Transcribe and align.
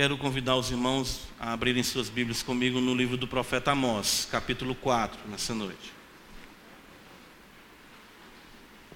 Quero 0.00 0.16
convidar 0.16 0.56
os 0.56 0.70
irmãos 0.70 1.28
a 1.38 1.52
abrirem 1.52 1.82
suas 1.82 2.08
Bíblias 2.08 2.42
comigo 2.42 2.80
no 2.80 2.94
livro 2.94 3.18
do 3.18 3.28
profeta 3.28 3.72
Amós, 3.72 4.26
capítulo 4.30 4.74
4, 4.74 5.28
nessa 5.28 5.54
noite. 5.54 5.92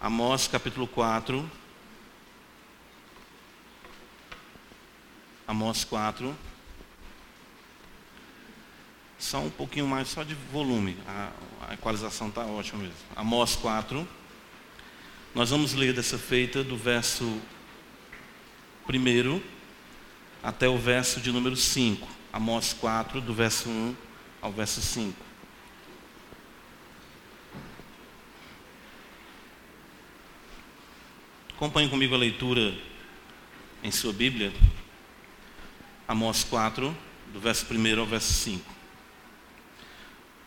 Amós, 0.00 0.48
capítulo 0.48 0.86
4. 0.88 1.50
Amós 5.46 5.84
4. 5.84 6.34
Só 9.18 9.40
um 9.40 9.50
pouquinho 9.50 9.86
mais, 9.86 10.08
só 10.08 10.22
de 10.22 10.34
volume. 10.34 10.96
A, 11.06 11.32
a 11.68 11.74
equalização 11.74 12.28
está 12.28 12.46
ótima 12.46 12.80
mesmo. 12.80 12.96
Amós 13.14 13.54
4. 13.56 14.08
Nós 15.34 15.50
vamos 15.50 15.74
ler 15.74 15.92
dessa 15.92 16.16
feita 16.16 16.64
do 16.64 16.78
verso 16.78 17.26
1 18.88 19.53
até 20.44 20.68
o 20.68 20.76
verso 20.76 21.22
de 21.22 21.32
número 21.32 21.56
5. 21.56 22.06
Amós 22.30 22.74
4, 22.74 23.18
do 23.22 23.32
verso 23.32 23.70
1 23.70 23.96
ao 24.42 24.52
verso 24.52 24.82
5. 24.82 25.14
Acompanhe 31.56 31.88
comigo 31.88 32.14
a 32.14 32.18
leitura 32.18 32.74
em 33.82 33.90
sua 33.90 34.12
Bíblia. 34.12 34.52
Amós 36.06 36.44
4, 36.44 36.94
do 37.32 37.40
verso 37.40 37.64
1 37.70 38.00
ao 38.00 38.06
verso 38.06 38.34
5. 38.34 38.70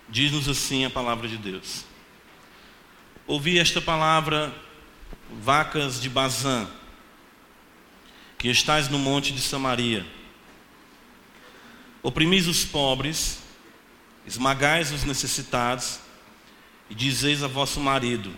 Diz-nos 0.08 0.48
assim 0.48 0.86
a 0.86 0.92
palavra 0.92 1.28
de 1.28 1.38
Deus. 1.38 1.86
Ouvi 3.26 3.58
esta 3.58 3.82
palavra, 3.82 4.54
vacas 5.42 6.00
de 6.00 6.08
Bazã, 6.08 6.70
que 8.38 8.50
estais 8.50 8.88
no 8.88 9.00
monte 9.00 9.34
de 9.34 9.42
Samaria. 9.42 10.06
Oprimis 12.04 12.48
os 12.48 12.64
pobres, 12.64 13.40
esmagais 14.26 14.92
os 14.92 15.04
necessitados, 15.04 16.00
e 16.90 16.96
dizeis 16.96 17.42
a 17.42 17.48
vosso 17.48 17.80
marido: 17.80 18.36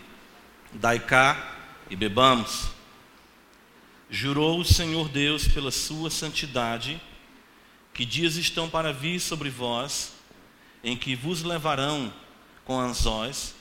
Dai 0.73 1.00
cá 1.00 1.58
e 1.89 1.95
bebamos. 1.95 2.69
Jurou 4.09 4.59
o 4.59 4.66
Senhor 4.66 5.09
Deus 5.09 5.47
pela 5.47 5.69
sua 5.69 6.09
santidade, 6.09 7.00
que 7.94 8.06
dias 8.06 8.38
estão 8.38 8.69
para 8.69 8.94
vir 8.94 9.19
sobre 9.19 9.50
vós, 9.50 10.13
em 10.84 10.97
que 10.97 11.16
vos 11.16 11.44
levarão 11.44 12.11
com 12.63 12.80
anzóis, 12.80 13.53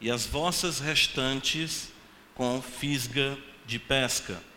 e 0.00 0.10
as 0.10 0.24
vossas 0.24 0.78
restantes 0.78 1.92
com 2.34 2.62
fisga 2.62 3.36
de 3.66 3.78
pesca 3.78 4.49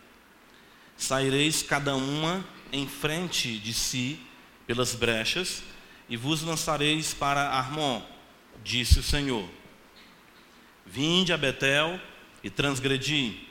Saireis 1.03 1.61
cada 1.61 1.97
uma 1.97 2.45
em 2.71 2.87
frente 2.87 3.59
de 3.59 3.73
si 3.73 4.17
pelas 4.65 4.95
brechas, 4.95 5.61
e 6.07 6.15
vos 6.15 6.41
lançareis 6.41 7.13
para 7.13 7.49
Armon, 7.49 8.01
disse 8.63 8.99
o 8.99 9.03
Senhor. 9.03 9.47
Vinde 10.85 11.33
a 11.33 11.37
Betel 11.37 11.99
e 12.41 12.49
transgredi, 12.49 13.49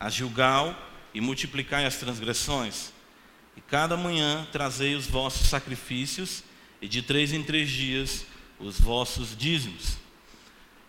a 0.00 0.10
Gilgal 0.10 0.76
e 1.14 1.20
multiplicai 1.20 1.86
as 1.86 1.96
transgressões. 1.96 2.92
E 3.56 3.60
cada 3.60 3.96
manhã 3.96 4.46
trazei 4.50 4.96
os 4.96 5.06
vossos 5.06 5.48
sacrifícios, 5.48 6.42
e 6.82 6.88
de 6.88 7.02
três 7.02 7.32
em 7.32 7.42
três 7.44 7.70
dias 7.70 8.26
os 8.58 8.80
vossos 8.80 9.36
dízimos. 9.36 9.96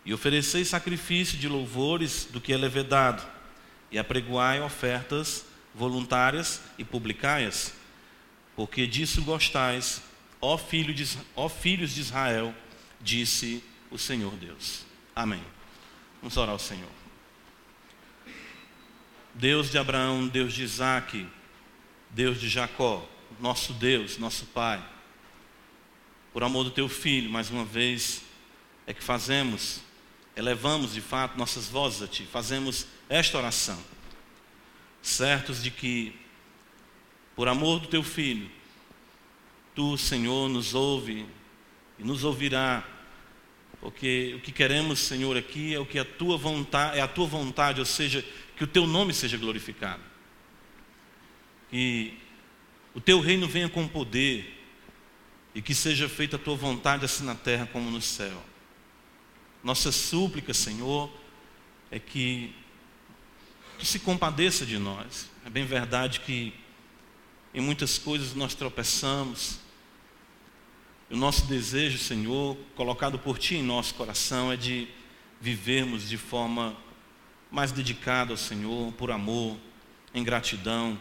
E 0.03 0.15
ofereceis 0.15 0.67
sacrifício 0.67 1.37
de 1.37 1.47
louvores 1.47 2.27
do 2.31 2.41
que 2.41 2.53
é 2.53 2.57
levedado, 2.57 3.21
e 3.91 3.99
apregoai 3.99 4.61
ofertas 4.61 5.50
voluntárias 5.73 6.61
e 6.77 6.83
publicaias, 6.83 7.73
porque 8.55 8.85
disso 8.85 9.21
gostais, 9.23 10.01
ó, 10.39 10.57
filho 10.57 10.93
de, 10.93 11.07
ó 11.35 11.47
filhos 11.47 11.93
de 11.93 12.01
Israel, 12.01 12.53
disse 12.99 13.63
o 13.89 13.97
Senhor 13.97 14.35
Deus. 14.35 14.85
Amém. 15.15 15.43
Vamos 16.21 16.35
orar 16.37 16.51
ao 16.51 16.59
Senhor. 16.59 16.89
Deus 19.33 19.71
de 19.71 19.77
Abraão, 19.77 20.27
Deus 20.27 20.53
de 20.53 20.63
Isaac, 20.63 21.25
Deus 22.09 22.39
de 22.39 22.49
Jacó, 22.49 23.07
nosso 23.39 23.73
Deus, 23.73 24.17
nosso 24.17 24.45
Pai, 24.47 24.83
por 26.33 26.43
amor 26.43 26.65
do 26.65 26.71
Teu 26.71 26.89
Filho, 26.89 27.29
mais 27.29 27.49
uma 27.49 27.63
vez, 27.63 28.23
é 28.85 28.93
que 28.93 29.03
fazemos, 29.03 29.79
elevamos 30.35 30.93
de 30.93 31.01
fato 31.01 31.37
nossas 31.37 31.67
vozes 31.69 32.01
a 32.01 32.07
Ti, 32.07 32.25
fazemos 32.25 32.87
esta 33.09 33.37
oração 33.37 33.81
certos 35.01 35.63
de 35.63 35.71
que, 35.71 36.15
por 37.35 37.47
amor 37.47 37.79
do 37.79 37.87
teu 37.87 38.03
filho, 38.03 38.49
tu, 39.75 39.97
Senhor, 39.97 40.49
nos 40.49 40.73
ouve 40.73 41.25
e 41.97 42.03
nos 42.03 42.23
ouvirá, 42.23 42.87
porque 43.79 44.33
o 44.35 44.41
que 44.41 44.51
queremos, 44.51 44.99
Senhor, 44.99 45.35
aqui 45.35 45.73
é 45.73 45.79
o 45.79 45.85
que 45.85 45.97
a 45.97 46.05
tua 46.05 46.37
vontade, 46.37 46.99
é 46.99 47.01
a 47.01 47.07
tua 47.07 47.25
vontade, 47.25 47.79
ou 47.79 47.85
seja, 47.85 48.23
que 48.55 48.63
o 48.63 48.67
teu 48.67 48.85
nome 48.85 49.13
seja 49.13 49.37
glorificado. 49.37 50.03
Que 51.69 52.17
o 52.93 53.01
teu 53.01 53.19
reino 53.19 53.47
venha 53.47 53.69
com 53.69 53.87
poder 53.87 54.59
e 55.55 55.61
que 55.61 55.73
seja 55.73 56.07
feita 56.07 56.35
a 56.35 56.39
tua 56.39 56.55
vontade 56.55 57.05
assim 57.05 57.23
na 57.23 57.33
terra 57.33 57.67
como 57.71 57.89
no 57.89 58.01
céu. 58.01 58.43
Nossa 59.63 59.91
súplica, 59.91 60.53
Senhor, 60.53 61.11
é 61.89 61.97
que 61.97 62.53
que 63.81 63.87
se 63.87 63.97
compadeça 63.97 64.63
de 64.63 64.77
nós. 64.77 65.27
É 65.43 65.49
bem 65.49 65.65
verdade 65.65 66.19
que 66.19 66.53
em 67.51 67.59
muitas 67.59 67.97
coisas 67.97 68.35
nós 68.35 68.53
tropeçamos. 68.53 69.57
O 71.09 71.17
nosso 71.17 71.47
desejo, 71.47 71.97
Senhor, 71.97 72.55
colocado 72.75 73.17
por 73.17 73.39
Ti 73.39 73.55
em 73.55 73.63
nosso 73.63 73.95
coração, 73.95 74.51
é 74.51 74.55
de 74.55 74.87
vivermos 75.41 76.07
de 76.07 76.15
forma 76.15 76.77
mais 77.49 77.71
dedicada 77.71 78.31
ao 78.31 78.37
Senhor, 78.37 78.93
por 78.93 79.09
amor, 79.09 79.57
em 80.13 80.23
gratidão. 80.23 80.95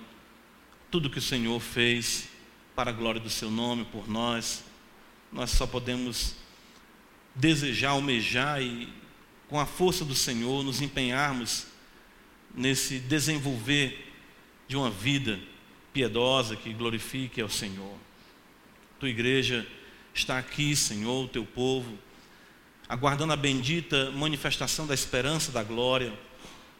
Tudo 0.91 1.11
que 1.11 1.19
o 1.19 1.23
Senhor 1.23 1.61
fez 1.61 2.31
para 2.75 2.89
a 2.89 2.95
glória 2.95 3.21
do 3.21 3.29
Seu 3.29 3.51
nome, 3.51 3.85
por 3.85 4.09
nós, 4.09 4.65
nós 5.31 5.51
só 5.51 5.67
podemos 5.67 6.35
desejar, 7.35 7.91
almejar 7.91 8.63
e, 8.63 8.89
com 9.51 9.61
a 9.61 9.67
força 9.67 10.03
do 10.03 10.15
Senhor, 10.15 10.65
nos 10.65 10.81
empenharmos 10.81 11.69
nesse 12.55 12.99
desenvolver 12.99 14.13
de 14.67 14.77
uma 14.77 14.91
vida 14.91 15.39
piedosa 15.93 16.57
que 16.57 16.73
glorifique 16.73 17.41
ao 17.41 17.49
Senhor. 17.49 17.97
Tua 18.99 19.09
igreja 19.09 19.67
está 20.15 20.39
aqui, 20.39 20.75
Senhor, 20.77 21.25
o 21.25 21.29
teu 21.29 21.45
povo, 21.45 21.99
aguardando 22.89 23.33
a 23.33 23.37
bendita 23.37 24.11
manifestação 24.11 24.87
da 24.87 24.95
esperança 24.95 25.51
da 25.53 25.63
glória, 25.63 26.13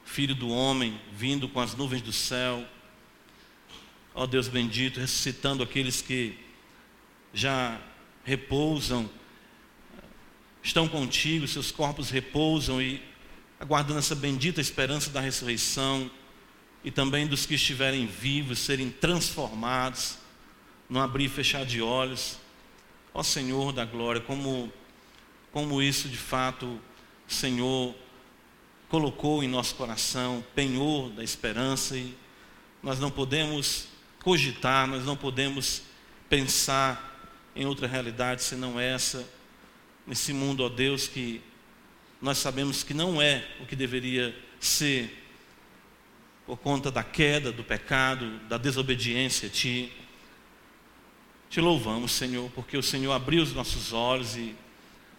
Filho 0.05 0.35
do 0.35 0.49
homem, 0.49 1.01
vindo 1.13 1.49
com 1.49 1.61
as 1.61 1.77
nuvens 1.77 2.03
do 2.03 2.13
céu. 2.13 2.67
Ó 4.13 4.27
Deus 4.27 4.49
bendito, 4.49 4.99
ressuscitando 4.99 5.63
aqueles 5.63 6.03
que 6.03 6.37
já 7.33 7.81
repousam, 8.25 9.09
estão 10.63 10.89
contigo, 10.89 11.47
seus 11.47 11.71
corpos 11.71 12.11
repousam 12.11 12.83
e 12.83 13.01
aguardando 13.61 13.99
essa 13.99 14.15
bendita 14.15 14.59
esperança 14.59 15.11
da 15.11 15.21
ressurreição 15.21 16.11
e 16.83 16.91
também 16.91 17.27
dos 17.27 17.45
que 17.45 17.55
estiverem 17.55 18.07
vivos 18.07 18.59
serem 18.59 18.89
transformados, 18.91 20.17
não 20.89 21.03
abrir 21.03 21.27
e 21.27 21.29
fechar 21.29 21.67
de 21.67 21.83
olhos. 21.83 22.39
Ó 23.13 23.23
Senhor 23.23 23.71
da 23.73 23.85
glória, 23.85 24.21
como, 24.23 24.73
como 25.53 25.83
isso 25.83 26.09
de 26.09 26.17
fato 26.17 26.81
Senhor 27.29 27.95
colocou 28.89 29.45
em 29.45 29.49
nosso 29.49 29.75
coração, 29.75 30.43
penhor 30.55 31.11
da 31.11 31.23
esperança 31.23 31.97
e 31.97 32.17
nós 32.83 32.99
não 32.99 33.11
podemos 33.11 33.89
cogitar, 34.25 34.87
nós 34.87 35.05
não 35.05 35.17
podemos 35.17 35.83
pensar 36.31 37.09
em 37.55 37.67
outra 37.67 37.87
realidade 37.87 38.43
senão 38.43 38.81
essa, 38.81 39.29
nesse 40.07 40.33
mundo, 40.33 40.65
ó 40.65 40.69
Deus, 40.69 41.07
que 41.07 41.43
nós 42.21 42.39
sabemos 42.39 42.83
que 42.83 42.93
não 42.93 43.21
é 43.21 43.47
o 43.61 43.67
que 43.67 43.75
deveria 43.75 44.37
ser, 44.59 45.17
por 46.45 46.59
conta 46.59 46.91
da 46.91 47.03
queda, 47.03 47.51
do 47.51 47.65
pecado, 47.65 48.39
da 48.41 48.59
desobediência 48.59 49.49
a 49.49 49.51
Ti. 49.51 49.93
Te 51.49 51.61
louvamos, 51.61 52.13
Senhor, 52.13 52.51
porque 52.55 52.77
o 52.77 52.83
Senhor 52.83 53.13
abriu 53.13 53.43
os 53.43 53.53
nossos 53.53 53.93
olhos 53.93 54.37
e 54.37 54.55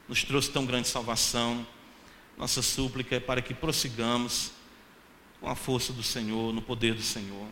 nos 0.08 0.24
trouxe 0.24 0.52
tão 0.52 0.66
grande 0.66 0.88
salvação. 0.88 1.66
Nossa 2.38 2.62
súplica 2.62 3.16
é 3.16 3.20
para 3.20 3.42
que 3.42 3.54
prossigamos 3.54 4.52
com 5.40 5.50
a 5.50 5.56
força 5.56 5.92
do 5.92 6.04
Senhor, 6.04 6.54
no 6.54 6.62
poder 6.62 6.94
do 6.94 7.02
Senhor. 7.02 7.48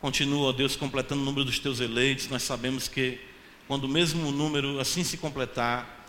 Continua, 0.00 0.48
ó 0.48 0.52
Deus, 0.52 0.74
completando 0.74 1.22
o 1.22 1.24
número 1.24 1.44
dos 1.44 1.58
teus 1.58 1.78
eleitos. 1.78 2.28
Nós 2.28 2.42
sabemos 2.42 2.88
que 2.88 3.20
quando 3.68 3.84
o 3.84 3.88
mesmo 3.88 4.32
número 4.32 4.80
assim 4.80 5.04
se 5.04 5.18
completar, 5.18 5.99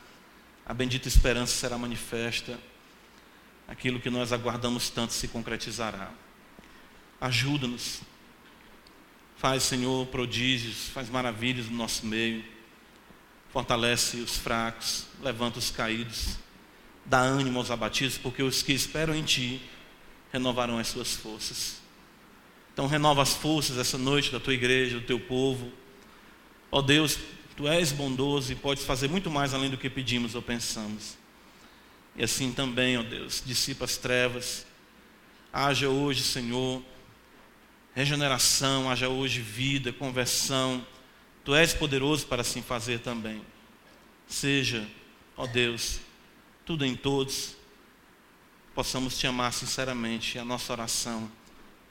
a 0.71 0.73
bendita 0.73 1.09
esperança 1.09 1.53
será 1.53 1.77
manifesta, 1.77 2.57
aquilo 3.67 3.99
que 3.99 4.09
nós 4.09 4.31
aguardamos 4.31 4.89
tanto 4.89 5.11
se 5.11 5.27
concretizará. 5.27 6.09
Ajuda-nos, 7.19 8.01
Faz, 9.35 9.63
Senhor, 9.63 10.07
prodígios, 10.07 10.87
faz 10.93 11.09
maravilhas 11.09 11.65
no 11.65 11.75
nosso 11.75 12.05
meio. 12.05 12.41
Fortalece 13.51 14.17
os 14.17 14.37
fracos, 14.37 15.07
levanta 15.21 15.59
os 15.59 15.69
caídos, 15.71 16.37
dá 17.03 17.19
ânimo 17.19 17.59
aos 17.59 17.69
abatidos, 17.69 18.17
porque 18.17 18.41
os 18.41 18.63
que 18.63 18.71
esperam 18.71 19.13
em 19.13 19.23
Ti 19.23 19.61
renovarão 20.31 20.77
as 20.77 20.87
suas 20.87 21.15
forças. 21.15 21.81
Então, 22.71 22.87
renova 22.87 23.21
as 23.21 23.33
forças 23.33 23.77
essa 23.77 23.97
noite 23.97 24.31
da 24.31 24.39
tua 24.39 24.53
igreja, 24.53 24.99
do 24.99 25.05
teu 25.05 25.19
povo. 25.19 25.69
Ó 26.71 26.81
Deus, 26.81 27.19
Tu 27.55 27.67
és 27.67 27.91
bondoso 27.91 28.51
e 28.51 28.55
podes 28.55 28.83
fazer 28.83 29.09
muito 29.09 29.29
mais 29.29 29.53
além 29.53 29.69
do 29.69 29.77
que 29.77 29.89
pedimos 29.89 30.35
ou 30.35 30.41
pensamos. 30.41 31.17
E 32.15 32.23
assim 32.23 32.51
também, 32.51 32.97
ó 32.97 33.03
Deus, 33.03 33.41
dissipa 33.45 33.85
as 33.85 33.97
trevas. 33.97 34.65
Haja 35.51 35.89
hoje, 35.89 36.23
Senhor, 36.23 36.81
regeneração, 37.93 38.89
haja 38.89 39.09
hoje 39.09 39.41
vida, 39.41 39.91
conversão. 39.91 40.85
Tu 41.43 41.55
és 41.55 41.73
poderoso 41.73 42.27
para 42.27 42.41
assim 42.41 42.61
fazer 42.61 42.99
também. 42.99 43.41
Seja, 44.27 44.87
ó 45.35 45.45
Deus, 45.45 45.99
tudo 46.65 46.85
em 46.85 46.95
todos, 46.95 47.55
possamos 48.73 49.17
te 49.17 49.27
amar 49.27 49.51
sinceramente. 49.51 50.39
A 50.39 50.45
nossa 50.45 50.71
oração 50.71 51.29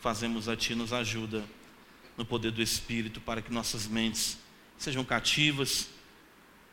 fazemos 0.00 0.48
a 0.48 0.56
Ti, 0.56 0.74
nos 0.74 0.92
ajuda 0.92 1.44
no 2.16 2.24
poder 2.24 2.50
do 2.50 2.62
Espírito 2.62 3.20
para 3.20 3.42
que 3.42 3.52
nossas 3.52 3.86
mentes 3.86 4.38
sejam 4.80 5.04
cativas 5.04 5.90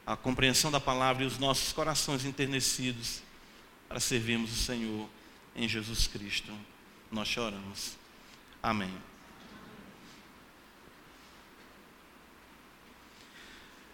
à 0.06 0.15
compreensão 0.15 0.71
da 0.71 0.80
palavra 0.80 1.24
e 1.24 1.27
os 1.27 1.38
nossos 1.38 1.74
corações 1.74 2.24
enternecidos 2.24 3.21
para 3.89 4.00
servirmos 4.00 4.50
o 4.54 4.56
Senhor 4.56 5.09
em 5.54 5.68
Jesus 5.68 6.07
Cristo. 6.07 6.54
Nós 7.12 7.27
choramos. 7.27 7.98
Amém. 8.63 8.94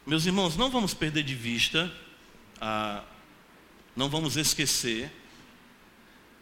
Meus 0.06 0.28
irmãos, 0.28 0.56
não 0.56 0.70
vamos 0.70 0.94
perder 0.94 1.24
de 1.24 1.34
vista, 1.34 1.92
ah, 2.62 3.04
não 3.96 4.10
vamos 4.10 4.38
esquecer 4.38 5.12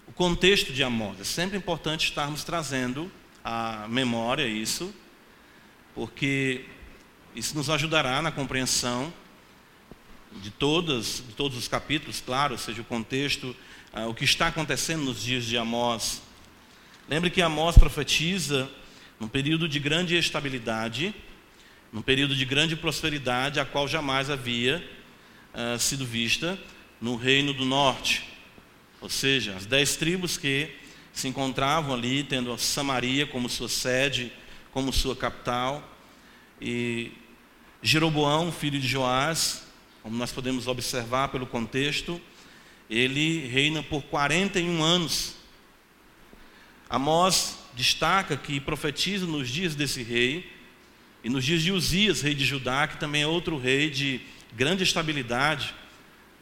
o 0.05 0.11
contexto 0.11 0.73
de 0.73 0.83
Amós. 0.83 1.21
É 1.21 1.23
sempre 1.23 1.57
importante 1.57 2.09
estarmos 2.09 2.43
trazendo 2.43 3.09
à 3.41 3.87
memória 3.87 4.45
isso, 4.45 4.93
porque 5.95 6.65
isso 7.35 7.55
nos 7.55 7.69
ajudará 7.69 8.21
na 8.21 8.31
compreensão 8.31 9.13
de, 10.41 10.49
todas, 10.49 11.23
de 11.27 11.33
todos 11.33 11.57
os 11.57 11.67
capítulos, 11.67 12.21
claro, 12.21 12.57
seja, 12.57 12.81
o 12.81 12.85
contexto, 12.85 13.55
ah, 13.93 14.07
o 14.07 14.13
que 14.13 14.23
está 14.23 14.47
acontecendo 14.47 15.03
nos 15.03 15.21
dias 15.21 15.45
de 15.45 15.57
Amós. 15.57 16.21
Lembre 17.09 17.29
que 17.29 17.41
Amós 17.41 17.77
profetiza 17.77 18.69
num 19.19 19.27
período 19.27 19.67
de 19.67 19.79
grande 19.79 20.15
estabilidade, 20.15 21.13
num 21.91 22.01
período 22.01 22.35
de 22.35 22.45
grande 22.45 22.75
prosperidade, 22.75 23.59
a 23.59 23.65
qual 23.65 23.87
jamais 23.87 24.29
havia 24.29 24.85
ah, 25.53 25.77
sido 25.77 26.05
vista 26.05 26.59
no 26.99 27.15
reino 27.15 27.53
do 27.53 27.65
norte. 27.65 28.23
Ou 28.99 29.09
seja, 29.09 29.55
as 29.55 29.65
dez 29.65 29.95
tribos 29.95 30.37
que 30.37 30.69
se 31.13 31.27
encontravam 31.27 31.93
ali, 31.93 32.23
tendo 32.23 32.57
Samaria 32.57 33.25
como 33.25 33.49
sua 33.49 33.67
sede, 33.67 34.31
como 34.71 34.93
sua 34.93 35.15
capital, 35.15 35.87
e 36.61 37.11
Jeroboão, 37.83 38.51
filho 38.51 38.79
de 38.79 38.87
Joás, 38.87 39.63
como 40.03 40.15
nós 40.15 40.31
podemos 40.31 40.67
observar 40.67 41.29
pelo 41.29 41.47
contexto, 41.47 42.21
ele 42.87 43.47
reina 43.47 43.81
por 43.81 44.03
41 44.03 44.83
anos. 44.83 45.35
Amós 46.87 47.57
destaca 47.73 48.37
que 48.37 48.59
profetiza 48.59 49.25
nos 49.25 49.49
dias 49.49 49.73
desse 49.73 50.03
rei, 50.03 50.51
e 51.23 51.29
nos 51.29 51.43
dias 51.43 51.61
de 51.61 51.71
Uzias, 51.71 52.21
rei 52.21 52.35
de 52.35 52.45
Judá, 52.45 52.87
que 52.87 52.97
também 52.97 53.23
é 53.23 53.27
outro 53.27 53.57
rei 53.57 53.89
de 53.89 54.21
grande 54.53 54.83
estabilidade. 54.83 55.73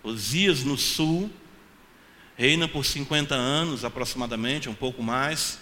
Uzias 0.04 0.64
no 0.64 0.78
sul, 0.78 1.32
reina 2.36 2.68
por 2.68 2.86
50 2.86 3.36
anos 3.36 3.86
aproximadamente, 3.86 4.70
um 4.70 4.74
pouco 4.74 5.02
mais. 5.02 5.60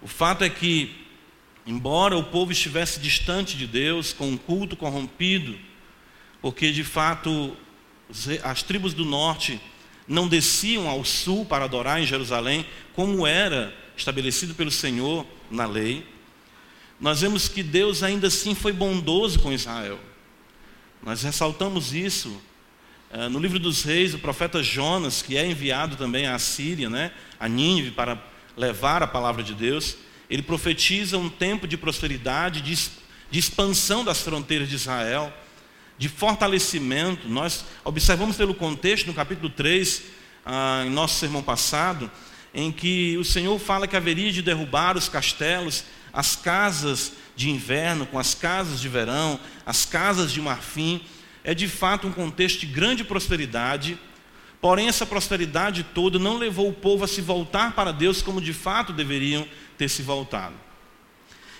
O 0.00 0.08
fato 0.08 0.44
é 0.44 0.50
que 0.50 1.06
Embora 1.66 2.16
o 2.16 2.24
povo 2.24 2.52
estivesse 2.52 2.98
distante 3.00 3.56
de 3.56 3.66
Deus, 3.66 4.12
com 4.12 4.28
um 4.28 4.36
culto 4.36 4.76
corrompido, 4.76 5.58
porque 6.40 6.72
de 6.72 6.82
fato 6.82 7.56
as 8.42 8.62
tribos 8.62 8.94
do 8.94 9.04
norte 9.04 9.60
não 10.08 10.26
desciam 10.26 10.88
ao 10.88 11.04
sul 11.04 11.44
para 11.44 11.64
adorar 11.64 12.00
em 12.00 12.06
Jerusalém, 12.06 12.66
como 12.94 13.26
era 13.26 13.74
estabelecido 13.96 14.54
pelo 14.54 14.70
Senhor 14.70 15.26
na 15.50 15.66
lei, 15.66 16.06
nós 16.98 17.20
vemos 17.20 17.48
que 17.48 17.62
Deus 17.62 18.02
ainda 18.02 18.26
assim 18.26 18.54
foi 18.54 18.72
bondoso 18.72 19.38
com 19.38 19.52
Israel. 19.52 19.98
Nós 21.02 21.22
ressaltamos 21.22 21.94
isso 21.94 22.40
eh, 23.10 23.28
no 23.28 23.38
livro 23.38 23.58
dos 23.58 23.82
reis, 23.82 24.12
o 24.12 24.18
profeta 24.18 24.62
Jonas, 24.62 25.22
que 25.22 25.36
é 25.36 25.46
enviado 25.46 25.96
também 25.96 26.26
à 26.26 26.38
Síria, 26.38 26.90
né, 26.90 27.12
a 27.38 27.48
Nínive, 27.48 27.92
para 27.92 28.22
levar 28.56 29.02
a 29.02 29.06
palavra 29.06 29.42
de 29.42 29.54
Deus 29.54 29.96
ele 30.30 30.42
profetiza 30.42 31.18
um 31.18 31.28
tempo 31.28 31.66
de 31.66 31.76
prosperidade, 31.76 32.62
de, 32.62 32.74
de 33.30 33.38
expansão 33.38 34.04
das 34.04 34.20
fronteiras 34.22 34.68
de 34.68 34.76
Israel, 34.76 35.32
de 35.98 36.08
fortalecimento. 36.08 37.28
Nós 37.28 37.64
observamos 37.84 38.36
pelo 38.36 38.54
contexto, 38.54 39.08
no 39.08 39.12
capítulo 39.14 39.50
3, 39.50 40.02
ah, 40.46 40.84
em 40.86 40.90
nosso 40.90 41.18
sermão 41.18 41.42
passado, 41.42 42.08
em 42.54 42.70
que 42.70 43.18
o 43.18 43.24
Senhor 43.24 43.58
fala 43.58 43.88
que 43.88 43.96
haveria 43.96 44.30
de 44.32 44.40
derrubar 44.40 44.96
os 44.96 45.08
castelos, 45.08 45.84
as 46.12 46.36
casas 46.36 47.12
de 47.34 47.50
inverno 47.50 48.06
com 48.06 48.18
as 48.18 48.34
casas 48.34 48.80
de 48.80 48.88
verão, 48.88 49.38
as 49.66 49.84
casas 49.84 50.32
de 50.32 50.40
marfim. 50.40 51.02
É 51.42 51.54
de 51.54 51.66
fato 51.66 52.06
um 52.06 52.12
contexto 52.12 52.60
de 52.60 52.66
grande 52.66 53.02
prosperidade, 53.02 53.98
porém 54.60 54.88
essa 54.88 55.06
prosperidade 55.06 55.82
toda 55.94 56.18
não 56.18 56.36
levou 56.36 56.68
o 56.68 56.72
povo 56.72 57.04
a 57.04 57.08
se 57.08 57.20
voltar 57.20 57.74
para 57.74 57.92
Deus 57.92 58.20
como 58.20 58.40
de 58.40 58.52
fato 58.52 58.92
deveriam 58.92 59.46
ter 59.78 59.88
se 59.88 60.02
voltado. 60.02 60.54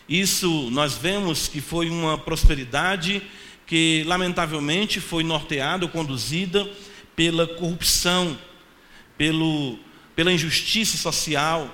Isso 0.08 0.70
nós 0.70 0.94
vemos 0.94 1.48
que 1.48 1.60
foi 1.60 1.88
uma 1.88 2.18
prosperidade 2.18 3.22
que, 3.66 4.02
lamentavelmente, 4.06 5.00
foi 5.00 5.22
norteada 5.22 5.86
conduzida 5.86 6.68
pela 7.14 7.46
corrupção, 7.46 8.36
pelo, 9.16 9.78
pela 10.16 10.32
injustiça 10.32 10.96
social. 10.96 11.72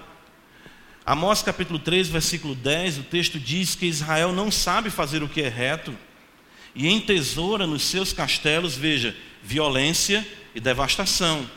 Amós 1.06 1.42
capítulo 1.42 1.78
3, 1.78 2.08
versículo 2.08 2.54
10, 2.54 2.98
o 2.98 3.02
texto 3.04 3.38
diz 3.40 3.74
que 3.74 3.86
Israel 3.86 4.32
não 4.32 4.50
sabe 4.50 4.90
fazer 4.90 5.22
o 5.22 5.28
que 5.28 5.40
é 5.40 5.48
reto 5.48 5.96
e 6.74 6.88
entesoura 6.88 7.66
nos 7.66 7.84
seus 7.84 8.12
castelos, 8.12 8.76
veja, 8.76 9.16
violência 9.42 10.26
e 10.56 10.60
devastação. 10.60 11.48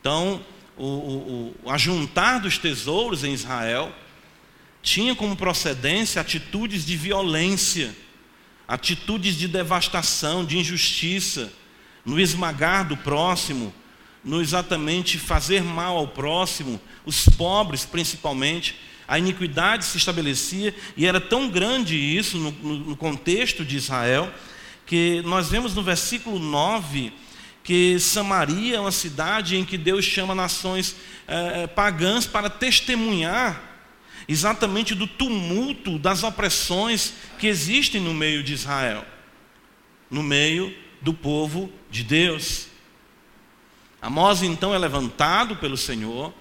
Então, 0.00 0.42
o, 0.74 0.86
o, 0.86 1.56
o 1.64 1.70
ajuntar 1.70 2.40
dos 2.40 2.56
tesouros 2.56 3.22
em 3.24 3.34
Israel 3.34 3.94
tinha 4.82 5.14
como 5.14 5.36
procedência 5.36 6.18
atitudes 6.18 6.86
de 6.86 6.96
violência, 6.96 7.94
atitudes 8.66 9.36
de 9.36 9.46
devastação, 9.46 10.46
de 10.46 10.56
injustiça, 10.56 11.52
no 12.02 12.18
esmagar 12.18 12.88
do 12.88 12.96
próximo, 12.96 13.70
no 14.24 14.40
exatamente 14.40 15.18
fazer 15.18 15.62
mal 15.62 15.98
ao 15.98 16.08
próximo, 16.08 16.80
os 17.04 17.28
pobres 17.28 17.84
principalmente. 17.84 18.80
A 19.06 19.18
iniquidade 19.18 19.84
se 19.84 19.98
estabelecia 19.98 20.74
e 20.96 21.04
era 21.04 21.20
tão 21.20 21.50
grande 21.50 21.96
isso 21.96 22.38
no, 22.38 22.50
no, 22.50 22.78
no 22.78 22.96
contexto 22.96 23.62
de 23.62 23.76
Israel, 23.76 24.32
que 24.86 25.20
nós 25.26 25.50
vemos 25.50 25.74
no 25.74 25.82
versículo 25.82 26.38
9 26.38 27.12
que 27.62 27.98
Samaria 27.98 28.76
é 28.76 28.80
uma 28.80 28.92
cidade 28.92 29.56
em 29.56 29.64
que 29.64 29.76
Deus 29.76 30.04
chama 30.04 30.34
nações 30.34 30.96
é, 31.26 31.66
pagãs 31.66 32.26
para 32.26 32.48
testemunhar 32.48 33.70
exatamente 34.28 34.94
do 34.94 35.06
tumulto, 35.06 35.98
das 35.98 36.22
opressões 36.22 37.14
que 37.38 37.46
existem 37.46 38.00
no 38.00 38.14
meio 38.14 38.42
de 38.42 38.52
Israel, 38.52 39.04
no 40.10 40.22
meio 40.22 40.74
do 41.02 41.12
povo 41.12 41.72
de 41.90 42.04
Deus. 42.04 42.68
Amós 44.00 44.42
então 44.42 44.74
é 44.74 44.78
levantado 44.78 45.56
pelo 45.56 45.76
Senhor, 45.76 46.32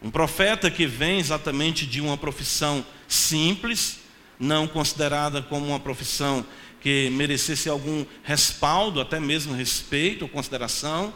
um 0.00 0.10
profeta 0.10 0.70
que 0.70 0.86
vem 0.86 1.18
exatamente 1.18 1.86
de 1.86 2.00
uma 2.00 2.16
profissão 2.16 2.84
simples, 3.08 4.00
não 4.38 4.66
considerada 4.66 5.42
como 5.42 5.66
uma 5.66 5.80
profissão 5.80 6.44
que 6.84 7.08
merecesse 7.08 7.66
algum 7.66 8.04
respaldo, 8.22 9.00
até 9.00 9.18
mesmo 9.18 9.54
respeito 9.54 10.20
ou 10.20 10.28
consideração. 10.28 11.14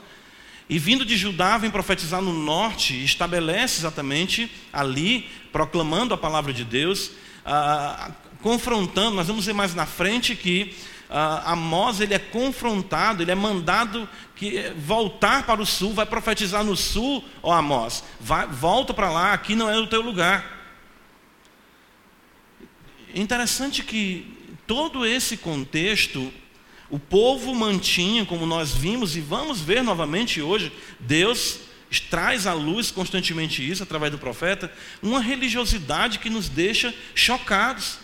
E 0.67 0.79
vindo 0.79 1.05
de 1.05 1.15
Judá, 1.15 1.59
vem 1.59 1.71
profetizar 1.71 2.23
no 2.23 2.33
norte, 2.33 3.05
estabelece 3.05 3.81
exatamente 3.81 4.51
ali, 4.73 5.29
proclamando 5.53 6.15
a 6.15 6.17
palavra 6.17 6.55
de 6.55 6.65
Deus, 6.65 7.11
ah, 7.45 8.13
confrontando. 8.41 9.17
Nós 9.17 9.27
vamos 9.27 9.45
ver 9.45 9.53
mais 9.53 9.75
na 9.75 9.85
frente 9.85 10.35
que 10.35 10.75
ah, 11.11 11.53
Amós 11.53 12.01
ele 12.01 12.15
é 12.15 12.19
confrontado, 12.19 13.23
ele 13.23 13.31
é 13.31 13.35
mandado 13.35 14.09
que 14.37 14.73
voltar 14.75 15.45
para 15.45 15.61
o 15.61 15.67
sul, 15.67 15.93
vai 15.93 16.07
profetizar 16.07 16.65
no 16.65 16.79
sul, 16.79 17.23
ó 17.43 17.53
Amós, 17.53 18.03
vai, 18.19 18.47
volta 18.47 18.95
para 18.95 19.11
lá, 19.11 19.35
aqui 19.35 19.55
não 19.55 19.69
é 19.69 19.79
o 19.79 19.87
teu 19.87 20.01
lugar. 20.01 20.51
interessante 23.15 23.83
que 23.83 24.38
todo 24.69 25.07
esse 25.07 25.39
contexto, 25.39 26.31
o 26.91 26.99
povo 26.99 27.55
mantinha, 27.55 28.27
como 28.27 28.45
nós 28.45 28.75
vimos 28.75 29.17
e 29.17 29.21
vamos 29.21 29.63
ver 29.63 29.83
novamente 29.83 30.43
hoje, 30.43 30.71
Deus 31.01 31.61
traz 32.11 32.47
à 32.47 32.53
luz 32.53 32.91
constantemente 32.91 33.67
isso 33.67 33.83
através 33.83 34.13
do 34.13 34.19
profeta, 34.19 34.71
uma 35.03 35.21
religiosidade 35.21 36.19
que 36.19 36.29
nos 36.29 36.51
deixa 36.51 36.95
chocados. 37.15 37.99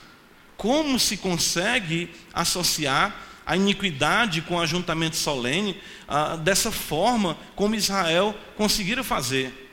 Como 0.56 0.98
se 0.98 1.18
consegue 1.18 2.08
associar 2.32 3.14
a 3.44 3.56
iniquidade 3.56 4.40
com 4.40 4.54
o 4.54 4.60
ajuntamento 4.60 5.16
solene 5.16 5.76
ah, 6.08 6.36
dessa 6.36 6.72
forma 6.72 7.36
como 7.54 7.74
Israel 7.74 8.34
conseguiram 8.56 9.04
fazer? 9.04 9.70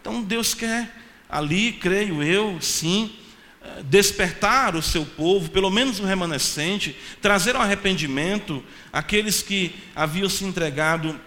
Então 0.00 0.22
Deus 0.22 0.54
quer 0.54 0.94
ali, 1.28 1.72
creio 1.72 2.22
eu, 2.22 2.60
sim, 2.60 3.10
despertar 3.84 4.74
o 4.74 4.82
seu 4.82 5.04
povo, 5.04 5.50
pelo 5.50 5.70
menos 5.70 6.00
o 6.00 6.04
remanescente, 6.04 6.96
trazer 7.20 7.56
ao 7.56 7.62
arrependimento 7.62 8.62
aqueles 8.92 9.42
que 9.42 9.74
haviam 9.94 10.28
se 10.28 10.44
entregado 10.44 11.18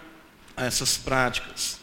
a 0.56 0.64
essas 0.64 0.96
práticas 0.96 1.77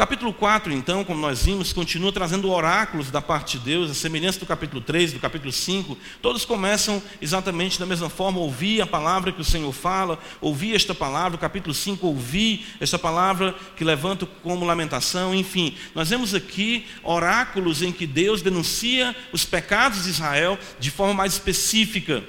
capítulo 0.00 0.32
4, 0.32 0.72
então, 0.72 1.04
como 1.04 1.20
nós 1.20 1.44
vimos, 1.44 1.74
continua 1.74 2.10
trazendo 2.10 2.50
oráculos 2.50 3.10
da 3.10 3.20
parte 3.20 3.58
de 3.58 3.64
Deus, 3.66 3.90
a 3.90 3.94
semelhança 3.94 4.40
do 4.40 4.46
capítulo 4.46 4.80
3, 4.80 5.12
do 5.12 5.18
capítulo 5.18 5.52
5. 5.52 5.94
Todos 6.22 6.46
começam 6.46 7.02
exatamente 7.20 7.78
da 7.78 7.84
mesma 7.84 8.08
forma, 8.08 8.40
ouvir 8.40 8.80
a 8.80 8.86
palavra 8.86 9.30
que 9.30 9.42
o 9.42 9.44
Senhor 9.44 9.70
fala, 9.72 10.18
ouvir 10.40 10.74
esta 10.74 10.94
palavra, 10.94 11.36
o 11.36 11.38
capítulo 11.38 11.74
5, 11.74 12.06
ouvir 12.06 12.64
esta 12.80 12.98
palavra 12.98 13.54
que 13.76 13.84
levanta 13.84 14.24
como 14.42 14.64
lamentação, 14.64 15.34
enfim. 15.34 15.76
Nós 15.94 16.08
vemos 16.08 16.34
aqui 16.34 16.86
oráculos 17.02 17.82
em 17.82 17.92
que 17.92 18.06
Deus 18.06 18.40
denuncia 18.40 19.14
os 19.34 19.44
pecados 19.44 20.04
de 20.04 20.08
Israel 20.08 20.58
de 20.78 20.90
forma 20.90 21.12
mais 21.12 21.34
específica. 21.34 22.24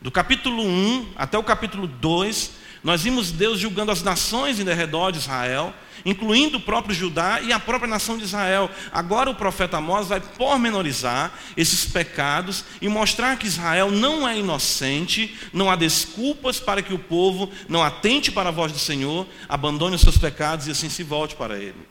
Do 0.00 0.12
capítulo 0.12 0.62
1 0.62 1.08
até 1.16 1.36
o 1.36 1.42
capítulo 1.42 1.88
2, 1.88 2.52
nós 2.88 3.02
vimos 3.02 3.30
Deus 3.30 3.60
julgando 3.60 3.92
as 3.92 4.02
nações 4.02 4.58
em 4.58 4.64
derredor 4.64 5.12
de 5.12 5.18
Israel, 5.18 5.74
incluindo 6.06 6.56
o 6.56 6.60
próprio 6.60 6.94
Judá 6.94 7.38
e 7.42 7.52
a 7.52 7.60
própria 7.60 7.86
nação 7.86 8.16
de 8.16 8.24
Israel. 8.24 8.70
Agora 8.90 9.28
o 9.28 9.34
profeta 9.34 9.76
Amós 9.76 10.08
vai 10.08 10.20
pormenorizar 10.20 11.30
esses 11.54 11.84
pecados 11.84 12.64
e 12.80 12.88
mostrar 12.88 13.36
que 13.36 13.46
Israel 13.46 13.90
não 13.90 14.26
é 14.26 14.38
inocente, 14.38 15.36
não 15.52 15.70
há 15.70 15.76
desculpas 15.76 16.60
para 16.60 16.80
que 16.80 16.94
o 16.94 16.98
povo 16.98 17.50
não 17.68 17.82
atente 17.82 18.32
para 18.32 18.48
a 18.48 18.52
voz 18.52 18.72
do 18.72 18.78
Senhor, 18.78 19.26
abandone 19.46 19.94
os 19.94 20.00
seus 20.00 20.16
pecados 20.16 20.66
e 20.66 20.70
assim 20.70 20.88
se 20.88 21.02
volte 21.02 21.36
para 21.36 21.58
ele. 21.58 21.86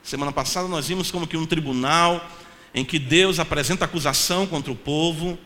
Semana 0.00 0.30
passada 0.30 0.68
nós 0.68 0.86
vimos 0.86 1.10
como 1.10 1.26
que 1.26 1.36
um 1.36 1.44
tribunal 1.44 2.24
em 2.72 2.84
que 2.84 3.00
Deus 3.00 3.40
apresenta 3.40 3.84
acusação 3.84 4.46
contra 4.46 4.70
o 4.70 4.76
povo, 4.76 5.36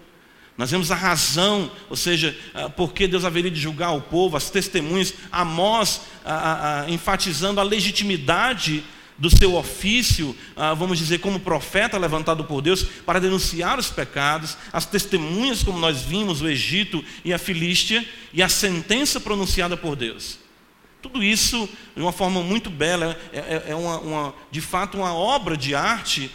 nós 0.57 0.71
vemos 0.71 0.91
a 0.91 0.95
razão, 0.95 1.71
ou 1.91 1.97
seja, 1.97 2.37
ah, 2.55 2.71
por 2.71 2.93
que 2.95 3.07
Deus 3.07 3.25
haveria 3.25 3.51
de 3.51 3.61
julgar 3.61 3.91
o 3.91 4.01
povo, 4.01 4.37
as 4.37 4.49
testemunhas, 4.49 5.13
Amós 5.31 6.01
a, 6.25 6.35
a, 6.35 6.81
a, 6.83 6.91
enfatizando 6.91 7.61
a 7.61 7.65
legitimidade 7.65 8.83
do 9.19 9.35
seu 9.35 9.55
ofício, 9.55 10.35
ah, 10.57 10.73
vamos 10.73 10.99
dizer, 10.99 11.19
como 11.19 11.41
profeta 11.41 11.99
levantado 11.99 12.45
por 12.45 12.63
Deus 12.63 12.83
para 13.05 13.19
denunciar 13.19 13.79
os 13.79 13.91
pecados, 13.91 14.57
as 14.73 14.87
testemunhas, 14.87 15.63
como 15.63 15.79
nós 15.79 16.03
vimos, 16.03 16.41
o 16.41 16.49
Egito 16.49 17.05
e 17.23 17.35
a 17.35 17.39
Filístia, 17.39 18.07
e 18.33 18.43
a 18.43 18.49
sentença 18.49 19.21
pronunciada 19.21 19.77
por 19.77 19.95
Deus. 19.95 20.39
Tudo 21.03 21.23
isso 21.23 21.69
de 21.95 22.01
uma 22.01 22.13
forma 22.13 22.43
muito 22.43 22.71
bela, 22.71 23.17
é, 23.31 23.39
é, 23.39 23.65
é 23.69 23.75
uma, 23.75 23.99
uma, 23.99 24.35
de 24.51 24.63
fato 24.63 24.97
uma 24.97 25.15
obra 25.15 25.57
de 25.57 25.75
arte 25.75 26.31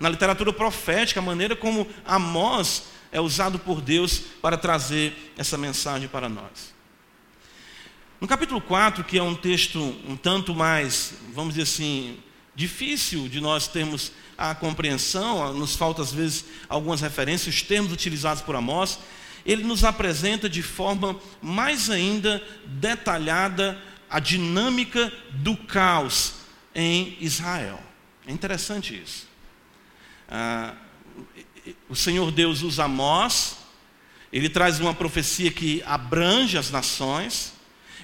na 0.00 0.08
literatura 0.08 0.52
profética, 0.52 1.20
a 1.20 1.22
maneira 1.22 1.54
como 1.54 1.86
Amós 2.04 2.95
é 3.16 3.20
usado 3.20 3.58
por 3.58 3.80
Deus 3.80 4.20
para 4.42 4.58
trazer 4.58 5.32
essa 5.38 5.56
mensagem 5.56 6.06
para 6.06 6.28
nós. 6.28 6.74
No 8.20 8.28
capítulo 8.28 8.60
4, 8.60 9.02
que 9.04 9.16
é 9.16 9.22
um 9.22 9.34
texto 9.34 9.80
um 10.06 10.14
tanto 10.14 10.54
mais, 10.54 11.14
vamos 11.32 11.54
dizer 11.54 11.62
assim, 11.62 12.18
difícil 12.54 13.26
de 13.26 13.40
nós 13.40 13.68
termos 13.68 14.12
a 14.36 14.54
compreensão, 14.54 15.54
nos 15.54 15.74
falta 15.74 16.02
às 16.02 16.12
vezes 16.12 16.44
algumas 16.68 17.00
referências, 17.00 17.54
os 17.54 17.62
termos 17.62 17.90
utilizados 17.90 18.42
por 18.42 18.54
Amós, 18.54 18.98
ele 19.46 19.64
nos 19.64 19.82
apresenta 19.82 20.46
de 20.46 20.62
forma 20.62 21.18
mais 21.40 21.88
ainda 21.88 22.46
detalhada 22.66 23.80
a 24.10 24.20
dinâmica 24.20 25.10
do 25.30 25.56
caos 25.56 26.34
em 26.74 27.16
Israel. 27.18 27.82
É 28.26 28.32
interessante 28.32 28.94
isso. 28.94 29.26
Ah, 30.28 30.74
o 31.88 31.96
Senhor 31.96 32.30
Deus 32.30 32.62
usa 32.62 32.84
Amós, 32.84 33.58
ele 34.32 34.48
traz 34.48 34.80
uma 34.80 34.94
profecia 34.94 35.50
que 35.50 35.82
abrange 35.86 36.58
as 36.58 36.70
nações, 36.70 37.54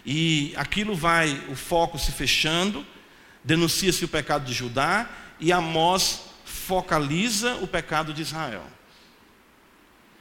e 0.04 0.52
aquilo 0.56 0.94
vai, 0.94 1.44
o 1.48 1.54
foco 1.54 1.98
se 1.98 2.12
fechando, 2.12 2.84
denuncia-se 3.44 4.04
o 4.04 4.08
pecado 4.08 4.44
de 4.44 4.52
Judá, 4.52 5.08
e 5.38 5.52
Amós 5.52 6.22
focaliza 6.44 7.56
o 7.56 7.66
pecado 7.66 8.12
de 8.12 8.22
Israel. 8.22 8.64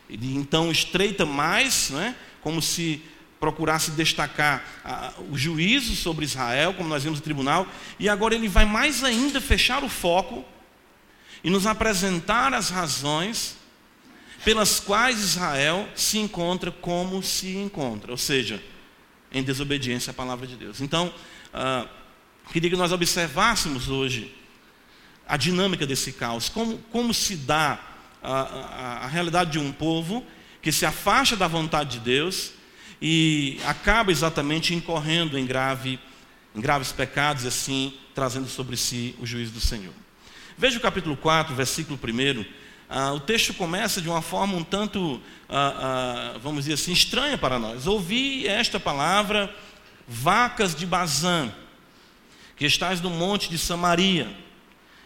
Ele 0.09 0.35
então 0.35 0.71
estreita 0.71 1.25
mais, 1.25 1.89
né, 1.91 2.15
como 2.41 2.61
se 2.61 3.01
procurasse 3.39 3.91
destacar 3.91 4.63
ah, 4.83 5.13
o 5.31 5.37
juízo 5.37 5.95
sobre 5.95 6.25
Israel, 6.25 6.73
como 6.73 6.89
nós 6.89 7.03
vimos 7.03 7.19
no 7.19 7.23
tribunal, 7.23 7.67
e 7.97 8.09
agora 8.09 8.35
ele 8.35 8.47
vai 8.47 8.65
mais 8.65 9.03
ainda 9.03 9.41
fechar 9.41 9.83
o 9.83 9.89
foco 9.89 10.45
e 11.43 11.49
nos 11.49 11.65
apresentar 11.65 12.53
as 12.53 12.69
razões 12.69 13.57
pelas 14.43 14.79
quais 14.79 15.19
Israel 15.19 15.87
se 15.95 16.17
encontra 16.17 16.71
como 16.71 17.21
se 17.21 17.55
encontra, 17.55 18.11
ou 18.11 18.17
seja, 18.17 18.61
em 19.31 19.43
desobediência 19.43 20.11
à 20.11 20.13
palavra 20.13 20.47
de 20.47 20.55
Deus. 20.55 20.81
Então, 20.81 21.13
ah, 21.53 21.87
queria 22.51 22.69
que 22.69 22.75
nós 22.75 22.91
observássemos 22.91 23.87
hoje 23.87 24.35
a 25.27 25.37
dinâmica 25.37 25.85
desse 25.85 26.11
caos, 26.11 26.49
como, 26.49 26.77
como 26.91 27.13
se 27.13 27.35
dá 27.35 27.79
a, 28.21 28.31
a, 28.31 29.05
a 29.05 29.07
realidade 29.07 29.51
de 29.51 29.59
um 29.59 29.71
povo 29.71 30.25
que 30.61 30.71
se 30.71 30.85
afasta 30.85 31.35
da 31.35 31.47
vontade 31.47 31.97
de 31.97 31.99
Deus 31.99 32.51
e 33.01 33.59
acaba 33.65 34.11
exatamente 34.11 34.75
incorrendo 34.75 35.37
em, 35.37 35.45
grave, 35.45 35.99
em 36.55 36.61
graves 36.61 36.91
pecados, 36.91 37.45
assim, 37.45 37.93
trazendo 38.13 38.47
sobre 38.47 38.77
si 38.77 39.15
o 39.19 39.25
juízo 39.25 39.53
do 39.53 39.61
Senhor. 39.61 39.93
Veja 40.57 40.77
o 40.77 40.81
capítulo 40.81 41.15
4, 41.15 41.55
versículo 41.55 41.97
1. 41.97 42.45
Ah, 42.89 43.13
o 43.13 43.19
texto 43.19 43.53
começa 43.53 44.01
de 44.01 44.09
uma 44.09 44.21
forma 44.21 44.55
um 44.55 44.63
tanto, 44.63 45.21
ah, 45.47 46.33
ah, 46.35 46.39
vamos 46.39 46.65
dizer 46.65 46.73
assim, 46.73 46.91
estranha 46.91 47.37
para 47.37 47.57
nós. 47.57 47.87
Ouvi 47.87 48.45
esta 48.45 48.79
palavra, 48.79 49.53
vacas 50.07 50.75
de 50.75 50.85
Bazã, 50.85 51.51
que 52.57 52.65
estais 52.65 52.99
no 52.99 53.09
monte 53.09 53.49
de 53.49 53.57
Samaria, 53.57 54.29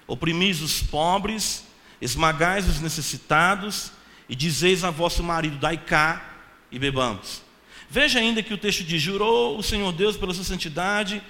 oprimis 0.07 0.61
os 0.61 0.81
pobres, 0.81 1.63
esmagais 2.01 2.67
os 2.67 2.81
necessitados, 2.81 3.91
e 4.27 4.35
dizeis 4.35 4.83
a 4.83 4.89
vosso 4.89 5.21
marido, 5.21 5.57
dai 5.57 5.77
cá 5.77 6.37
e 6.71 6.79
bebamos. 6.79 7.43
Veja 7.87 8.17
ainda 8.17 8.41
que 8.41 8.53
o 8.53 8.57
texto 8.57 8.83
diz: 8.83 8.99
Jurou 8.99 9.59
o 9.59 9.63
Senhor 9.63 9.91
Deus 9.91 10.17
pela 10.17 10.33
sua 10.33 10.43
santidade, 10.43 11.21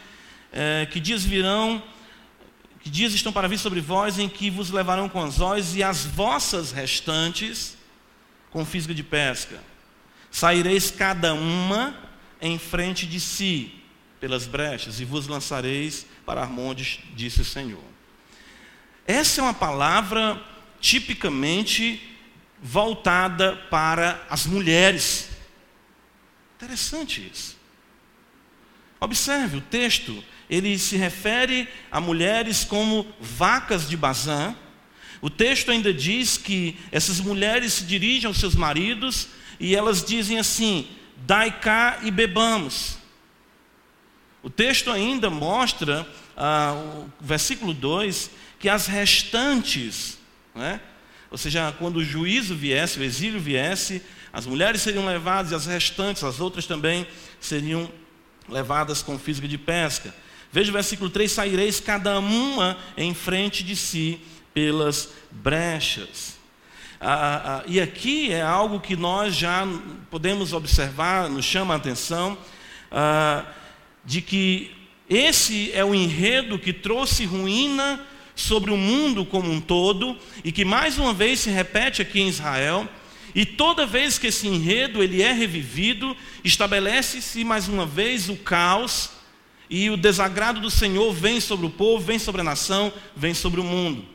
eh, 0.54 0.88
que 0.90 1.02
dias 1.02 1.26
virão 1.26 1.84
que 2.86 2.90
dias 2.92 3.14
estão 3.16 3.34
para 3.34 3.48
vir 3.48 3.58
sobre 3.58 3.82
vós 3.82 4.20
em 4.20 4.30
que 4.30 4.52
vos 4.52 4.70
levarão 4.70 5.10
com 5.10 5.20
anzóis 5.20 5.76
e 5.76 5.82
as 5.82 6.06
vossas 6.06 6.72
restantes 6.72 7.76
com 8.52 8.64
física 8.64 8.94
de 8.94 9.02
pesca. 9.02 9.60
Saireis 10.30 10.92
cada 10.92 11.34
uma 11.34 11.98
em 12.40 12.60
frente 12.60 13.08
de 13.08 13.20
si 13.20 13.74
pelas 14.20 14.46
brechas 14.46 15.00
e 15.00 15.04
vos 15.04 15.26
lançareis 15.26 16.06
para 16.28 16.42
Armondes, 16.42 17.00
disse 17.16 17.42
o 17.42 17.46
Senhor. 17.46 17.84
Essa 19.08 19.42
é 19.42 19.44
uma 19.44 19.54
palavra 19.56 20.40
tipicamente 20.80 22.16
voltada 22.62 23.56
para 23.72 24.24
as 24.30 24.46
mulheres. 24.46 25.30
Interessante 26.56 27.32
isso. 27.34 27.58
Observe 29.00 29.58
o 29.58 29.62
texto 29.62 30.24
ele 30.50 30.78
se 30.78 30.96
refere 30.96 31.68
a 31.92 32.00
mulheres 32.00 32.64
como 32.64 33.06
vacas 33.20 33.90
de 33.90 33.98
Bazã. 33.98 34.56
O 35.22 35.30
texto 35.30 35.72
ainda 35.72 35.94
diz 35.94 36.38
que 36.38 36.78
essas 36.92 37.20
mulheres 37.20 37.74
se 37.74 37.84
dirigem 37.86 38.28
aos 38.28 38.38
seus 38.38 38.56
maridos 38.56 39.30
e 39.60 39.76
elas 39.76 40.04
dizem 40.04 40.38
assim: 40.38 40.88
dai 41.18 41.60
cá 41.60 42.00
e 42.04 42.12
bebamos. 42.12 42.98
O 44.44 44.50
texto 44.50 44.92
ainda 44.92 45.30
mostra, 45.30 46.08
ah, 46.38 46.74
o 46.76 47.10
versículo 47.20 47.74
2, 47.74 48.30
que 48.60 48.70
as 48.70 48.86
restantes, 48.86 50.20
né, 50.54 50.80
ou 51.32 51.38
seja, 51.38 51.74
quando 51.80 51.98
o 51.98 52.04
juízo 52.04 52.56
viesse, 52.56 53.00
o 53.00 53.04
exílio 53.04 53.40
viesse, 53.40 54.04
as 54.32 54.46
mulheres 54.46 54.82
seriam 54.82 55.06
levadas 55.06 55.52
e 55.52 55.56
as 55.56 55.66
restantes, 55.66 56.24
as 56.24 56.40
outras 56.40 56.68
também, 56.68 57.08
seriam 57.40 57.92
levadas 58.48 59.02
com 59.02 59.18
física 59.18 59.48
de 59.48 59.58
pesca. 59.58 60.14
Veja 60.56 60.70
o 60.70 60.74
versículo 60.74 61.10
3: 61.10 61.30
saireis 61.30 61.82
cada 61.82 62.18
uma 62.18 62.78
em 62.96 63.14
frente 63.14 63.62
de 63.62 63.76
si 63.76 64.22
pelas 64.54 65.10
brechas. 65.30 66.38
Ah, 67.02 67.58
ah, 67.58 67.64
e 67.68 67.82
aqui 67.82 68.32
é 68.32 68.42
algo 68.42 68.80
que 68.80 68.96
nós 68.96 69.36
já 69.36 69.68
podemos 70.10 70.54
observar, 70.54 71.30
nos 71.30 71.44
chama 71.44 71.74
a 71.74 71.78
atenção, 71.78 72.38
ah, 72.90 73.44
de 74.06 74.22
que 74.22 74.72
esse 75.10 75.74
é 75.74 75.84
o 75.84 75.94
enredo 75.94 76.58
que 76.58 76.72
trouxe 76.72 77.26
ruína 77.26 78.00
sobre 78.34 78.72
o 78.72 78.78
mundo 78.78 79.26
como 79.26 79.52
um 79.52 79.60
todo 79.60 80.18
e 80.42 80.54
que 80.54 80.64
mais 80.64 80.98
uma 80.98 81.14
vez 81.14 81.42
se 81.42 81.50
repete 81.50 82.02
aqui 82.02 82.22
em 82.22 82.30
Israel. 82.30 82.88
E 83.36 83.46
toda 83.46 83.86
vez 83.86 84.18
que 84.18 84.28
esse 84.28 84.48
enredo 84.48 85.04
ele 85.04 85.22
é 85.22 85.34
revivido, 85.34 86.16
estabelece-se 86.46 87.44
mais 87.44 87.68
uma 87.68 87.86
vez 87.86 88.30
o 88.30 88.38
caos 88.38 89.15
e 89.70 89.90
o 89.90 89.98
desagrado 89.98 90.62
do 90.62 90.70
Senhor 90.70 91.14
vem 91.14 91.40
sobre 91.40 91.66
o 91.66 91.70
povo, 91.70 92.04
vem 92.04 92.20
sobre 92.20 92.42
a 92.42 92.44
nação, 92.44 92.94
vem 93.16 93.34
sobre 93.34 93.60
o 93.60 93.64
mundo. 93.64 94.06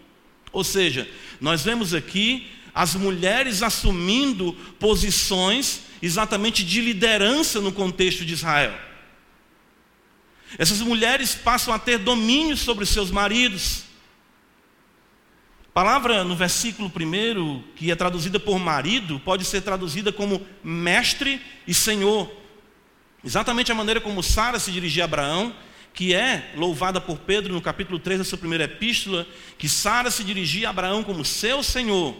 Ou 0.52 0.64
seja, 0.64 1.08
nós 1.40 1.62
vemos 1.62 1.94
aqui 1.94 2.46
as 2.74 2.94
mulheres 2.94 3.62
assumindo 3.62 4.52
posições 4.78 5.82
exatamente 6.00 6.64
de 6.64 6.80
liderança 6.80 7.60
no 7.60 7.72
contexto 7.72 8.24
de 8.24 8.34
Israel. 8.34 8.74
Essas 10.58 10.80
mulheres 10.80 11.34
passam 11.34 11.72
a 11.72 11.78
ter 11.78 11.98
domínio 11.98 12.56
sobre 12.56 12.86
seus 12.86 13.10
maridos. 13.10 13.84
A 15.68 15.72
palavra 15.72 16.24
no 16.24 16.34
versículo 16.34 16.90
primeiro, 16.90 17.62
que 17.76 17.90
é 17.90 17.94
traduzida 17.94 18.40
por 18.40 18.58
marido, 18.58 19.20
pode 19.20 19.44
ser 19.44 19.60
traduzida 19.60 20.12
como 20.12 20.44
mestre 20.64 21.40
e 21.66 21.72
senhor. 21.72 22.39
Exatamente 23.24 23.70
a 23.70 23.74
maneira 23.74 24.00
como 24.00 24.22
Sara 24.22 24.58
se 24.58 24.70
dirigia 24.70 25.04
a 25.04 25.06
Abraão, 25.06 25.54
que 25.92 26.14
é 26.14 26.52
louvada 26.56 27.00
por 27.00 27.18
Pedro 27.18 27.52
no 27.52 27.60
capítulo 27.60 27.98
3 27.98 28.18
da 28.20 28.24
sua 28.24 28.38
primeira 28.38 28.64
epístola, 28.64 29.26
que 29.58 29.68
Sara 29.68 30.10
se 30.10 30.24
dirigia 30.24 30.68
a 30.68 30.70
Abraão 30.70 31.04
como 31.04 31.24
seu 31.24 31.62
senhor. 31.62 32.16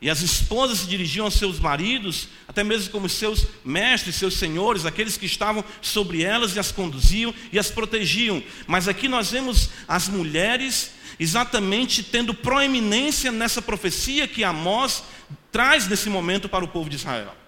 E 0.00 0.10
as 0.10 0.20
esposas 0.20 0.80
se 0.80 0.86
dirigiam 0.86 1.24
aos 1.24 1.34
seus 1.34 1.58
maridos, 1.58 2.28
até 2.46 2.62
mesmo 2.62 2.90
como 2.90 3.08
seus 3.08 3.46
mestres, 3.64 4.16
seus 4.16 4.34
senhores, 4.34 4.84
aqueles 4.84 5.16
que 5.16 5.24
estavam 5.24 5.64
sobre 5.80 6.22
elas 6.22 6.54
e 6.54 6.58
as 6.58 6.70
conduziam 6.70 7.34
e 7.50 7.58
as 7.58 7.70
protegiam. 7.70 8.42
Mas 8.66 8.86
aqui 8.86 9.08
nós 9.08 9.30
vemos 9.30 9.70
as 9.88 10.06
mulheres 10.08 10.92
exatamente 11.18 12.02
tendo 12.02 12.34
proeminência 12.34 13.32
nessa 13.32 13.62
profecia 13.62 14.28
que 14.28 14.44
Amós 14.44 15.04
traz 15.50 15.88
nesse 15.88 16.10
momento 16.10 16.48
para 16.48 16.64
o 16.64 16.68
povo 16.68 16.90
de 16.90 16.96
Israel. 16.96 17.43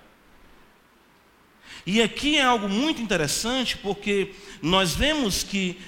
E 1.87 2.03
aqui 2.03 2.37
é 2.37 2.43
algo 2.43 2.69
muito 2.69 3.01
interessante 3.01 3.79
porque 3.79 4.33
nós 4.61 4.93
vemos 4.93 5.45
que 5.45 5.79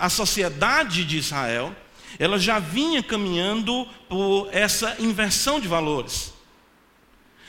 a 0.00 0.10
sociedade 0.10 1.04
de 1.04 1.16
Israel, 1.16 1.74
ela 2.18 2.40
já 2.40 2.58
vinha 2.58 3.02
caminhando 3.04 3.86
por 4.08 4.48
essa 4.50 4.96
inversão 4.98 5.60
de 5.60 5.68
valores. 5.68 6.34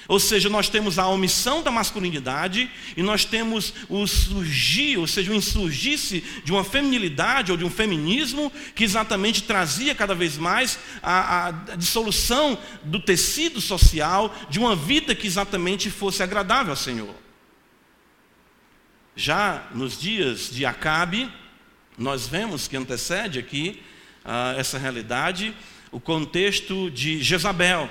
Ou 0.07 0.19
seja, 0.19 0.49
nós 0.49 0.69
temos 0.69 0.99
a 0.99 1.07
omissão 1.07 1.63
da 1.63 1.71
masculinidade 1.71 2.69
e 2.95 3.01
nós 3.01 3.25
temos 3.25 3.73
o 3.89 4.05
surgir, 4.05 4.97
ou 4.97 5.07
seja, 5.07 5.31
o 5.31 5.35
insurgir-se 5.35 6.23
de 6.43 6.51
uma 6.51 6.63
feminilidade 6.63 7.51
ou 7.51 7.57
de 7.57 7.65
um 7.65 7.71
feminismo 7.71 8.51
que 8.75 8.83
exatamente 8.83 9.41
trazia 9.41 9.95
cada 9.95 10.13
vez 10.13 10.37
mais 10.37 10.77
a, 11.01 11.47
a, 11.47 11.51
dissolução 11.75 12.55
do 12.83 12.99
tecido 12.99 13.59
social 13.59 14.35
de 14.47 14.59
uma 14.59 14.75
vida 14.75 15.15
que 15.15 15.25
exatamente 15.25 15.89
fosse 15.89 16.21
agradável 16.21 16.73
ao 16.73 16.77
Senhor. 16.77 17.24
Já 19.15 19.67
nos 19.73 19.97
dias 19.97 20.49
de 20.51 20.65
Acabe, 20.65 21.31
nós 21.97 22.27
vemos 22.27 22.67
que 22.67 22.75
antecede 22.75 23.39
aqui 23.39 23.81
uh, 24.25 24.59
essa 24.59 24.77
realidade, 24.77 25.55
o 25.89 26.01
contexto 26.01 26.91
de 26.91 27.23
Jezabel. 27.23 27.89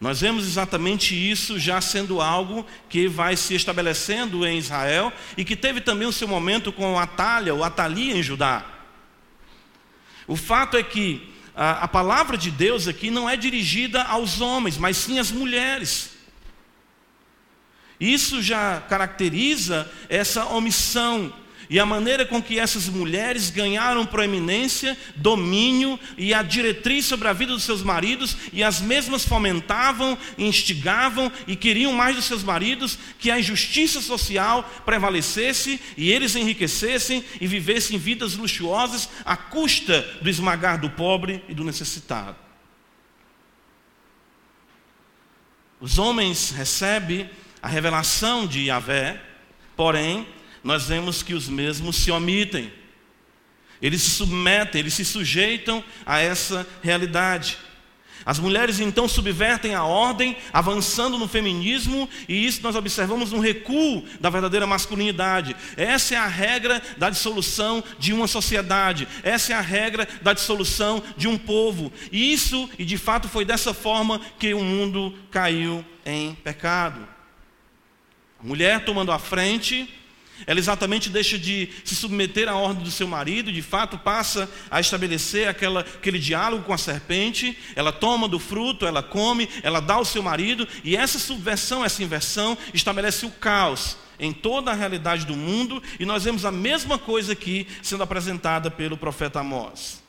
Nós 0.00 0.22
vemos 0.22 0.46
exatamente 0.46 1.14
isso 1.14 1.58
já 1.58 1.78
sendo 1.82 2.22
algo 2.22 2.66
que 2.88 3.06
vai 3.06 3.36
se 3.36 3.54
estabelecendo 3.54 4.46
em 4.46 4.56
Israel 4.56 5.12
e 5.36 5.44
que 5.44 5.54
teve 5.54 5.82
também 5.82 6.08
o 6.08 6.12
seu 6.12 6.26
momento 6.26 6.72
com 6.72 6.98
Atalha, 6.98 7.52
ou 7.52 7.62
Atalia 7.62 8.16
em 8.16 8.22
Judá. 8.22 8.64
O 10.26 10.36
fato 10.36 10.78
é 10.78 10.82
que 10.82 11.34
a, 11.54 11.84
a 11.84 11.88
palavra 11.88 12.38
de 12.38 12.50
Deus 12.50 12.88
aqui 12.88 13.10
não 13.10 13.28
é 13.28 13.36
dirigida 13.36 14.04
aos 14.04 14.40
homens, 14.40 14.78
mas 14.78 14.96
sim 14.96 15.18
às 15.18 15.30
mulheres. 15.30 16.13
Isso 17.98 18.42
já 18.42 18.82
caracteriza 18.88 19.90
essa 20.08 20.46
omissão 20.46 21.32
e 21.68 21.78
a 21.78 21.86
maneira 21.86 22.26
com 22.26 22.42
que 22.42 22.58
essas 22.58 22.88
mulheres 22.88 23.50
ganharam 23.50 24.04
proeminência, 24.04 24.96
domínio 25.16 25.98
e 26.16 26.34
a 26.34 26.42
diretriz 26.42 27.06
sobre 27.06 27.28
a 27.28 27.32
vida 27.32 27.52
dos 27.52 27.62
seus 27.62 27.82
maridos, 27.82 28.36
e 28.52 28.62
as 28.62 28.80
mesmas 28.80 29.24
fomentavam, 29.24 30.16
instigavam 30.36 31.30
e 31.46 31.56
queriam 31.56 31.92
mais 31.92 32.16
dos 32.16 32.26
seus 32.26 32.42
maridos 32.42 32.98
que 33.18 33.30
a 33.30 33.38
injustiça 33.38 34.00
social 34.00 34.68
prevalecesse 34.84 35.80
e 35.96 36.10
eles 36.10 36.36
enriquecessem 36.36 37.24
e 37.40 37.46
vivessem 37.46 37.98
vidas 37.98 38.34
luxuosas 38.34 39.08
à 39.24 39.36
custa 39.36 40.02
do 40.20 40.28
esmagar 40.28 40.80
do 40.80 40.90
pobre 40.90 41.42
e 41.48 41.54
do 41.54 41.64
necessitado. 41.64 42.36
Os 45.80 45.98
homens 45.98 46.50
recebem 46.50 47.28
a 47.64 47.66
revelação 47.66 48.46
de 48.46 48.64
Yahvé, 48.64 49.18
porém, 49.74 50.28
nós 50.62 50.84
vemos 50.84 51.22
que 51.22 51.32
os 51.32 51.48
mesmos 51.48 51.96
se 51.96 52.10
omitem. 52.10 52.70
Eles 53.80 54.02
se 54.02 54.10
submetem, 54.10 54.80
eles 54.80 54.92
se 54.92 55.02
sujeitam 55.02 55.82
a 56.04 56.20
essa 56.20 56.66
realidade. 56.82 57.56
As 58.26 58.38
mulheres 58.38 58.80
então 58.80 59.08
subvertem 59.08 59.74
a 59.74 59.82
ordem, 59.82 60.36
avançando 60.52 61.16
no 61.16 61.26
feminismo, 61.26 62.06
e 62.28 62.46
isso 62.46 62.62
nós 62.62 62.76
observamos 62.76 63.32
um 63.32 63.38
recuo 63.38 64.04
da 64.20 64.28
verdadeira 64.28 64.66
masculinidade. 64.66 65.56
Essa 65.74 66.16
é 66.16 66.18
a 66.18 66.26
regra 66.26 66.82
da 66.98 67.08
dissolução 67.08 67.82
de 67.98 68.12
uma 68.12 68.26
sociedade, 68.26 69.08
essa 69.22 69.54
é 69.54 69.56
a 69.56 69.62
regra 69.62 70.06
da 70.20 70.34
dissolução 70.34 71.02
de 71.16 71.26
um 71.26 71.38
povo. 71.38 71.90
E 72.12 72.30
isso, 72.30 72.68
e 72.78 72.84
de 72.84 72.98
fato 72.98 73.26
foi 73.26 73.46
dessa 73.46 73.72
forma 73.72 74.20
que 74.38 74.52
o 74.52 74.62
mundo 74.62 75.14
caiu 75.30 75.82
em 76.04 76.34
pecado. 76.34 77.13
Mulher 78.44 78.84
tomando 78.84 79.10
a 79.10 79.18
frente, 79.18 79.88
ela 80.46 80.58
exatamente 80.58 81.08
deixa 81.08 81.38
de 81.38 81.70
se 81.82 81.94
submeter 81.94 82.46
à 82.46 82.54
ordem 82.54 82.84
do 82.84 82.90
seu 82.90 83.08
marido, 83.08 83.50
de 83.50 83.62
fato 83.62 83.96
passa 83.96 84.46
a 84.70 84.78
estabelecer 84.80 85.48
aquela, 85.48 85.80
aquele 85.80 86.18
diálogo 86.18 86.64
com 86.64 86.74
a 86.74 86.76
serpente, 86.76 87.56
ela 87.74 87.90
toma 87.90 88.28
do 88.28 88.38
fruto, 88.38 88.84
ela 88.84 89.02
come, 89.02 89.48
ela 89.62 89.80
dá 89.80 89.94
ao 89.94 90.04
seu 90.04 90.22
marido, 90.22 90.68
e 90.84 90.94
essa 90.94 91.18
subversão, 91.18 91.82
essa 91.82 92.02
inversão, 92.02 92.58
estabelece 92.74 93.24
o 93.24 93.30
caos 93.30 93.96
em 94.20 94.30
toda 94.30 94.70
a 94.70 94.74
realidade 94.74 95.24
do 95.24 95.34
mundo, 95.34 95.82
e 95.98 96.04
nós 96.04 96.24
vemos 96.24 96.44
a 96.44 96.52
mesma 96.52 96.98
coisa 96.98 97.32
aqui 97.32 97.66
sendo 97.82 98.02
apresentada 98.02 98.70
pelo 98.70 98.98
profeta 98.98 99.40
Amós. 99.40 100.03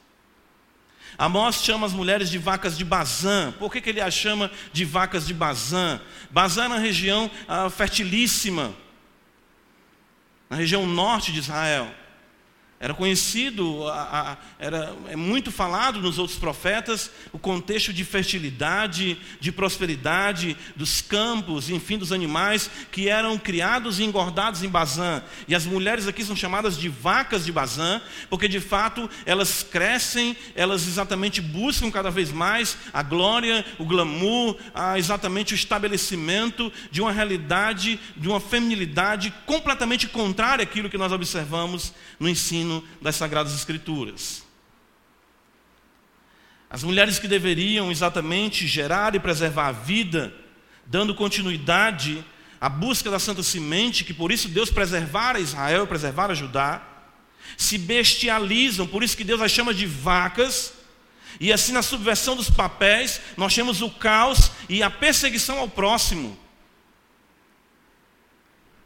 Amós 1.18 1.64
chama 1.64 1.88
as 1.88 1.94
mulheres 1.94 2.30
de 2.30 2.38
vacas 2.38 2.78
de 2.78 2.84
Bazã. 2.84 3.54
Por 3.58 3.72
que, 3.72 3.82
que 3.82 3.90
ele 3.90 4.02
as 4.02 4.14
chama 4.14 4.52
de 4.74 4.84
vacas 4.84 5.26
de 5.26 5.34
Bazã? 5.34 6.00
Bazã 6.30 6.66
é 6.66 6.68
uma 6.68 6.80
região 6.80 7.30
ah, 7.48 7.70
fertilíssima 7.70 8.74
na 10.50 10.58
região 10.58 10.86
norte 10.86 11.32
de 11.32 11.40
Israel. 11.40 11.90
Era 12.86 12.94
conhecido, 12.94 13.88
a, 13.88 14.34
a, 14.34 14.38
era 14.60 14.96
é 15.10 15.16
muito 15.16 15.52
falado 15.52 16.00
nos 16.00 16.20
outros 16.20 16.38
profetas 16.38 17.10
o 17.34 17.40
contexto 17.40 17.92
de 17.92 18.06
fertilidade, 18.06 19.18
de 19.40 19.52
prosperidade 19.52 20.56
dos 20.76 21.02
campos, 21.02 21.72
enfim, 21.72 21.98
dos 21.98 22.12
animais 22.12 22.70
que 22.92 23.10
eram 23.10 23.40
criados 23.40 23.98
e 23.98 24.04
engordados 24.04 24.62
em 24.62 24.70
Bazã. 24.70 25.24
E 25.48 25.56
as 25.56 25.66
mulheres 25.66 26.08
aqui 26.08 26.24
são 26.24 26.36
chamadas 26.36 26.78
de 26.78 26.88
vacas 26.88 27.44
de 27.44 27.52
Bazã, 27.52 28.00
porque 28.30 28.48
de 28.48 28.60
fato 28.60 29.10
elas 29.26 29.64
crescem, 29.64 30.38
elas 30.54 30.88
exatamente 30.88 31.42
buscam 31.42 31.90
cada 31.90 32.12
vez 32.12 32.32
mais 32.32 32.78
a 32.94 33.02
glória, 33.02 33.66
o 33.80 33.86
glamour, 33.86 34.58
a, 34.76 35.00
exatamente 35.00 35.56
o 35.56 35.56
estabelecimento 35.56 36.72
de 36.92 37.02
uma 37.02 37.12
realidade, 37.12 38.00
de 38.16 38.28
uma 38.28 38.40
feminilidade 38.40 39.34
completamente 39.48 40.08
contrária 40.08 40.62
àquilo 40.62 40.88
que 40.88 41.00
nós 41.00 41.12
observamos 41.12 41.92
no 42.20 42.30
ensino 42.30 42.75
ensino 42.76 42.84
das 43.02 43.16
Sagradas 43.16 43.54
Escrituras. 43.54 44.44
As 46.70 46.84
mulheres 46.84 47.20
que 47.20 47.28
deveriam 47.28 47.92
exatamente 47.92 48.68
gerar 48.68 49.16
e 49.16 49.20
preservar 49.20 49.68
a 49.68 49.72
vida, 49.72 50.34
dando 50.86 51.16
continuidade 51.16 52.26
à 52.60 52.68
busca 52.68 53.12
da 53.12 53.20
Santa 53.20 53.44
Semente, 53.44 54.04
que 54.04 54.14
por 54.14 54.32
isso 54.32 54.50
Deus 54.50 54.70
preservara 54.70 55.40
Israel, 55.40 55.88
preservara 55.88 56.36
Judá, 56.36 56.82
se 57.58 57.78
bestializam, 57.78 58.88
por 58.88 59.04
isso 59.04 59.16
que 59.16 59.24
Deus 59.24 59.42
as 59.42 59.52
chama 59.52 59.74
de 59.74 59.86
vacas, 59.86 60.74
e 61.40 61.54
assim 61.54 61.72
na 61.72 61.82
subversão 61.82 62.36
dos 62.36 62.50
papéis, 62.50 63.22
nós 63.38 63.54
temos 63.54 63.82
o 63.82 63.90
caos 63.90 64.52
e 64.68 64.82
a 64.82 64.90
perseguição 64.90 65.60
ao 65.60 65.70
próximo. 65.70 66.38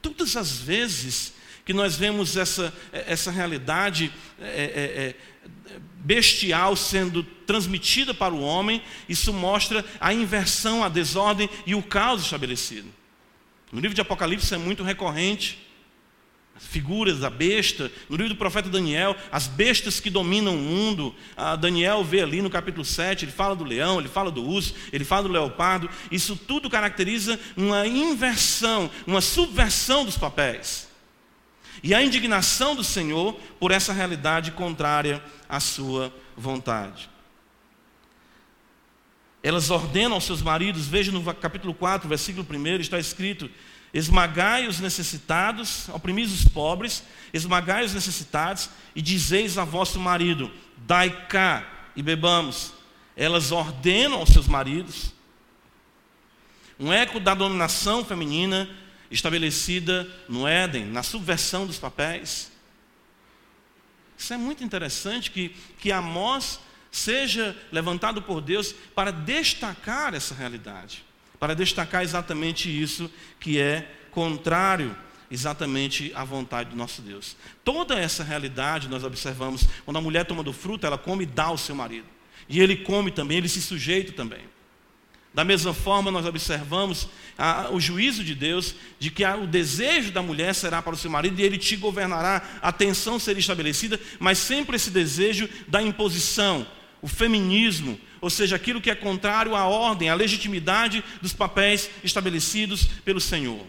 Todas 0.02 0.36
as 0.36 0.58
vezes 0.58 1.34
que 1.70 1.74
nós 1.74 1.96
vemos 1.96 2.36
essa, 2.36 2.74
essa 2.92 3.30
realidade 3.30 4.12
é, 4.42 4.44
é, 4.44 5.72
é, 5.72 5.80
bestial 5.98 6.76
sendo 6.76 7.22
transmitida 7.22 8.12
para 8.12 8.34
o 8.34 8.42
homem, 8.42 8.82
isso 9.08 9.32
mostra 9.32 9.86
a 10.02 10.12
inversão, 10.12 10.84
a 10.84 10.90
desordem 10.90 11.48
e 11.68 11.76
o 11.76 11.84
caos 11.84 12.24
estabelecido. 12.24 12.90
No 13.72 13.80
livro 13.80 13.94
de 13.94 14.02
Apocalipse 14.02 14.52
é 14.52 14.58
muito 14.58 14.82
recorrente 14.82 15.60
as 16.56 16.66
figuras 16.66 17.20
da 17.20 17.30
besta. 17.30 17.92
No 18.10 18.18
livro 18.18 18.34
do 18.34 18.40
profeta 18.40 18.68
Daniel, 18.68 19.16
as 19.32 19.46
bestas 19.46 20.00
que 20.00 20.10
dominam 20.10 20.56
o 20.56 20.58
mundo. 20.58 21.16
Ah, 21.38 21.56
Daniel 21.56 22.04
vê 22.04 22.22
ali 22.22 22.42
no 22.42 22.50
capítulo 22.50 22.84
7, 22.84 23.26
ele 23.26 23.32
fala 23.32 23.56
do 23.56 23.64
leão, 23.64 24.00
ele 24.00 24.10
fala 24.10 24.32
do 24.32 24.44
urso, 24.44 24.74
ele 24.92 25.06
fala 25.06 25.28
do 25.28 25.30
leopardo. 25.30 25.88
Isso 26.10 26.36
tudo 26.36 26.68
caracteriza 26.68 27.40
uma 27.56 27.86
inversão, 27.86 28.90
uma 29.06 29.22
subversão 29.22 30.04
dos 30.04 30.18
papéis. 30.18 30.89
E 31.82 31.94
a 31.94 32.04
indignação 32.04 32.76
do 32.76 32.84
Senhor 32.84 33.34
por 33.60 33.72
essa 33.72 33.94
realidade 33.94 34.52
contrária 34.52 35.24
à 35.48 35.60
sua 35.60 36.14
vontade. 36.36 37.10
Elas 39.42 39.70
ordenam 39.70 40.14
aos 40.14 40.26
seus 40.26 40.42
maridos, 40.42 40.86
veja 40.86 41.12
no 41.12 41.24
capítulo 41.34 41.74
4, 41.74 42.10
versículo 42.10 42.46
1, 42.50 42.82
está 42.82 43.00
escrito: 43.00 43.50
Esmagai 43.94 44.68
os 44.68 44.80
necessitados, 44.80 45.88
oprimis 45.90 46.32
os 46.32 46.46
pobres, 46.48 47.04
esmagai 47.34 47.86
os 47.86 47.94
necessitados, 47.94 48.70
e 48.94 49.02
dizeis 49.02 49.58
a 49.58 49.64
vosso 49.64 50.00
marido: 50.00 50.52
Dai 50.78 51.28
cá 51.28 51.90
e 51.96 52.04
bebamos. 52.04 52.74
Elas 53.16 53.52
ordenam 53.52 54.20
aos 54.20 54.30
seus 54.30 54.48
maridos. 54.48 55.14
Um 56.80 56.94
eco 56.94 57.20
da 57.20 57.34
dominação 57.34 58.06
feminina 58.06 58.70
estabelecida 59.12 60.08
no 60.28 60.48
Éden, 60.48 60.86
na 60.86 61.04
subversão 61.04 61.66
dos 61.66 61.78
papéis. 61.78 62.52
Isso 64.18 64.34
é 64.34 64.38
muito 64.38 64.64
interessante 64.64 65.32
que, 65.32 65.56
que 65.80 65.92
Amós 65.92 66.60
seja 66.92 67.56
levantado 67.72 68.22
por 68.22 68.42
Deus 68.42 68.74
para 68.94 69.12
destacar 69.12 70.14
essa 70.14 70.36
realidade, 70.36 71.04
para 71.40 71.56
destacar 71.56 72.04
exatamente 72.04 72.70
isso 72.70 73.10
que 73.40 73.60
é 73.60 73.90
contrário 74.12 74.96
exatamente 75.32 76.12
à 76.16 76.24
vontade 76.24 76.72
do 76.72 76.76
nosso 76.76 77.02
Deus. 77.02 77.36
Toda 77.64 77.98
essa 77.98 78.24
realidade 78.24 78.90
nós 78.90 79.04
observamos, 79.04 79.64
quando 79.86 79.98
a 79.98 80.02
mulher 80.02 80.26
toma 80.26 80.44
do 80.44 80.52
fruto, 80.52 80.86
ela 80.86 80.98
come 80.98 81.24
e 81.24 81.28
dá 81.28 81.46
ao 81.46 81.58
seu 81.58 81.76
marido. 81.76 82.08
E 82.48 82.60
ele 82.60 82.78
come 82.78 83.12
também, 83.12 83.38
ele 83.38 83.48
se 83.48 83.62
sujeita 83.62 84.12
também. 84.12 84.42
Da 85.34 85.44
mesma 85.44 85.74
forma, 85.74 86.10
nós 86.10 86.26
observamos 86.26 87.08
a, 87.38 87.70
o 87.72 87.80
juízo 87.80 88.24
de 88.24 88.34
Deus 88.34 88.74
de 88.98 89.12
que 89.12 89.24
a, 89.24 89.36
o 89.36 89.46
desejo 89.46 90.12
da 90.12 90.22
mulher 90.22 90.56
será 90.56 90.82
para 90.82 90.94
o 90.94 90.98
seu 90.98 91.10
marido 91.10 91.40
e 91.40 91.44
ele 91.44 91.58
te 91.58 91.76
governará, 91.76 92.60
a 92.62 92.72
tensão 92.72 93.20
será 93.20 93.40
estabelecida, 93.40 94.00
mas 94.20 94.40
sempre 94.40 94.76
esse 94.76 94.90
desejo 94.90 95.48
da 95.68 95.82
imposição, 95.82 96.66
o 97.02 97.08
feminismo, 97.08 98.00
ou 98.20 98.30
seja, 98.30 98.56
aquilo 98.56 98.82
que 98.82 98.90
é 98.90 98.96
contrário 98.96 99.56
à 99.56 99.66
ordem, 99.66 100.10
à 100.10 100.16
legitimidade 100.16 101.04
dos 101.22 101.32
papéis 101.32 101.90
estabelecidos 102.04 102.86
pelo 103.06 103.22
Senhor. 103.22 103.66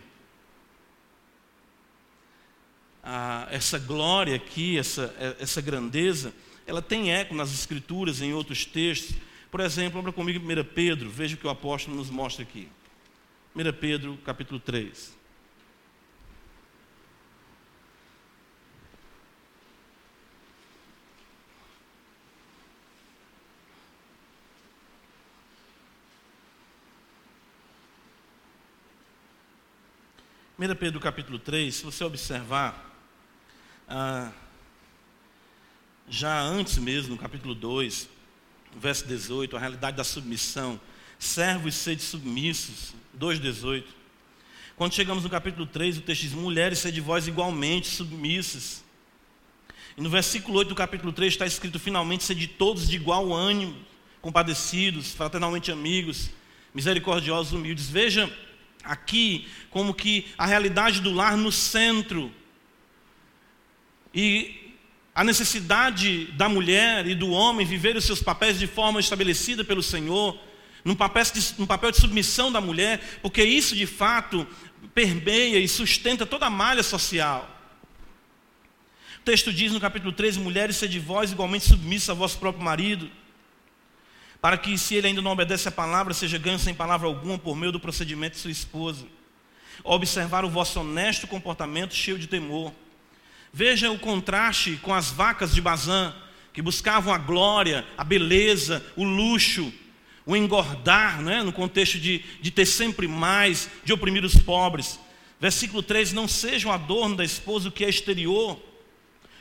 Ah, 3.05 3.47
essa 3.51 3.79
glória 3.79 4.35
aqui, 4.35 4.79
essa, 4.79 5.15
essa 5.39 5.61
grandeza, 5.61 6.33
ela 6.67 6.81
tem 6.81 7.13
eco 7.13 7.35
nas 7.35 7.53
Escrituras, 7.53 8.21
em 8.21 8.33
outros 8.33 8.65
textos. 8.65 9.17
Por 9.51 9.61
exemplo, 9.61 9.99
abra 9.99 10.13
comigo 10.13 10.39
1 10.39 10.65
Pedro, 10.73 11.11
veja 11.11 11.35
o 11.35 11.39
que 11.39 11.47
o 11.47 11.51
apóstolo 11.51 11.97
nos 11.97 12.09
mostra 12.09 12.45
aqui. 12.45 12.69
1 13.55 13.73
Pedro, 13.81 14.17
capítulo 14.25 14.61
3. 14.61 15.19
Primeira 30.55 30.79
Pedro 30.79 31.01
capítulo 31.01 31.39
3, 31.39 31.75
se 31.75 31.83
você 31.83 32.05
observar, 32.05 32.95
ah, 33.89 34.31
já 36.07 36.39
antes 36.39 36.77
mesmo, 36.77 37.15
no 37.15 37.19
capítulo 37.19 37.55
2, 37.55 38.20
verso 38.77 39.07
18, 39.07 39.57
a 39.57 39.61
realidade 39.61 39.97
da 39.97 40.05
submissão. 40.05 40.81
Servos 41.19 41.75
sede 41.75 42.03
submissos, 42.03 42.95
2,18. 43.19 43.85
Quando 44.77 44.95
chegamos 44.95 45.23
no 45.23 45.29
capítulo 45.29 45.67
3, 45.67 45.99
o 45.99 46.01
texto 46.01 46.23
diz: 46.23 46.33
Mulheres, 46.33 46.79
sede 46.79 47.01
vós 47.01 47.29
igualmente 47.29 47.89
submissas. 47.89 48.83
E 49.97 50.01
no 50.01 50.09
versículo 50.09 50.59
8 50.59 50.69
do 50.71 50.75
capítulo 50.75 51.13
3 51.13 51.33
está 51.35 51.47
escrito: 51.47 51.79
Finalmente, 51.79 52.25
sede 52.25 52.47
todos 52.47 52.89
de 52.89 52.97
igual 52.97 53.33
ânimo, 53.33 53.77
compadecidos, 54.23 55.13
fraternalmente 55.13 55.71
amigos, 55.71 56.31
misericordiosos, 56.73 57.53
humildes. 57.53 57.91
Veja 57.91 58.35
aqui 58.83 59.47
como 59.69 59.93
que 59.93 60.27
a 60.39 60.47
realidade 60.47 61.01
do 61.01 61.13
lar 61.13 61.37
no 61.37 61.53
centro. 61.53 62.33
E 64.15 64.60
a 65.21 65.25
necessidade 65.25 66.33
da 66.33 66.49
mulher 66.49 67.07
e 67.07 67.15
do 67.15 67.29
homem 67.29 67.67
viver 67.67 67.95
os 67.95 68.07
seus 68.07 68.23
papéis 68.23 68.59
de 68.59 68.67
forma 68.67 68.99
estabelecida 68.99 69.63
pelo 69.63 69.83
Senhor, 69.83 70.35
num 70.83 70.95
papel, 70.95 71.23
de, 71.25 71.55
num 71.59 71.67
papel 71.67 71.91
de 71.91 71.99
submissão 71.99 72.51
da 72.51 72.59
mulher, 72.59 73.19
porque 73.21 73.45
isso 73.45 73.77
de 73.77 73.85
fato 73.85 74.47
permeia 74.95 75.59
e 75.59 75.69
sustenta 75.69 76.25
toda 76.25 76.47
a 76.47 76.51
malha 76.51 76.83
social. 76.83 77.55
O 79.19 79.21
texto 79.23 79.53
diz 79.53 79.73
no 79.73 79.79
capítulo 79.79 80.11
13: 80.11 80.41
Mulheres, 80.41 80.77
sede 80.77 80.99
vós 80.99 81.33
igualmente 81.33 81.67
submissas 81.67 82.09
a 82.09 82.15
vosso 82.15 82.39
próprio 82.39 82.65
marido, 82.65 83.11
para 84.41 84.57
que, 84.57 84.79
se 84.79 84.95
ele 84.95 85.09
ainda 85.09 85.21
não 85.21 85.33
obedece 85.33 85.69
a 85.69 85.71
palavra, 85.71 86.15
seja 86.15 86.39
ganho 86.39 86.59
sem 86.59 86.73
palavra 86.73 87.07
alguma 87.07 87.39
por 87.39 87.55
meio 87.55 87.73
do 87.73 87.79
procedimento 87.79 88.37
de 88.37 88.41
sua 88.41 88.51
esposa. 88.51 89.05
Observar 89.85 90.47
o 90.47 90.49
vosso 90.49 90.81
honesto 90.81 91.27
comportamento 91.27 91.95
cheio 91.95 92.19
de 92.19 92.27
temor 92.27 92.73
Veja 93.53 93.91
o 93.91 93.99
contraste 93.99 94.79
com 94.83 94.95
as 94.95 95.11
vacas 95.11 95.55
de 95.55 95.61
Bazã, 95.61 96.15
que 96.53 96.63
buscavam 96.63 97.13
a 97.13 97.19
glória, 97.19 97.85
a 97.97 98.05
beleza, 98.05 98.85
o 98.97 99.05
luxo, 99.05 99.73
o 100.25 100.37
engordar, 100.37 101.21
né? 101.21 101.43
no 101.43 101.53
contexto 101.53 101.99
de, 101.99 102.25
de 102.41 102.51
ter 102.51 102.67
sempre 102.67 103.09
mais, 103.09 103.69
de 103.85 103.93
oprimir 103.93 104.25
os 104.25 104.37
pobres. 104.37 104.99
Versículo 105.41 105.83
3: 105.83 106.13
Não 106.13 106.29
seja 106.29 106.69
um 106.69 106.73
adorno 106.73 107.17
da 107.17 107.25
esposa 107.25 107.69
o 107.69 107.73
que 107.73 107.85
é 107.85 107.89
exterior, 107.89 108.61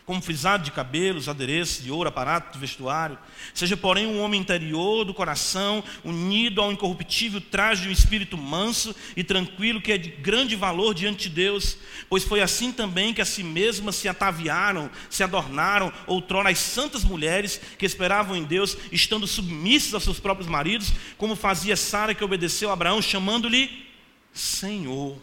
como 0.10 0.24
frisado 0.24 0.64
de 0.64 0.72
cabelos, 0.72 1.30
adereços 1.30 1.84
de 1.84 1.92
ouro, 1.92 2.10
aparato 2.10 2.54
de 2.54 2.58
vestuário. 2.58 3.16
Seja, 3.54 3.78
porém, 3.78 4.08
um 4.08 4.20
homem 4.20 4.42
interior 4.42 5.06
do 5.06 5.14
coração, 5.14 5.84
unido 6.04 6.60
ao 6.62 6.72
incorruptível 6.72 7.40
traje 7.40 7.84
de 7.84 7.90
um 7.90 7.92
espírito 7.92 8.36
manso 8.36 8.96
e 9.16 9.24
tranquilo, 9.24 9.80
que 9.80 9.92
é 9.92 10.00
de 10.00 10.10
grande 10.10 10.56
valor 10.56 10.96
diante 10.96 11.30
de 11.30 11.36
Deus. 11.36 11.78
Pois 12.10 12.24
foi 12.24 12.42
assim 12.42 12.72
também 12.72 13.14
que 13.14 13.22
a 13.22 13.26
si 13.26 13.44
mesmas 13.44 13.98
se 13.98 14.10
ataviaram, 14.10 14.90
se 15.12 15.24
adornaram, 15.24 15.94
outrora 16.08 16.50
as 16.50 16.58
santas 16.58 17.04
mulheres 17.04 17.62
que 17.78 17.86
esperavam 17.86 18.36
em 18.36 18.44
Deus, 18.44 18.76
estando 18.92 19.28
submissas 19.28 19.94
aos 19.94 20.06
seus 20.06 20.20
próprios 20.20 20.50
maridos, 20.50 20.92
como 21.20 21.36
fazia 21.36 21.78
Sara 21.78 22.16
que 22.16 22.24
obedeceu 22.24 22.72
a 22.72 22.74
Abraão, 22.74 23.00
chamando-lhe 23.00 23.86
Senhor, 24.34 25.20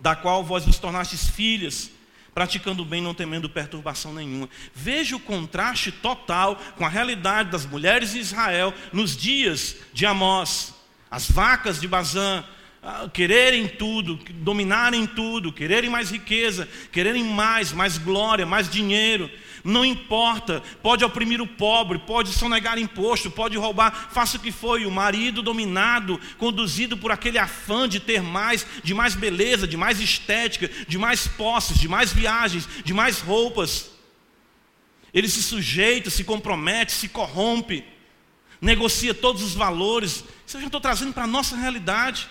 da 0.00 0.16
qual 0.16 0.42
vós 0.42 0.64
vos 0.64 0.80
tornastes 0.80 1.30
filhas 1.30 1.94
praticando 2.36 2.84
bem, 2.84 3.00
não 3.00 3.14
temendo 3.14 3.48
perturbação 3.48 4.12
nenhuma. 4.12 4.46
Veja 4.74 5.16
o 5.16 5.20
contraste 5.20 5.90
total 5.90 6.56
com 6.76 6.84
a 6.84 6.88
realidade 6.88 7.48
das 7.48 7.64
mulheres 7.64 8.12
de 8.12 8.18
Israel 8.18 8.74
nos 8.92 9.16
dias 9.16 9.76
de 9.94 10.04
Amós. 10.04 10.74
As 11.10 11.30
vacas 11.30 11.80
de 11.80 11.88
Bazã, 11.88 12.44
quererem 13.12 13.66
tudo, 13.66 14.18
dominarem 14.34 15.06
tudo, 15.06 15.52
quererem 15.52 15.90
mais 15.90 16.10
riqueza, 16.10 16.68
quererem 16.92 17.24
mais, 17.24 17.72
mais 17.72 17.98
glória, 17.98 18.46
mais 18.46 18.68
dinheiro, 18.68 19.30
não 19.64 19.84
importa, 19.84 20.62
pode 20.80 21.04
oprimir 21.04 21.40
o 21.40 21.46
pobre, 21.46 21.98
pode 21.98 22.30
sonegar 22.30 22.78
imposto, 22.78 23.30
pode 23.30 23.56
roubar, 23.58 24.10
faça 24.12 24.36
o 24.36 24.40
que 24.40 24.52
foi, 24.52 24.86
o 24.86 24.90
marido 24.90 25.42
dominado, 25.42 26.20
conduzido 26.38 26.96
por 26.96 27.10
aquele 27.10 27.38
afã 27.38 27.88
de 27.88 27.98
ter 27.98 28.22
mais, 28.22 28.64
de 28.84 28.94
mais 28.94 29.16
beleza, 29.16 29.66
de 29.66 29.76
mais 29.76 30.00
estética, 30.00 30.70
de 30.86 30.96
mais 30.96 31.26
posses, 31.26 31.78
de 31.80 31.88
mais 31.88 32.12
viagens, 32.12 32.68
de 32.84 32.94
mais 32.94 33.20
roupas. 33.20 33.90
Ele 35.12 35.28
se 35.28 35.42
sujeita, 35.42 36.10
se 36.10 36.22
compromete, 36.22 36.92
se 36.92 37.08
corrompe, 37.08 37.84
negocia 38.60 39.12
todos 39.12 39.42
os 39.42 39.54
valores. 39.54 40.24
Isso 40.46 40.56
eu 40.56 40.60
já 40.60 40.66
estou 40.66 40.80
trazendo 40.80 41.12
para 41.12 41.24
a 41.24 41.28
nossa 41.28 41.56
realidade. 41.56 42.28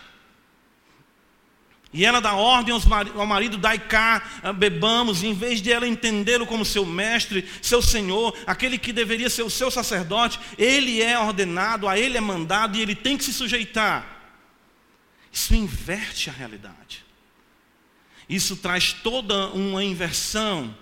E 1.95 2.03
ela 2.05 2.19
dá 2.19 2.34
ordem 2.34 2.75
ao 3.15 3.25
marido, 3.25 3.58
dai 3.58 3.79
cá, 3.79 4.21
ah, 4.43 4.51
bebamos, 4.51 5.23
e 5.23 5.27
em 5.27 5.34
vez 5.34 5.62
de 5.62 5.71
ela 5.71 5.88
entendê-lo 5.88 6.45
como 6.45 6.65
seu 6.65 6.86
mestre, 6.86 7.47
seu 7.62 7.81
senhor, 7.81 8.38
aquele 8.45 8.77
que 8.77 8.91
deveria 8.91 9.29
ser 9.29 9.43
o 9.43 9.49
seu 9.49 9.71
sacerdote, 9.71 10.38
ele 10.58 11.01
é 11.01 11.17
ordenado, 11.17 11.88
a 11.88 11.97
ele 11.97 12.17
é 12.17 12.21
mandado 12.21 12.77
e 12.77 12.81
ele 12.81 12.95
tem 12.95 13.15
que 13.15 13.23
se 13.23 13.31
sujeitar. 13.31 14.05
Isso 15.31 15.55
inverte 15.55 16.29
a 16.29 16.34
realidade. 16.34 17.05
Isso 18.27 18.58
traz 18.58 18.91
toda 18.91 19.47
uma 19.51 19.81
inversão. 19.81 20.75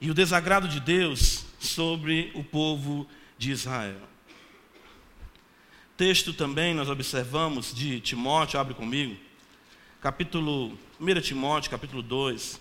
E 0.00 0.08
o 0.08 0.14
desagrado 0.14 0.68
de 0.68 0.78
Deus 0.78 1.46
sobre 1.58 2.30
o 2.32 2.44
povo 2.44 3.08
de 3.36 3.50
Israel. 3.50 4.08
Texto 5.96 6.32
também 6.32 6.74
nós 6.74 6.88
observamos 6.88 7.74
de 7.74 7.98
Timóteo, 7.98 8.60
abre 8.60 8.74
comigo, 8.74 9.25
capítulo 10.06 10.78
1 11.00 11.20
Timóteo, 11.20 11.68
capítulo 11.68 12.00
2. 12.00 12.60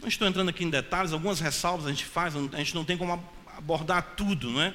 Não 0.00 0.06
estou 0.08 0.28
entrando 0.28 0.50
aqui 0.50 0.62
em 0.62 0.70
detalhes, 0.70 1.12
algumas 1.12 1.40
ressalvas 1.40 1.84
a 1.84 1.90
gente 1.90 2.04
faz, 2.04 2.36
a 2.36 2.58
gente 2.58 2.76
não 2.76 2.84
tem 2.84 2.96
como 2.96 3.20
abordar 3.56 4.14
tudo, 4.16 4.52
não 4.52 4.62
é? 4.62 4.72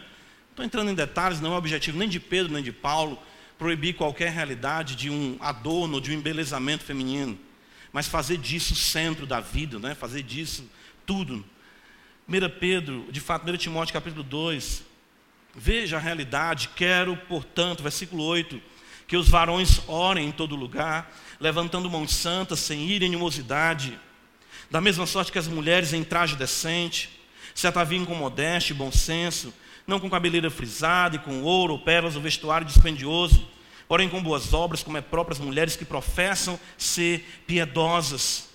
Estou 0.50 0.66
entrando 0.66 0.92
em 0.92 0.94
detalhes, 0.94 1.40
não 1.40 1.54
é 1.54 1.58
objetivo 1.58 1.98
nem 1.98 2.10
de 2.10 2.20
Pedro 2.20 2.52
nem 2.52 2.62
de 2.62 2.74
Paulo 2.74 3.18
proibir 3.58 3.96
qualquer 3.96 4.30
realidade 4.34 4.94
de 4.98 5.10
um 5.10 5.38
adorno, 5.40 6.02
de 6.02 6.12
um 6.12 6.16
embelezamento 6.16 6.84
feminino, 6.84 7.40
mas 7.94 8.06
fazer 8.06 8.36
disso 8.36 8.74
o 8.74 8.76
centro 8.76 9.26
da 9.26 9.40
vida, 9.40 9.80
né? 9.80 9.96
fazer 9.96 10.22
disso 10.22 10.70
tudo. 11.06 11.46
1 12.28 12.60
Pedro, 12.60 13.08
de 13.10 13.22
fato, 13.22 13.50
1 13.50 13.56
Timóteo 13.56 13.94
capítulo 13.94 14.22
2, 14.22 14.84
veja 15.56 15.96
a 15.96 16.00
realidade, 16.02 16.72
quero, 16.76 17.16
portanto, 17.16 17.82
versículo 17.82 18.22
8, 18.22 18.62
que 19.10 19.18
os 19.18 19.28
varões 19.28 19.82
orem 19.88 20.28
em 20.28 20.32
todo 20.32 20.56
lugar, 20.56 21.12
levantando 21.40 21.90
mãos 21.90 22.14
santas, 22.14 22.60
sem 22.60 22.88
ira 22.88 23.04
e 23.04 23.08
animosidade, 23.08 24.00
da 24.70 24.80
mesma 24.80 25.08
sorte 25.08 25.32
que 25.32 25.40
as 25.40 25.48
mulheres 25.48 25.94
em 25.94 26.04
traje 26.04 26.36
decente, 26.36 27.10
se 27.56 27.66
atavinham 27.66 28.06
com 28.06 28.14
modéstia 28.14 28.72
e 28.72 28.78
bom 28.78 28.92
senso, 28.92 29.52
não 29.88 30.00
com 30.00 30.12
cabeleira 30.12 30.52
frisada 30.52 31.16
e 31.16 31.20
com 31.20 31.42
ouro 31.42 31.74
ou 31.74 31.80
pérolas 31.80 32.16
ou 32.16 32.22
vestuário 32.22 32.68
dispendioso, 32.68 33.48
porém 33.88 34.08
com 34.08 34.22
boas 34.22 34.54
obras, 34.54 34.84
como 34.84 34.98
é 34.98 35.02
próprias 35.02 35.40
mulheres 35.40 35.76
que 35.76 35.84
professam 35.84 36.60
ser 36.78 37.42
piedosas. 37.48 38.48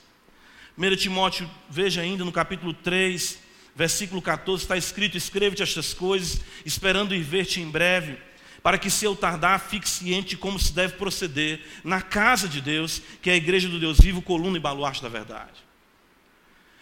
1 0.79 0.95
Timóteo, 0.95 1.51
veja 1.69 2.01
ainda 2.01 2.25
no 2.25 2.31
capítulo 2.31 2.73
3, 2.73 3.41
versículo 3.75 4.23
14, 4.23 4.63
está 4.63 4.77
escrito: 4.77 5.17
Escreve-te 5.17 5.65
estas 5.65 5.93
coisas, 5.93 6.41
esperando 6.65 7.13
ir 7.13 7.25
ver-te 7.25 7.61
em 7.61 7.69
breve, 7.69 8.17
para 8.65 8.79
que, 8.79 8.89
se 8.89 9.05
eu 9.05 9.15
tardar, 9.15 9.61
fique 9.61 9.87
ciente 9.87 10.39
como 10.39 10.59
se 10.59 10.73
deve 10.73 10.95
proceder 10.95 11.61
na 11.85 12.01
casa 12.01 12.49
de 12.49 12.63
Deus, 12.63 13.03
que 13.21 13.29
é 13.29 13.35
a 13.35 13.37
igreja 13.37 13.69
do 13.69 13.79
Deus 13.79 14.01
vivo, 14.01 14.23
coluna 14.23 14.57
e 14.57 14.61
baluarte 14.61 15.03
da 15.03 15.09
verdade. 15.11 15.63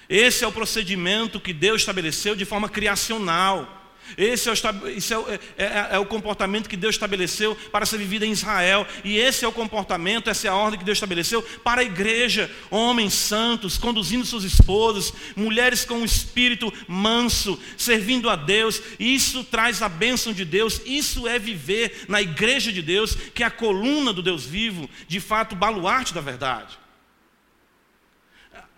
Esse 0.09 0.45
é 0.45 0.47
o 0.47 0.53
procedimento 0.53 1.41
que 1.41 1.53
Deus 1.53 1.83
estabeleceu 1.83 2.37
de 2.37 2.45
forma 2.45 2.69
criacional. 2.69 3.82
Esse, 4.17 4.49
é 4.49 4.53
o, 4.53 4.89
esse 4.89 5.13
é, 5.13 5.19
o, 5.19 5.29
é, 5.31 5.39
é, 5.57 5.89
é 5.93 5.99
o, 5.99 6.07
comportamento 6.07 6.69
que 6.69 6.77
Deus 6.77 6.95
estabeleceu 6.95 7.55
para 7.71 7.87
ser 7.87 7.99
vivido 7.99 8.25
em 8.25 8.33
Israel. 8.33 8.87
E 9.05 9.17
esse 9.17 9.45
é 9.45 9.49
o 9.49 9.53
comportamento, 9.53 10.29
essa 10.29 10.47
é 10.47 10.51
a 10.51 10.55
ordem 10.55 10.79
que 10.79 10.85
Deus 10.85 10.97
estabeleceu 10.97 11.43
para 11.43 11.81
a 11.81 11.85
igreja. 11.85 12.51
Homens 12.71 13.15
santos, 13.15 13.79
conduzindo 13.79 14.25
suas 14.25 14.45
esposas, 14.45 15.13
mulheres 15.35 15.85
com 15.85 15.95
um 15.95 16.05
espírito 16.05 16.73
manso, 16.87 17.59
servindo 17.77 18.29
a 18.29 18.37
Deus. 18.37 18.83
Isso 18.99 19.45
traz 19.45 19.83
a 19.83 19.89
bênção 19.89 20.33
de 20.33 20.45
Deus. 20.45 20.81
Isso 20.85 21.27
é 21.27 21.39
viver 21.39 22.05
na 22.09 22.21
igreja 22.21 22.73
de 22.73 22.83
Deus, 22.83 23.15
que 23.35 23.43
é 23.43 23.47
a 23.47 23.51
coluna 23.51 24.13
do 24.13 24.23
Deus 24.23 24.45
vivo, 24.45 24.89
de 25.09 25.21
fato, 25.21 25.57
baluarte 25.57 26.13
da 26.13 26.21
verdade. 26.21 26.82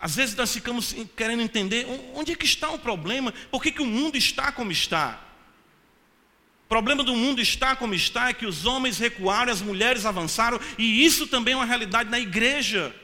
Às 0.05 0.17
vezes 0.17 0.37
nós 0.37 0.53
ficamos 0.53 0.95
querendo 1.17 1.40
entender 1.40 1.87
onde 2.12 2.31
é 2.31 2.37
que 2.37 2.45
está 2.45 2.69
o 2.69 2.79
problema, 2.79 3.33
por 3.51 3.62
que, 3.62 3.73
que 3.73 3.81
o 3.81 3.87
mundo 3.87 4.19
está 4.19 4.53
como 4.53 4.71
está. 4.71 5.19
O 6.67 6.69
problema 6.69 7.03
do 7.03 7.17
mundo 7.17 7.40
está 7.40 7.75
como 7.75 7.95
está 7.95 8.29
é 8.29 8.35
que 8.35 8.45
os 8.45 8.67
homens 8.67 8.99
recuaram, 8.99 9.51
as 9.51 9.62
mulheres 9.62 10.05
avançaram, 10.05 10.61
e 10.77 11.03
isso 11.07 11.27
também 11.27 11.55
é 11.55 11.57
uma 11.57 11.64
realidade 11.64 12.11
na 12.11 12.21
igreja. 12.21 12.95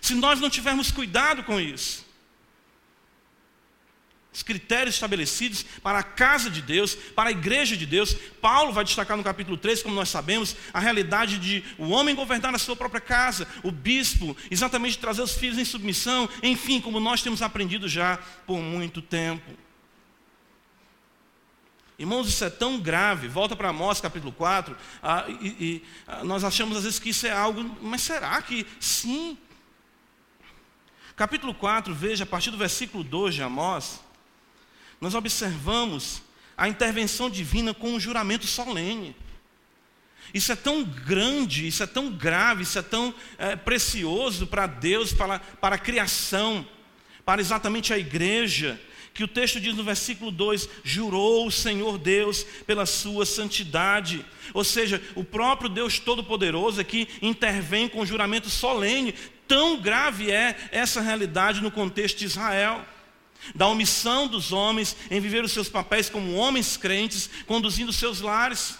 Se 0.00 0.16
nós 0.16 0.40
não 0.40 0.50
tivermos 0.50 0.90
cuidado 0.90 1.44
com 1.44 1.60
isso, 1.60 2.04
os 4.32 4.42
critérios 4.42 4.94
estabelecidos 4.94 5.64
para 5.82 5.98
a 5.98 6.02
casa 6.02 6.50
de 6.50 6.60
Deus, 6.60 6.94
para 6.94 7.30
a 7.30 7.32
igreja 7.32 7.76
de 7.76 7.86
Deus. 7.86 8.14
Paulo 8.40 8.72
vai 8.72 8.84
destacar 8.84 9.16
no 9.16 9.24
capítulo 9.24 9.56
3, 9.56 9.82
como 9.82 9.94
nós 9.94 10.08
sabemos, 10.08 10.54
a 10.72 10.78
realidade 10.78 11.38
de 11.38 11.64
o 11.78 11.88
homem 11.88 12.14
governar 12.14 12.54
a 12.54 12.58
sua 12.58 12.76
própria 12.76 13.00
casa, 13.00 13.48
o 13.62 13.70
bispo, 13.70 14.36
exatamente 14.50 14.98
trazer 14.98 15.22
os 15.22 15.34
filhos 15.34 15.58
em 15.58 15.64
submissão, 15.64 16.28
enfim, 16.42 16.80
como 16.80 17.00
nós 17.00 17.22
temos 17.22 17.42
aprendido 17.42 17.88
já 17.88 18.18
por 18.46 18.58
muito 18.58 19.00
tempo. 19.00 19.50
Irmãos, 21.98 22.28
isso 22.28 22.44
é 22.44 22.50
tão 22.50 22.78
grave, 22.78 23.26
volta 23.26 23.56
para 23.56 23.70
Amós 23.70 24.00
capítulo 24.00 24.30
4, 24.30 24.76
ah, 25.02 25.24
e, 25.40 25.48
e 25.58 25.84
ah, 26.06 26.22
nós 26.22 26.44
achamos 26.44 26.76
às 26.76 26.84
vezes 26.84 27.00
que 27.00 27.08
isso 27.08 27.26
é 27.26 27.32
algo, 27.32 27.76
mas 27.82 28.02
será 28.02 28.40
que 28.40 28.64
sim? 28.78 29.36
Capítulo 31.16 31.52
4, 31.52 31.92
veja, 31.92 32.22
a 32.22 32.26
partir 32.26 32.52
do 32.52 32.56
versículo 32.56 33.02
2 33.02 33.34
de 33.34 33.42
Amós, 33.42 34.00
nós 35.00 35.14
observamos 35.14 36.22
a 36.56 36.68
intervenção 36.68 37.30
divina 37.30 37.72
com 37.72 37.92
um 37.92 38.00
juramento 38.00 38.46
solene. 38.46 39.14
Isso 40.34 40.52
é 40.52 40.56
tão 40.56 40.84
grande, 40.84 41.66
isso 41.66 41.82
é 41.82 41.86
tão 41.86 42.10
grave, 42.10 42.64
isso 42.64 42.78
é 42.78 42.82
tão 42.82 43.14
é, 43.38 43.56
precioso 43.56 44.46
para 44.46 44.66
Deus, 44.66 45.12
para, 45.12 45.38
para 45.38 45.76
a 45.76 45.78
criação, 45.78 46.66
para 47.24 47.40
exatamente 47.40 47.92
a 47.94 47.98
igreja, 47.98 48.78
que 49.14 49.24
o 49.24 49.28
texto 49.28 49.60
diz 49.60 49.74
no 49.74 49.82
versículo 49.82 50.30
2: 50.30 50.68
jurou 50.84 51.46
o 51.46 51.50
Senhor 51.50 51.98
Deus 51.98 52.44
pela 52.66 52.86
sua 52.86 53.24
santidade. 53.24 54.24
Ou 54.52 54.62
seja, 54.62 55.02
o 55.14 55.24
próprio 55.24 55.70
Deus 55.70 55.98
Todo-Poderoso 55.98 56.80
aqui 56.80 57.08
intervém 57.22 57.88
com 57.88 58.04
juramento 58.04 58.50
solene. 58.50 59.14
Tão 59.46 59.80
grave 59.80 60.30
é 60.30 60.56
essa 60.70 61.00
realidade 61.00 61.62
no 61.62 61.70
contexto 61.70 62.18
de 62.18 62.26
Israel 62.26 62.84
da 63.54 63.66
omissão 63.66 64.26
dos 64.26 64.52
homens 64.52 64.96
em 65.10 65.20
viver 65.20 65.44
os 65.44 65.52
seus 65.52 65.68
papéis 65.68 66.08
como 66.08 66.34
homens 66.34 66.76
crentes, 66.76 67.30
conduzindo 67.46 67.92
seus 67.92 68.20
lares. 68.20 68.78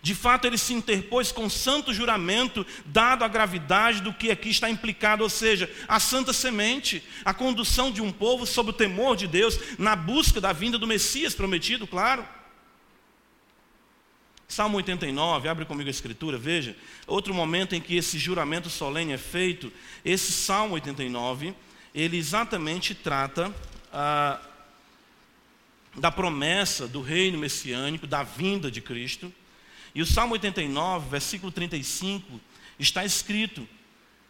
De 0.00 0.14
fato, 0.14 0.46
ele 0.46 0.58
se 0.58 0.72
interpôs 0.72 1.32
com 1.32 1.50
santo 1.50 1.92
juramento, 1.92 2.64
dado 2.84 3.24
a 3.24 3.28
gravidade 3.28 4.00
do 4.00 4.12
que 4.12 4.30
aqui 4.30 4.50
está 4.50 4.70
implicado, 4.70 5.24
ou 5.24 5.28
seja, 5.28 5.70
a 5.88 5.98
santa 5.98 6.32
semente, 6.32 7.02
a 7.24 7.34
condução 7.34 7.90
de 7.90 8.00
um 8.00 8.12
povo 8.12 8.46
sob 8.46 8.70
o 8.70 8.72
temor 8.72 9.16
de 9.16 9.26
Deus, 9.26 9.58
na 9.76 9.96
busca 9.96 10.40
da 10.40 10.52
vinda 10.52 10.78
do 10.78 10.86
Messias 10.86 11.34
prometido, 11.34 11.86
claro. 11.86 12.26
Salmo 14.46 14.76
89, 14.78 15.48
abre 15.48 15.64
comigo 15.64 15.88
a 15.88 15.90
escritura, 15.90 16.38
veja, 16.38 16.76
outro 17.06 17.34
momento 17.34 17.74
em 17.74 17.80
que 17.80 17.96
esse 17.96 18.18
juramento 18.18 18.70
solene 18.70 19.12
é 19.12 19.18
feito, 19.18 19.70
esse 20.04 20.32
Salmo 20.32 20.74
89 20.74 21.54
ele 21.98 22.16
exatamente 22.16 22.94
trata 22.94 23.52
ah, 23.92 24.40
da 25.96 26.12
promessa 26.12 26.86
do 26.86 27.02
reino 27.02 27.36
messiânico, 27.36 28.06
da 28.06 28.22
vinda 28.22 28.70
de 28.70 28.80
Cristo. 28.80 29.32
E 29.92 30.00
o 30.00 30.06
Salmo 30.06 30.34
89, 30.34 31.08
versículo 31.10 31.50
35, 31.50 32.40
está 32.78 33.04
escrito: 33.04 33.68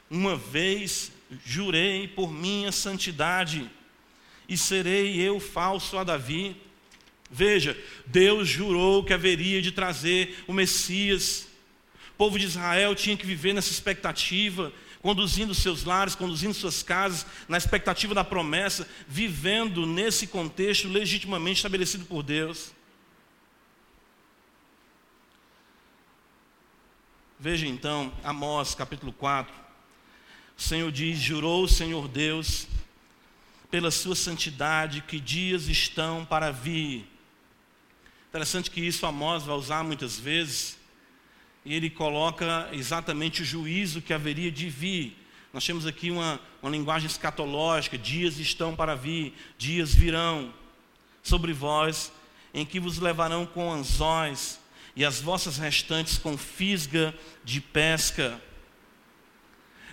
Uma 0.08 0.34
vez 0.34 1.12
jurei 1.44 2.08
por 2.08 2.32
minha 2.32 2.72
santidade, 2.72 3.70
e 4.48 4.56
serei 4.56 5.20
eu 5.20 5.38
falso 5.38 5.98
a 5.98 6.04
Davi. 6.04 6.56
Veja, 7.30 7.76
Deus 8.06 8.48
jurou 8.48 9.04
que 9.04 9.12
haveria 9.12 9.60
de 9.60 9.72
trazer 9.72 10.42
o 10.46 10.54
Messias. 10.54 11.46
O 12.14 12.16
povo 12.16 12.38
de 12.38 12.46
Israel 12.46 12.94
tinha 12.94 13.14
que 13.14 13.26
viver 13.26 13.52
nessa 13.52 13.70
expectativa 13.70 14.72
conduzindo 15.02 15.54
seus 15.54 15.84
lares, 15.84 16.14
conduzindo 16.14 16.54
suas 16.54 16.82
casas, 16.82 17.26
na 17.48 17.56
expectativa 17.56 18.14
da 18.14 18.24
promessa, 18.24 18.88
vivendo 19.06 19.86
nesse 19.86 20.26
contexto 20.26 20.88
legitimamente 20.88 21.56
estabelecido 21.58 22.04
por 22.04 22.22
Deus. 22.22 22.72
Veja 27.38 27.66
então, 27.66 28.12
Amós 28.24 28.74
capítulo 28.74 29.12
4. 29.12 29.54
O 30.56 30.62
Senhor 30.62 30.90
diz: 30.90 31.18
Jurou 31.18 31.64
o 31.64 31.68
Senhor 31.68 32.08
Deus, 32.08 32.66
pela 33.70 33.92
sua 33.92 34.16
santidade, 34.16 35.02
que 35.02 35.20
dias 35.20 35.68
estão 35.68 36.24
para 36.24 36.50
vir. 36.50 37.08
Interessante 38.28 38.70
que 38.70 38.80
isso 38.80 39.06
Amós 39.06 39.44
vai 39.44 39.54
usar 39.54 39.84
muitas 39.84 40.18
vezes 40.18 40.77
e 41.64 41.74
ele 41.74 41.90
coloca 41.90 42.68
exatamente 42.72 43.42
o 43.42 43.44
juízo 43.44 44.00
que 44.02 44.14
haveria 44.14 44.50
de 44.50 44.68
vir. 44.68 45.16
Nós 45.52 45.64
temos 45.64 45.86
aqui 45.86 46.10
uma, 46.10 46.40
uma 46.62 46.70
linguagem 46.70 47.06
escatológica: 47.06 47.96
dias 47.96 48.38
estão 48.38 48.74
para 48.76 48.94
vir, 48.94 49.34
dias 49.56 49.94
virão 49.94 50.52
sobre 51.22 51.52
vós, 51.52 52.12
em 52.54 52.64
que 52.64 52.80
vos 52.80 52.98
levarão 52.98 53.44
com 53.44 53.72
anzóis, 53.72 54.60
e 54.94 55.04
as 55.04 55.20
vossas 55.20 55.58
restantes 55.58 56.18
com 56.18 56.36
fisga 56.36 57.14
de 57.44 57.60
pesca. 57.60 58.40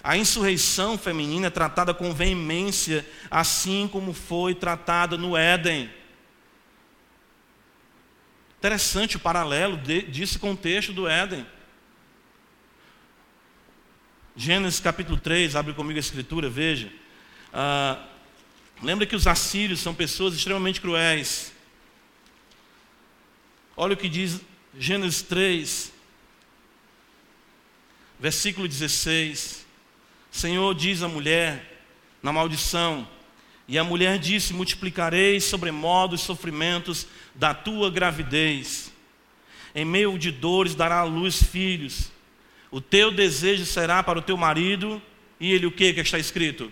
A 0.04 0.16
insurreição 0.16 1.00
feminina 1.00 1.48
é 1.48 1.50
tratada 1.50 1.94
com 1.94 2.14
veemência, 2.14 3.04
assim 3.30 3.90
como 3.92 4.14
foi 4.14 4.54
tratada 4.54 5.18
no 5.18 5.36
Éden. 5.36 5.90
Interessante 8.60 9.18
o 9.18 9.20
paralelo 9.20 9.78
de, 9.78 10.04
disso 10.04 10.40
com 10.40 10.52
o 10.52 10.58
texto 10.58 10.94
do 10.94 11.08
Éden. 11.08 11.46
Gênesis 14.36 14.80
capítulo 14.80 15.18
3, 15.18 15.56
abre 15.56 15.74
comigo 15.74 15.98
a 15.98 16.00
escritura, 16.00 16.50
veja. 16.50 16.92
Ah, 17.54 18.04
Lembra 18.82 19.06
que 19.06 19.16
os 19.16 19.26
assírios 19.26 19.80
são 19.80 19.94
pessoas 19.94 20.36
extremamente 20.36 20.82
cruéis. 20.82 21.54
Olha 23.76 23.94
o 23.94 23.98
que 23.98 24.10
diz 24.10 24.42
Gênesis 24.78 25.22
3, 25.22 25.94
versículo 28.20 28.68
16. 28.68 29.66
Senhor 30.30 30.76
diz 30.76 31.02
à 31.02 31.08
mulher, 31.08 31.84
na 32.22 32.34
maldição, 32.34 33.08
e 33.68 33.78
a 33.78 33.84
mulher 33.84 34.20
disse: 34.20 34.54
Multiplicarei 34.54 35.40
sobremodo 35.40 36.16
os 36.16 36.22
sofrimentos 36.22 37.08
da 37.34 37.54
tua 37.54 37.90
gravidez. 37.90 38.92
Em 39.74 39.86
meio 39.86 40.18
de 40.18 40.32
dores 40.32 40.76
dará 40.76 41.00
à 41.00 41.04
luz 41.04 41.42
filhos. 41.42 42.12
O 42.72 42.82
teu 42.82 43.12
desejo 43.12 43.66
será 43.66 44.02
para 44.04 44.20
o 44.20 44.22
teu 44.22 44.38
marido, 44.38 45.02
e 45.40 45.52
ele 45.52 45.66
o 45.66 45.72
que 45.72 45.94
que 45.94 46.02
está 46.02 46.18
escrito? 46.20 46.72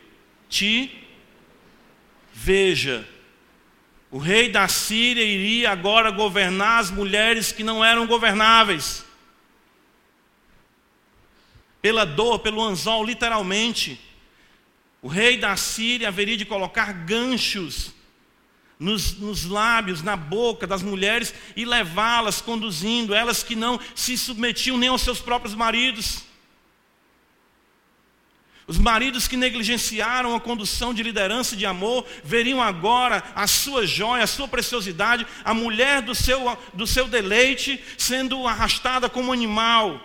Ti 0.49 1.03
veja. 2.33 3.07
O 4.11 4.17
rei 4.17 4.49
da 4.49 4.67
Síria 4.67 5.23
iria 5.23 5.71
agora 5.71 6.11
governar 6.11 6.79
as 6.79 6.91
mulheres 6.91 7.51
que 7.51 7.63
não 7.63 7.83
eram 7.83 8.05
governáveis. 8.05 9.05
Pela 11.81 12.05
dor, 12.05 12.39
pelo 12.39 12.61
anzol, 12.61 13.03
literalmente. 13.03 13.99
O 15.01 15.07
rei 15.07 15.37
da 15.37 15.55
Síria 15.57 16.09
haveria 16.09 16.37
de 16.37 16.45
colocar 16.45 16.93
ganchos 16.93 17.93
nos, 18.83 19.17
nos, 19.17 19.45
lábios, 19.45 20.03
na 20.03 20.17
boca 20.17 20.67
das 20.67 20.83
mulheres 20.83 21.33
e 21.55 21.63
levá-las 21.63 22.41
conduzindo, 22.41 23.15
elas 23.15 23.41
que 23.41 23.55
não 23.55 23.79
se 23.95 24.17
submetiam 24.17 24.77
nem 24.77 24.89
aos 24.89 25.01
seus 25.01 25.19
próprios 25.19 25.55
maridos. 25.55 26.23
Os 28.67 28.77
maridos 28.77 29.25
que 29.25 29.37
negligenciaram 29.37 30.35
a 30.35 30.39
condução 30.39 30.93
de 30.93 31.01
liderança 31.01 31.55
e 31.55 31.57
de 31.57 31.65
amor, 31.65 32.05
veriam 32.25 32.61
agora 32.61 33.23
a 33.33 33.47
sua 33.47 33.87
joia, 33.87 34.25
a 34.25 34.27
sua 34.27 34.49
preciosidade, 34.49 35.25
a 35.45 35.53
mulher 35.53 36.01
do 36.01 36.13
seu, 36.13 36.57
do 36.73 36.85
seu 36.85 37.07
deleite 37.07 37.81
sendo 37.97 38.45
arrastada 38.45 39.09
como 39.09 39.31
animal, 39.31 39.99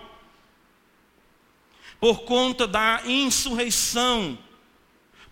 por 1.98 2.20
conta 2.20 2.64
da 2.66 3.02
insurreição 3.04 4.38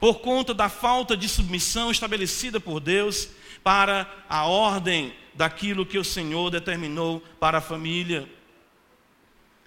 por 0.07 0.21
conta 0.21 0.55
da 0.55 0.69
falta 0.69 1.16
de 1.16 1.29
submissão 1.29 1.90
estabelecida 1.90 2.61
por 2.61 2.79
Deus 2.79 3.29
para 3.64 4.09
a 4.29 4.47
ordem 4.47 5.12
daquilo 5.35 5.85
que 5.85 5.99
o 5.99 6.05
Senhor 6.05 6.49
determinou 6.49 7.19
para 7.40 7.59
a 7.59 7.61
família. 7.61 8.31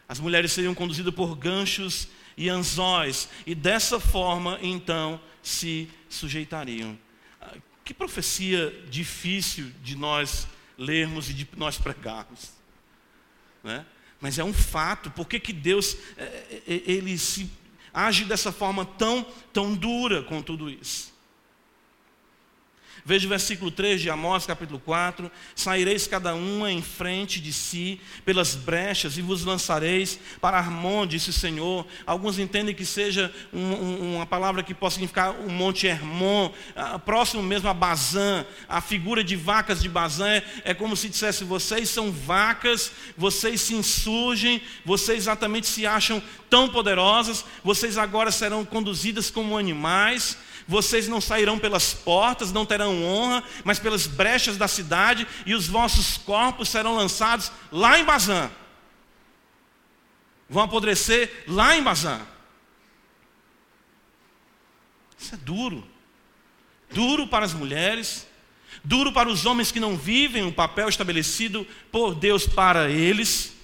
As 0.08 0.18
mulheres 0.18 0.54
seriam 0.54 0.74
conduzidas 0.74 1.14
por 1.14 1.36
ganchos 1.36 2.08
e 2.38 2.48
anzóis, 2.48 3.28
e 3.46 3.54
dessa 3.54 4.00
forma 4.00 4.58
então 4.62 5.20
se 5.44 5.90
sujeitariam. 6.08 6.98
Que 7.84 7.94
profecia 7.94 8.74
difícil 8.90 9.74
de 9.84 9.98
nós 9.98 10.48
lermos 10.78 11.30
e 11.30 11.34
de 11.34 11.46
nós 11.58 11.78
pregarmos. 11.78 12.54
Né? 13.62 13.86
Mas 14.22 14.40
é 14.40 14.44
um 14.46 14.54
fato, 14.54 15.12
por 15.12 15.28
que, 15.28 15.52
Deus 15.52 15.98
é, 16.16 16.24
é, 16.66 16.82
ele 16.86 17.18
se 17.18 17.52
age 17.94 18.26
dessa 18.26 18.52
forma 18.52 18.86
tão, 18.86 19.26
tão 19.52 19.76
dura 19.76 20.24
com 20.24 20.42
tudo 20.42 20.70
isso. 20.70 21.14
Veja 23.10 23.26
o 23.26 23.30
versículo 23.30 23.72
3 23.72 24.02
de 24.02 24.08
Amós, 24.08 24.46
capítulo 24.46 24.80
4: 24.86 25.32
Saireis 25.56 26.06
cada 26.06 26.36
uma 26.36 26.72
em 26.72 26.80
frente 26.80 27.42
de 27.42 27.52
si 27.52 28.00
pelas 28.24 28.54
brechas 28.54 29.18
e 29.18 29.22
vos 29.24 29.44
lançareis 29.44 30.20
para 30.40 30.60
Armon, 30.60 31.08
disse 31.08 31.32
o 31.32 31.34
Senhor. 31.34 31.88
Alguns 32.06 32.38
entendem 32.38 32.76
que 32.76 32.86
seja 32.86 33.34
um, 33.52 33.60
um, 33.60 34.16
uma 34.18 34.28
palavra 34.28 34.62
que 34.62 34.76
possa 34.76 34.98
significar 34.98 35.32
o 35.32 35.50
monte 35.50 35.88
Hermon, 35.88 36.52
próximo 37.04 37.42
mesmo 37.42 37.68
a 37.68 37.74
Bazã. 37.74 38.46
A 38.68 38.80
figura 38.80 39.24
de 39.24 39.36
vacas 39.36 39.82
de 39.82 39.90
Bazã 39.90 40.28
é, 40.28 40.44
é 40.66 40.74
como 40.76 40.96
se 40.96 41.10
dissesse: 41.10 41.44
vocês 41.44 41.90
são 41.90 42.12
vacas, 42.12 42.92
vocês 43.18 43.60
se 43.60 43.74
insurgem, 43.74 44.62
vocês 44.86 45.18
exatamente 45.18 45.66
se 45.66 45.84
acham 45.84 46.22
tão 46.48 46.70
poderosas, 46.70 47.44
vocês 47.64 47.98
agora 47.98 48.30
serão 48.30 48.64
conduzidas 48.64 49.32
como 49.32 49.58
animais 49.58 50.38
vocês 50.70 51.08
não 51.08 51.20
sairão 51.20 51.58
pelas 51.58 51.96
portas, 51.96 52.52
não 52.52 52.64
terão 52.64 53.04
honra, 53.04 53.44
mas 53.64 53.80
pelas 53.80 54.06
brechas 54.06 54.56
da 54.56 54.68
cidade, 54.68 55.28
e 55.44 55.56
os 55.56 55.66
vossos 55.66 56.16
corpos 56.20 56.70
serão 56.70 56.96
lançados 56.96 57.52
lá 57.72 57.98
em 57.98 58.06
Bazã. 58.06 58.52
Vão 60.48 60.62
apodrecer 60.62 61.44
lá 61.48 61.76
em 61.76 61.82
Bazã. 61.82 62.22
Isso 65.18 65.34
é 65.34 65.38
duro. 65.40 65.84
Duro 66.92 67.26
para 67.26 67.46
as 67.46 67.54
mulheres, 67.54 68.28
duro 68.84 69.12
para 69.12 69.28
os 69.28 69.48
homens 69.48 69.72
que 69.72 69.80
não 69.80 69.98
vivem 69.98 70.46
o 70.46 70.54
papel 70.54 70.88
estabelecido 70.88 71.66
por 71.92 72.14
Deus 72.14 72.46
para 72.46 72.92
eles 72.92 73.59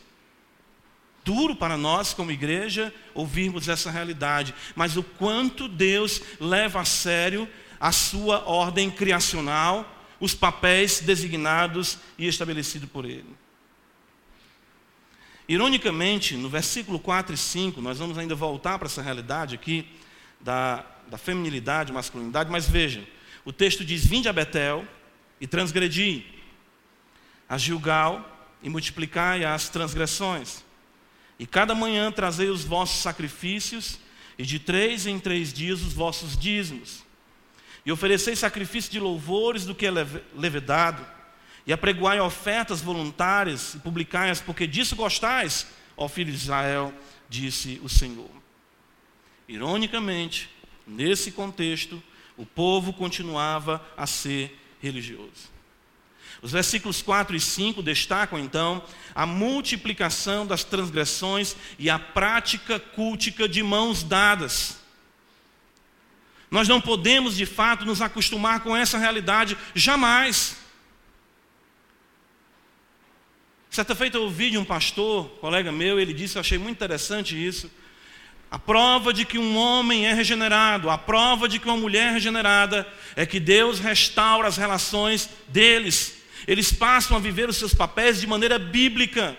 duro 1.26 1.56
para 1.56 1.76
nós, 1.76 2.14
como 2.14 2.32
igreja, 2.32 2.94
ouvirmos 3.16 3.68
essa 3.68 3.90
realidade, 3.90 4.54
mas 4.76 4.96
o 4.96 5.02
quanto 5.02 5.68
Deus 5.68 6.22
leva 6.40 6.80
a 6.80 6.86
sério 6.86 7.50
a 7.80 7.92
sua 7.92 8.48
ordem 8.48 8.92
criacional, 8.92 9.92
os 10.20 10.36
papéis 10.36 11.00
designados 11.02 11.98
e 12.18 12.28
estabelecidos 12.28 12.90
por 12.90 13.06
Ele. 13.06 13.36
Ironicamente, 15.50 16.36
no 16.36 16.48
versículo 16.48 17.00
4 17.00 17.34
e 17.34 17.38
5, 17.38 17.82
nós 17.82 17.98
vamos 17.98 18.18
ainda 18.18 18.36
voltar 18.36 18.78
para 18.78 18.88
essa 18.88 19.02
realidade 19.02 19.56
aqui, 19.56 19.88
da, 20.40 20.86
da 21.08 21.18
feminilidade, 21.18 21.92
masculinidade, 21.92 22.52
mas 22.52 22.70
veja, 22.70 23.06
o 23.44 23.52
texto 23.52 23.84
diz: 23.84 24.06
Vinde 24.06 24.30
a 24.30 24.34
Betel 24.34 24.88
e 25.42 25.48
transgredi 25.48 26.24
a 27.50 27.58
Gilgal 27.58 28.52
e 28.62 28.70
multiplicai 28.70 29.44
as 29.44 29.70
transgressões. 29.70 30.65
E 31.38 31.46
cada 31.46 31.76
manhã 31.76 32.12
trazei 32.12 32.50
os 32.50 32.64
vossos 32.64 33.02
sacrifícios, 33.02 34.00
e 34.38 34.44
de 34.44 34.60
três 34.60 35.06
em 35.08 35.20
três 35.20 35.54
dias 35.54 35.82
os 35.82 35.94
vossos 35.94 36.38
dízimos. 36.38 37.04
E 37.86 37.92
oferecei 37.92 38.36
sacrifício 38.36 38.92
de 38.92 39.00
louvores 39.00 39.66
do 39.66 39.76
que 39.76 39.86
é 39.86 39.92
levedado, 40.34 41.06
e 41.68 41.74
apregoai 41.74 42.20
ofertas 42.20 42.82
voluntárias, 42.82 43.74
e 43.74 43.80
publicai-as, 43.80 44.42
porque 44.42 44.68
disso 44.68 44.96
gostais, 44.96 45.68
ó 45.98 46.08
filho 46.08 46.32
de 46.32 46.38
Israel, 46.38 46.94
disse 47.30 47.80
o 47.84 47.90
Senhor. 47.90 48.30
Ironicamente, 49.48 50.50
nesse 50.86 51.32
contexto, 51.32 52.02
o 52.38 52.46
povo 52.46 52.92
continuava 52.94 53.86
a 53.96 54.06
ser 54.06 54.60
religioso. 54.82 55.55
Os 56.46 56.52
versículos 56.52 57.02
4 57.02 57.36
e 57.36 57.40
5 57.40 57.82
destacam 57.82 58.38
então 58.38 58.84
a 59.16 59.26
multiplicação 59.26 60.46
das 60.46 60.64
transgressões 60.64 61.56
e 61.80 61.90
a 61.90 61.98
prática 61.98 62.80
cultica 62.80 63.50
de 63.50 63.64
mãos 63.64 64.04
dadas. 64.04 64.78
Nós 66.52 66.68
não 66.68 66.80
podemos 66.80 67.36
de 67.36 67.48
fato 67.48 67.84
nos 67.84 68.00
acostumar 68.00 68.60
com 68.60 68.78
essa 68.78 69.00
realidade, 69.00 69.58
jamais. 69.74 70.58
Certa 73.72 73.96
feita 73.96 74.18
eu 74.18 74.26
ouvi 74.26 74.52
de 74.52 74.60
um 74.60 74.64
pastor, 74.64 75.28
colega 75.42 75.72
meu, 75.72 76.00
ele 76.00 76.14
disse, 76.14 76.38
eu 76.38 76.42
achei 76.42 76.60
muito 76.60 76.76
interessante 76.76 77.36
isso. 77.36 77.72
A 78.52 78.60
prova 78.60 79.12
de 79.12 79.26
que 79.26 79.40
um 79.40 79.58
homem 79.58 80.06
é 80.06 80.14
regenerado, 80.14 80.92
a 80.92 80.98
prova 81.00 81.50
de 81.50 81.58
que 81.58 81.66
uma 81.66 81.76
mulher 81.76 82.10
é 82.10 82.12
regenerada, 82.12 82.88
é 83.16 83.26
que 83.26 83.40
Deus 83.40 83.80
restaura 83.80 84.48
as 84.48 84.58
relações 84.58 85.28
deles 85.48 86.24
eles 86.48 86.72
passam 86.72 87.16
a 87.18 87.20
viver 87.20 87.50
os 87.50 87.58
seus 87.58 87.74
papéis 87.74 88.20
de 88.20 88.28
maneira 88.28 88.60
bíblica. 88.60 89.38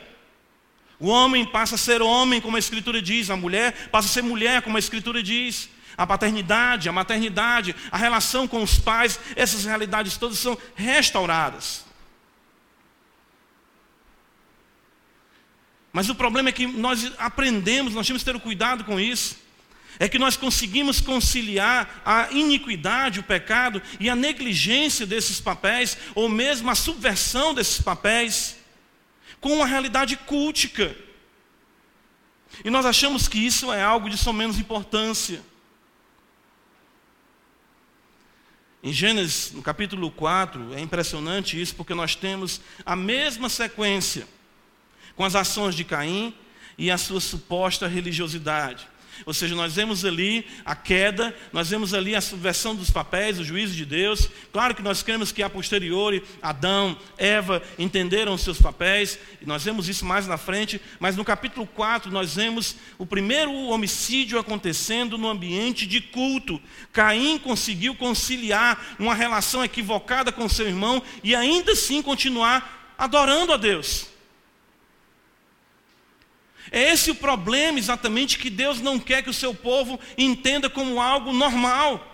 O 0.98 1.08
homem 1.08 1.44
passa 1.44 1.74
a 1.74 1.78
ser 1.78 2.00
homem, 2.02 2.40
como 2.40 2.56
a 2.56 2.58
Escritura 2.58 3.02
diz, 3.02 3.30
a 3.30 3.36
mulher 3.36 3.88
passa 3.90 4.08
a 4.08 4.10
ser 4.10 4.22
mulher, 4.22 4.62
como 4.62 4.76
a 4.76 4.80
Escritura 4.80 5.22
diz. 5.22 5.68
A 5.96 6.06
paternidade, 6.06 6.88
a 6.88 6.92
maternidade, 6.92 7.74
a 7.90 7.96
relação 7.96 8.46
com 8.46 8.62
os 8.62 8.78
pais, 8.78 9.18
essas 9.34 9.64
realidades 9.64 10.16
todas 10.16 10.38
são 10.38 10.58
restauradas. 10.74 11.84
Mas 15.92 16.10
o 16.10 16.14
problema 16.14 16.50
é 16.50 16.52
que 16.52 16.66
nós 16.66 17.10
aprendemos, 17.16 17.94
nós 17.94 18.06
temos 18.06 18.22
que 18.22 18.30
ter 18.30 18.38
cuidado 18.40 18.84
com 18.84 19.00
isso 19.00 19.45
é 19.98 20.08
que 20.08 20.18
nós 20.18 20.36
conseguimos 20.36 21.00
conciliar 21.00 22.02
a 22.04 22.30
iniquidade, 22.30 23.20
o 23.20 23.22
pecado 23.22 23.80
e 23.98 24.10
a 24.10 24.16
negligência 24.16 25.06
desses 25.06 25.40
papéis, 25.40 25.96
ou 26.14 26.28
mesmo 26.28 26.70
a 26.70 26.74
subversão 26.74 27.54
desses 27.54 27.80
papéis, 27.80 28.56
com 29.40 29.54
uma 29.54 29.66
realidade 29.66 30.16
cultica. 30.16 30.94
E 32.64 32.70
nós 32.70 32.86
achamos 32.86 33.28
que 33.28 33.38
isso 33.38 33.72
é 33.72 33.82
algo 33.82 34.08
de 34.08 34.16
só 34.16 34.32
menos 34.32 34.58
importância. 34.58 35.42
Em 38.82 38.92
Gênesis, 38.92 39.52
no 39.52 39.62
capítulo 39.62 40.10
4, 40.10 40.74
é 40.74 40.80
impressionante 40.80 41.60
isso, 41.60 41.74
porque 41.74 41.94
nós 41.94 42.14
temos 42.14 42.60
a 42.84 42.94
mesma 42.94 43.48
sequência 43.48 44.28
com 45.16 45.24
as 45.24 45.34
ações 45.34 45.74
de 45.74 45.82
Caim 45.82 46.34
e 46.78 46.90
a 46.90 46.98
sua 46.98 47.20
suposta 47.20 47.88
religiosidade. 47.88 48.86
Ou 49.24 49.32
seja, 49.32 49.54
nós 49.54 49.74
vemos 49.74 50.04
ali 50.04 50.46
a 50.64 50.74
queda, 50.74 51.34
nós 51.52 51.70
vemos 51.70 51.94
ali 51.94 52.14
a 52.14 52.20
subversão 52.20 52.74
dos 52.74 52.90
papéis, 52.90 53.38
o 53.38 53.44
juízo 53.44 53.74
de 53.74 53.84
Deus. 53.84 54.28
Claro 54.52 54.74
que 54.74 54.82
nós 54.82 55.02
cremos 55.02 55.32
que 55.32 55.42
a 55.42 55.50
posteriori, 55.50 56.22
Adão, 56.42 56.96
Eva 57.16 57.62
entenderam 57.78 58.34
os 58.34 58.42
seus 58.42 58.60
papéis, 58.60 59.18
e 59.40 59.46
nós 59.46 59.64
vemos 59.64 59.88
isso 59.88 60.04
mais 60.04 60.26
na 60.26 60.36
frente, 60.36 60.80
mas 60.98 61.16
no 61.16 61.24
capítulo 61.24 61.66
4 61.66 62.10
nós 62.10 62.34
vemos 62.34 62.76
o 62.98 63.06
primeiro 63.06 63.52
homicídio 63.52 64.38
acontecendo 64.38 65.16
no 65.16 65.28
ambiente 65.28 65.86
de 65.86 66.00
culto. 66.00 66.60
Caim 66.92 67.38
conseguiu 67.38 67.94
conciliar 67.94 68.96
uma 68.98 69.14
relação 69.14 69.64
equivocada 69.64 70.32
com 70.32 70.48
seu 70.48 70.66
irmão 70.66 71.02
e 71.22 71.34
ainda 71.34 71.72
assim 71.72 72.02
continuar 72.02 72.94
adorando 72.98 73.52
a 73.52 73.56
Deus. 73.56 74.15
É 76.76 76.92
esse 76.92 77.10
o 77.10 77.14
problema 77.14 77.78
exatamente 77.78 78.36
que 78.36 78.50
Deus 78.50 78.82
não 78.82 78.98
quer 78.98 79.22
que 79.22 79.30
o 79.30 79.32
seu 79.32 79.54
povo 79.54 79.98
entenda 80.18 80.68
como 80.68 81.00
algo 81.00 81.32
normal. 81.32 82.06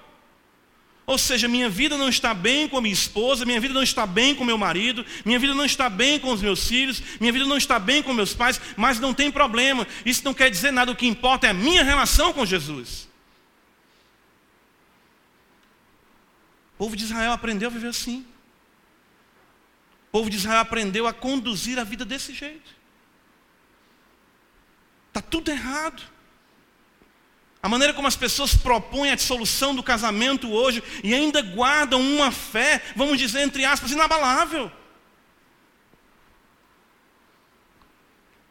Ou 1.05 1.19
seja, 1.19 1.49
minha 1.49 1.69
vida 1.69 1.99
não 1.99 2.09
está 2.09 2.33
bem 2.33 2.69
com 2.69 2.79
a 2.79 2.81
minha 2.81 2.93
esposa, 2.95 3.45
minha 3.45 3.61
vida 3.61 3.75
não 3.75 3.83
está 3.83 4.07
bem 4.07 4.37
com 4.37 4.45
meu 4.45 4.57
marido, 4.57 5.05
minha 5.25 5.37
vida 5.37 5.53
não 5.53 5.65
está 5.65 5.91
bem 5.91 6.17
com 6.21 6.31
os 6.31 6.41
meus 6.41 6.69
filhos, 6.69 7.03
minha 7.19 7.33
vida 7.33 7.45
não 7.45 7.57
está 7.57 7.77
bem 7.77 8.05
com 8.05 8.15
meus 8.15 8.35
pais, 8.35 8.61
mas 8.77 9.01
não 9.01 9.13
tem 9.13 9.33
problema. 9.33 9.85
Isso 10.07 10.25
não 10.25 10.33
quer 10.33 10.49
dizer 10.49 10.71
nada, 10.71 10.93
o 10.93 10.97
que 10.97 11.09
importa 11.09 11.49
é 11.49 11.51
a 11.51 11.55
minha 11.55 11.83
relação 11.83 12.33
com 12.33 12.47
Jesus. 12.47 13.09
O 16.75 16.79
povo 16.79 16.95
de 16.95 17.03
Israel 17.03 17.33
aprendeu 17.33 17.69
a 17.69 17.73
viver 17.73 17.89
assim. 17.89 18.25
O 20.07 20.13
povo 20.13 20.31
de 20.31 20.37
Israel 20.37 20.61
aprendeu 20.61 21.09
a 21.09 21.13
conduzir 21.13 21.81
a 21.81 21.85
vida 21.85 22.05
desse 22.05 22.33
jeito. 22.33 22.82
Está 25.13 25.21
tudo 25.21 25.51
errado. 25.51 26.03
A 27.63 27.69
maneira 27.69 27.93
como 27.93 28.09
as 28.09 28.17
pessoas 28.17 28.55
propõem 28.55 29.11
a 29.11 29.15
dissolução 29.15 29.75
do 29.75 29.83
casamento 29.83 30.51
hoje 30.51 30.83
e 31.05 31.13
ainda 31.13 31.43
guardam 31.43 32.01
uma 32.01 32.33
fé, 32.33 32.83
vamos 32.97 33.19
dizer 33.19 33.43
entre 33.43 33.63
aspas, 33.63 33.91
inabalável. 33.91 34.73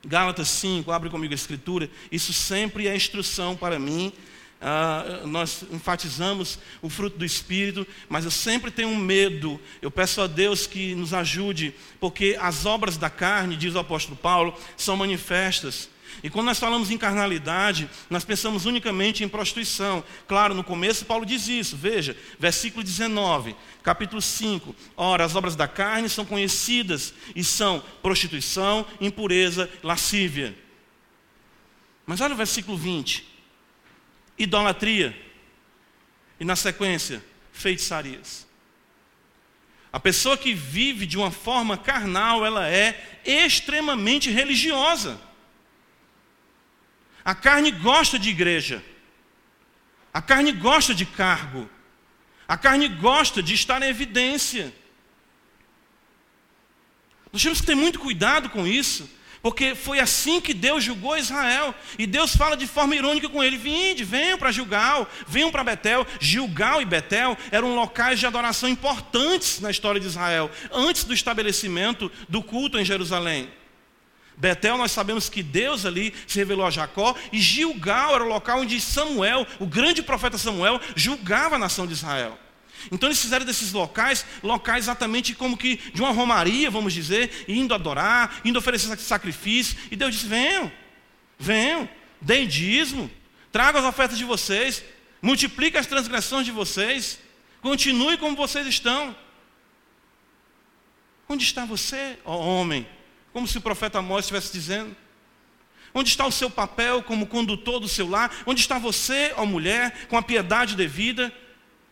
Gálatas 0.06 0.50
5, 0.50 0.92
abre 0.92 1.10
comigo 1.10 1.34
a 1.34 1.36
escritura. 1.36 1.90
Isso 2.12 2.32
sempre 2.32 2.88
é 2.88 2.96
instrução 2.96 3.56
para 3.56 3.80
mim. 3.80 4.14
Uh, 4.62 5.26
nós 5.26 5.66
enfatizamos 5.72 6.60
o 6.84 6.90
fruto 6.90 7.18
do 7.18 7.26
Espírito, 7.26 7.86
mas 8.08 8.24
eu 8.24 8.32
sempre 8.32 8.70
tenho 8.70 8.90
um 8.90 8.98
medo. 8.98 9.60
Eu 9.82 9.90
peço 9.90 10.22
a 10.22 10.28
Deus 10.28 10.68
que 10.68 10.94
nos 10.94 11.12
ajude, 11.12 11.74
porque 12.00 12.38
as 12.40 12.68
obras 12.68 12.98
da 12.98 13.10
carne, 13.10 13.58
diz 13.58 13.74
o 13.74 13.80
apóstolo 13.80 14.16
Paulo, 14.16 14.56
são 14.78 14.96
manifestas. 14.96 15.90
E 16.24 16.30
quando 16.30 16.46
nós 16.46 16.60
falamos 16.60 16.92
em 16.92 16.98
carnalidade, 16.98 17.90
nós 18.10 18.24
pensamos 18.24 18.66
unicamente 18.66 19.24
em 19.24 19.30
prostituição. 19.30 20.04
Claro, 20.28 20.54
no 20.54 20.64
começo 20.64 21.06
Paulo 21.06 21.26
diz 21.26 21.48
isso, 21.48 21.76
veja, 21.76 22.16
versículo 22.40 22.84
19, 22.84 23.56
capítulo 23.84 24.22
5. 24.22 24.76
Ora, 24.96 25.26
as 25.26 25.36
obras 25.36 25.56
da 25.56 25.68
carne 25.68 26.10
são 26.10 26.26
conhecidas 26.26 27.14
e 27.36 27.44
são 27.44 27.84
prostituição, 28.02 28.86
impureza, 29.00 29.70
lascívia. 29.84 30.56
Mas 32.06 32.22
olha 32.22 32.34
o 32.34 32.38
versículo 32.38 32.78
20: 32.78 33.26
idolatria. 34.38 35.16
E 36.40 36.46
na 36.46 36.56
sequência, 36.56 37.24
feitiçarias. 37.52 38.48
A 39.94 40.00
pessoa 40.00 40.38
que 40.38 40.54
vive 40.54 41.06
de 41.06 41.18
uma 41.18 41.32
forma 41.32 41.78
carnal, 41.78 42.46
ela 42.46 42.68
é 42.68 43.20
extremamente 43.26 44.30
religiosa. 44.30 45.20
A 47.24 47.36
carne 47.36 47.72
gosta 47.72 48.18
de 48.18 48.30
igreja. 48.30 48.84
A 50.14 50.22
carne 50.22 50.52
gosta 50.52 50.94
de 50.94 51.06
cargo. 51.06 51.70
A 52.48 52.58
carne 52.58 52.88
gosta 52.88 53.42
de 53.42 53.54
estar 53.54 53.82
em 53.82 53.88
evidência. 53.88 54.74
Nós 57.32 57.42
temos 57.42 57.62
que 57.62 57.68
ter 57.68 57.76
muito 57.76 57.98
cuidado 57.98 58.50
com 58.50 58.68
isso, 58.68 59.10
porque 59.42 59.74
foi 59.74 60.00
assim 60.00 60.42
que 60.42 60.54
Deus 60.54 60.84
julgou 60.84 61.18
Israel. 61.18 61.74
E 61.98 62.06
Deus 62.06 62.36
fala 62.36 62.58
de 62.58 62.68
forma 62.68 62.96
irônica 62.96 63.30
com 63.30 63.42
ele: 63.42 63.56
Vinde, 63.56 64.04
venham 64.04 64.38
para 64.38 64.52
Gilgal, 64.52 65.10
venham 65.28 65.52
para 65.52 65.64
Betel. 65.64 66.06
Gilgal 66.20 66.82
e 66.82 66.86
Betel 66.86 67.38
eram 67.52 67.74
locais 67.74 68.20
de 68.20 68.26
adoração 68.26 68.68
importantes 68.68 69.62
na 69.62 69.72
história 69.72 70.02
de 70.02 70.08
Israel, 70.08 70.52
antes 70.72 71.06
do 71.06 71.14
estabelecimento 71.14 72.12
do 72.28 72.44
culto 72.44 72.78
em 72.78 72.84
Jerusalém. 72.84 73.50
Betel, 74.42 74.76
nós 74.76 74.92
sabemos 74.92 75.30
que 75.30 75.44
Deus 75.44 75.86
ali 75.86 76.12
se 76.26 76.40
revelou 76.40 76.66
a 76.66 76.72
Jacó, 76.72 77.16
e 77.32 77.40
Gilgal 77.40 78.16
era 78.16 78.24
o 78.24 78.28
local 78.28 78.62
onde 78.62 78.82
Samuel, 78.82 79.46
o 79.60 79.68
grande 79.68 80.02
profeta 80.02 80.36
Samuel, 80.36 80.82
julgava 80.96 81.58
a 81.58 81.60
nação 81.60 81.86
de 81.86 81.94
Israel. 81.94 82.40
Então 82.92 83.08
eles 83.08 83.22
fizeram 83.22 83.46
desses 83.46 83.72
locais, 83.72 84.26
locais 84.42 84.86
exatamente 84.86 85.36
como 85.36 85.56
que 85.56 85.76
de 85.94 86.02
uma 86.02 86.10
romaria, 86.10 86.72
vamos 86.72 86.92
dizer, 86.92 87.46
indo 87.48 87.76
adorar, 87.76 88.42
indo 88.44 88.58
oferecer 88.58 88.98
sacrifício. 88.98 89.78
E 89.92 89.96
Deus 89.96 90.12
disse: 90.12 90.26
venham, 90.26 90.72
venham, 91.38 91.88
deem 92.20 92.48
dízimo, 92.48 93.12
tragam 93.52 93.80
as 93.80 93.88
ofertas 93.88 94.18
de 94.18 94.26
vocês, 94.26 94.84
multipliquem 95.22 95.80
as 95.80 95.86
transgressões 95.86 96.48
de 96.48 96.52
vocês, 96.52 97.20
continue 97.62 98.18
como 98.18 98.36
vocês 98.36 98.66
estão. 98.66 99.16
Onde 101.30 101.44
está 101.44 101.64
você, 101.64 102.18
ó 102.26 102.36
homem? 102.40 102.88
Como 103.34 103.48
se 103.48 103.58
o 103.58 103.62
profeta 103.62 104.00
Amós 104.00 104.26
estivesse 104.26 104.52
dizendo. 104.52 104.96
Onde 105.94 106.10
está 106.10 106.26
o 106.26 106.32
seu 106.32 106.50
papel 106.50 107.04
como 107.04 107.28
condutor 107.28 107.80
do 107.80 107.88
seu 107.88 108.10
lar? 108.10 108.32
Onde 108.46 108.62
está 108.62 108.80
você, 108.80 109.34
ó 109.36 109.46
mulher, 109.46 110.08
com 110.08 110.18
a 110.18 110.22
piedade 110.22 110.76
devida? 110.76 111.34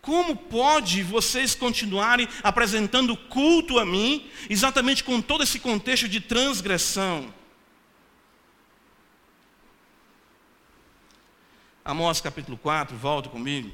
Como 0.01 0.35
pode 0.35 1.03
vocês 1.03 1.53
continuarem 1.53 2.27
apresentando 2.41 3.15
culto 3.17 3.77
a 3.77 3.85
mim, 3.85 4.29
exatamente 4.49 5.03
com 5.03 5.21
todo 5.21 5.43
esse 5.43 5.59
contexto 5.59 6.07
de 6.07 6.21
transgressão? 6.21 7.33
Amós 11.83 12.21
capítulo 12.21 12.57
4, 12.57 12.95
volta 12.95 13.29
comigo. 13.29 13.71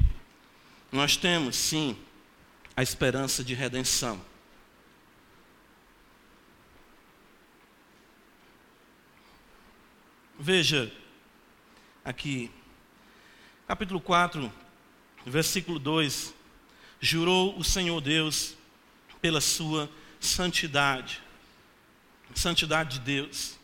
Nós 0.91 1.15
temos, 1.15 1.55
sim, 1.55 1.97
a 2.75 2.81
esperança 2.81 3.43
de 3.43 3.53
redenção. 3.53 4.19
Veja 10.47 10.91
aqui, 12.03 12.51
capítulo 13.67 13.99
4, 13.99 14.53
versículo 15.25 15.79
2: 15.79 16.35
Jurou 17.01 17.57
o 17.57 17.63
Senhor 17.63 17.99
Deus 17.99 18.55
pela 19.19 19.41
sua 19.41 19.89
santidade, 20.19 21.19
santidade 22.35 22.99
de 22.99 23.05
Deus. 23.05 23.57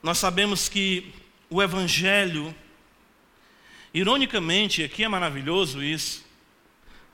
Nós 0.00 0.18
sabemos 0.18 0.68
que 0.68 1.12
o 1.50 1.60
Evangelho, 1.60 2.54
ironicamente, 3.92 4.84
aqui 4.84 5.02
é 5.02 5.08
maravilhoso 5.08 5.82
isso, 5.82 6.24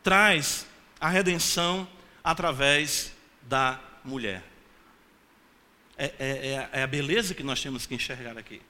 traz 0.02 0.66
a 1.00 1.08
redenção 1.08 1.88
através 2.22 3.16
da 3.40 3.80
mulher. 4.04 4.53
É, 5.96 6.04
é, 6.04 6.12
é, 6.18 6.68
é 6.80 6.82
a 6.82 6.86
beleza 6.86 7.34
que 7.34 7.42
nós 7.42 7.62
temos 7.62 7.86
que 7.86 7.94
enxergar 7.94 8.36
aqui. 8.36 8.60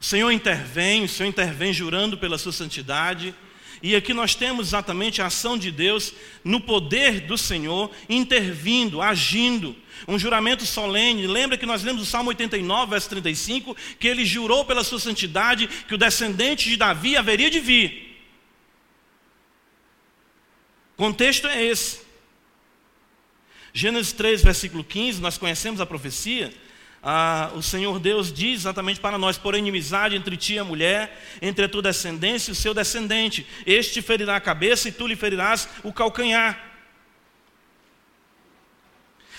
O 0.00 0.04
Senhor 0.04 0.30
intervém, 0.30 1.04
o 1.04 1.08
Senhor 1.08 1.28
intervém 1.28 1.72
jurando 1.72 2.18
pela 2.18 2.38
sua 2.38 2.52
santidade. 2.52 3.34
E 3.82 3.94
aqui 3.94 4.14
nós 4.14 4.34
temos 4.34 4.68
exatamente 4.68 5.20
a 5.20 5.26
ação 5.26 5.56
de 5.56 5.70
Deus 5.70 6.12
no 6.42 6.60
poder 6.60 7.20
do 7.20 7.36
Senhor, 7.36 7.90
intervindo, 8.08 9.02
agindo. 9.02 9.76
Um 10.06 10.18
juramento 10.18 10.64
solene. 10.64 11.26
Lembra 11.26 11.58
que 11.58 11.66
nós 11.66 11.82
lemos 11.82 12.02
o 12.02 12.06
Salmo 12.06 12.28
89, 12.28 12.90
verso 12.90 13.08
35, 13.10 13.76
que 13.98 14.08
ele 14.08 14.24
jurou 14.24 14.64
pela 14.64 14.84
sua 14.84 15.00
santidade 15.00 15.66
que 15.66 15.94
o 15.94 15.98
descendente 15.98 16.68
de 16.68 16.76
Davi 16.76 17.16
haveria 17.16 17.50
de 17.50 17.60
vir. 17.60 18.06
O 20.94 20.96
contexto 20.96 21.46
é 21.46 21.62
esse. 21.62 22.05
Gênesis 23.76 24.10
3, 24.14 24.42
versículo 24.42 24.82
15, 24.82 25.20
nós 25.20 25.36
conhecemos 25.36 25.82
a 25.82 25.84
profecia. 25.84 26.50
Ah, 27.02 27.52
o 27.54 27.62
Senhor 27.62 27.98
Deus 27.98 28.32
diz 28.32 28.60
exatamente 28.60 28.98
para 28.98 29.18
nós: 29.18 29.36
por 29.36 29.54
inimizade 29.54 30.16
entre 30.16 30.34
ti 30.34 30.54
e 30.54 30.58
a 30.58 30.64
mulher, 30.64 31.22
entre 31.42 31.66
a 31.66 31.68
tua 31.68 31.82
descendência 31.82 32.50
e 32.50 32.52
o 32.52 32.54
seu 32.54 32.72
descendente. 32.72 33.46
Este 33.66 33.92
te 33.92 34.00
ferirá 34.00 34.34
a 34.34 34.40
cabeça 34.40 34.88
e 34.88 34.92
tu 34.92 35.06
lhe 35.06 35.14
ferirás 35.14 35.68
o 35.84 35.92
calcanhar. 35.92 36.58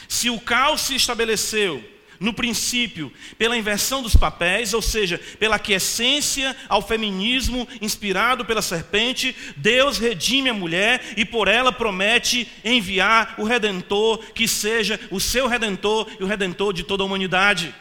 Se 0.07 0.29
o 0.29 0.39
caos 0.39 0.81
se 0.81 0.93
estabeleceu 0.93 1.83
no 2.19 2.33
princípio, 2.33 3.11
pela 3.37 3.57
inversão 3.57 4.01
dos 4.01 4.15
papéis, 4.15 4.73
ou 4.73 4.81
seja, 4.81 5.17
pela 5.39 5.57
aquiescência 5.57 6.55
ao 6.67 6.81
feminismo 6.81 7.67
inspirado 7.81 8.45
pela 8.45 8.61
serpente, 8.61 9.35
Deus 9.55 9.97
redime 9.97 10.49
a 10.49 10.53
mulher 10.53 11.13
e 11.15 11.25
por 11.25 11.47
ela 11.47 11.71
promete 11.71 12.49
enviar 12.63 13.35
o 13.37 13.43
redentor, 13.43 14.19
que 14.33 14.47
seja 14.47 14.99
o 15.11 15.19
seu 15.19 15.47
redentor 15.47 16.09
e 16.19 16.23
o 16.23 16.27
redentor 16.27 16.73
de 16.73 16.83
toda 16.83 17.03
a 17.03 17.05
humanidade. 17.05 17.73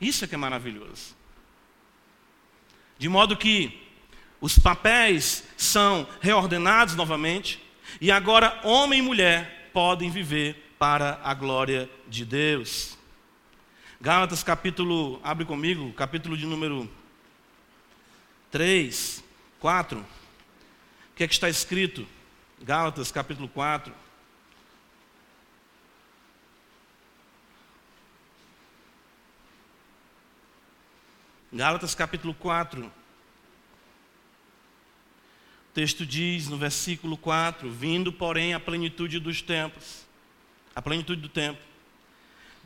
Isso 0.00 0.24
é 0.24 0.28
que 0.28 0.34
é 0.34 0.38
maravilhoso. 0.38 1.16
De 2.98 3.08
modo 3.08 3.36
que 3.36 3.78
os 4.40 4.58
papéis 4.58 5.44
são 5.56 6.06
reordenados 6.20 6.94
novamente, 6.94 7.60
e 8.00 8.10
agora 8.10 8.58
homem 8.64 9.00
e 9.00 9.02
mulher 9.02 9.70
podem 9.72 10.10
viver 10.10 10.74
para 10.78 11.20
a 11.22 11.34
glória 11.34 11.82
de 11.84 11.90
Deus. 12.24 12.98
Gálatas 14.00 14.42
capítulo, 14.42 15.20
abre 15.22 15.44
comigo, 15.44 15.92
capítulo 15.92 16.36
de 16.36 16.46
número 16.46 16.90
3, 18.50 19.22
4. 19.60 20.00
O 20.00 20.04
que 21.14 21.24
é 21.24 21.28
que 21.28 21.34
está 21.34 21.48
escrito? 21.48 22.06
Gálatas 22.62 23.12
capítulo 23.12 23.48
4. 23.48 23.94
Gálatas 31.52 31.94
capítulo 31.94 32.34
4. 32.34 32.86
O 32.86 32.92
texto 35.72 36.06
diz 36.06 36.48
no 36.48 36.56
versículo 36.56 37.16
4: 37.16 37.70
Vindo, 37.70 38.12
porém, 38.12 38.54
a 38.54 38.60
plenitude 38.60 39.20
dos 39.20 39.42
tempos, 39.42 40.06
a 40.74 40.82
plenitude 40.82 41.20
do 41.20 41.28
tempo, 41.28 41.69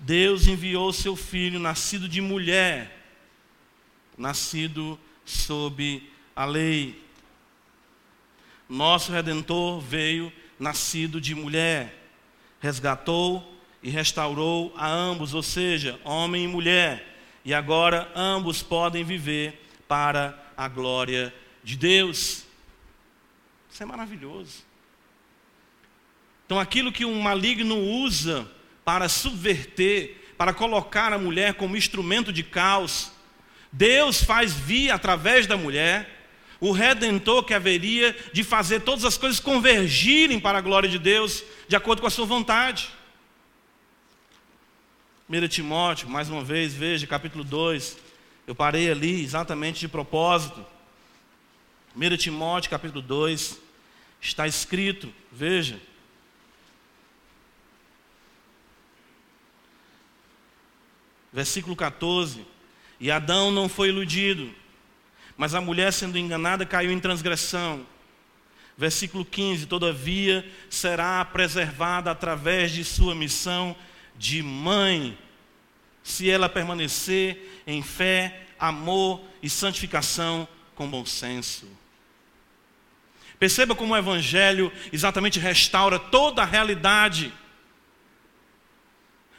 Deus 0.05 0.47
enviou 0.47 0.93
seu 0.93 1.17
filho, 1.17 1.59
nascido 1.59 2.09
de 2.09 2.21
mulher, 2.21 3.09
nascido 4.19 4.99
sob 5.25 6.03
a 6.37 6.45
lei. 6.45 7.03
Nosso 8.69 9.11
redentor 9.13 9.81
veio 9.81 10.33
nascido 10.59 11.21
de 11.21 11.35
mulher, 11.35 12.07
resgatou 12.61 13.59
e 13.83 13.89
restaurou 13.89 14.75
a 14.77 14.87
ambos, 14.87 15.33
ou 15.33 15.43
seja, 15.43 15.99
homem 16.05 16.45
e 16.45 16.49
mulher 16.49 17.15
e 17.45 17.53
agora 17.53 18.11
ambos 18.15 18.63
podem 18.63 19.05
viver 19.05 19.67
para 19.87 20.53
a 20.57 20.67
glória 20.67 21.35
de 21.63 21.77
Deus. 21.77 22.45
Isso 23.71 23.83
é 23.83 23.87
maravilhoso. 23.87 24.65
Então, 26.47 26.59
aquilo 26.59 26.93
que 26.93 27.05
um 27.05 27.21
maligno 27.21 27.79
usa 27.79 28.51
para 28.85 29.09
subverter, 29.09 30.35
para 30.37 30.53
colocar 30.53 31.13
a 31.13 31.19
mulher 31.19 31.55
como 31.55 31.77
instrumento 31.77 32.33
de 32.33 32.43
caos, 32.43 33.13
Deus 33.73 34.23
faz 34.23 34.53
vir 34.53 34.91
através 34.91 35.47
da 35.47 35.57
mulher 35.57 36.15
o 36.61 36.73
redentor 36.73 37.45
que 37.45 37.53
haveria 37.53 38.17
de 38.33 38.45
fazer 38.45 38.81
todas 38.81 39.05
as 39.05 39.19
coisas 39.19 39.41
convergirem 39.41 40.39
para 40.39 40.59
a 40.59 40.61
glória 40.61 40.89
de 40.89 40.99
Deus, 40.99 41.43
de 41.69 41.77
acordo 41.77 42.01
com 42.01 42.07
a 42.07 42.11
sua 42.11 42.25
vontade. 42.25 42.91
1 45.29 45.49
Timóteo, 45.49 46.09
mais 46.09 46.29
uma 46.29 46.45
vez, 46.45 46.73
veja, 46.73 47.07
capítulo 47.07 47.43
2. 47.43 47.99
Eu 48.47 48.55
parei 48.55 48.91
ali 48.91 49.23
exatamente 49.23 49.81
de 49.81 49.89
propósito. 49.89 50.65
1 51.97 52.17
Timóteo, 52.17 52.71
capítulo 52.71 53.01
2, 53.03 53.59
está 54.21 54.47
escrito, 54.47 55.13
veja. 55.33 55.81
Versículo 61.35 61.75
14: 61.75 62.47
E 63.01 63.11
Adão 63.11 63.51
não 63.51 63.69
foi 63.69 63.89
iludido, 63.89 64.55
mas 65.37 65.53
a 65.53 65.61
mulher, 65.61 65.93
sendo 65.93 66.17
enganada, 66.17 66.65
caiu 66.65 66.93
em 66.93 67.01
transgressão. 67.01 67.85
Versículo 68.79 69.25
15: 69.25 69.67
Todavia 69.67 70.49
será 70.71 71.25
preservada 71.25 72.13
através 72.13 72.71
de 72.71 72.85
sua 72.85 73.17
missão 73.17 73.75
de 74.17 74.45
mãe, 74.45 75.19
se 76.05 76.31
ela 76.31 76.49
permanecer 76.49 77.63
em 77.67 77.83
fé, 77.83 78.47
amor 78.57 79.21
e 79.43 79.51
santificação 79.51 80.47
com 80.77 80.89
bom 80.89 81.05
senso. 81.05 81.69
Perceba 83.41 83.75
como 83.75 83.93
o 83.93 83.97
Evangelho 83.97 84.73
exatamente 84.93 85.41
restaura 85.41 85.99
toda 85.99 86.43
a 86.43 86.47
realidade. 86.47 87.33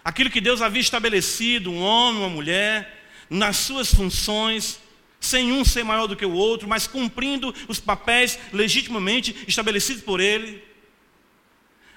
Aquilo 0.06 0.30
que 0.30 0.39
Deus 0.39 0.62
havia 0.62 0.82
estabelecido, 0.82 1.72
um 1.72 1.82
homem, 1.82 2.22
uma 2.22 2.30
mulher, 2.30 3.03
nas 3.28 3.58
suas 3.58 3.91
funções, 3.91 4.80
sem 5.20 5.51
um 5.51 5.66
ser 5.66 5.84
maior 5.84 6.06
do 6.06 6.16
que 6.16 6.26
o 6.26 6.34
outro, 6.34 6.68
mas 6.68 6.86
cumprindo 6.86 7.53
os 7.68 7.80
papéis 7.80 8.38
legitimamente 8.53 9.36
estabelecidos 9.47 10.03
por 10.03 10.20
ele. 10.20 10.64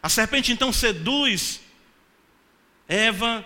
A 0.02 0.08
serpente 0.08 0.50
então 0.50 0.72
seduz 0.72 1.60
Eva, 2.88 3.44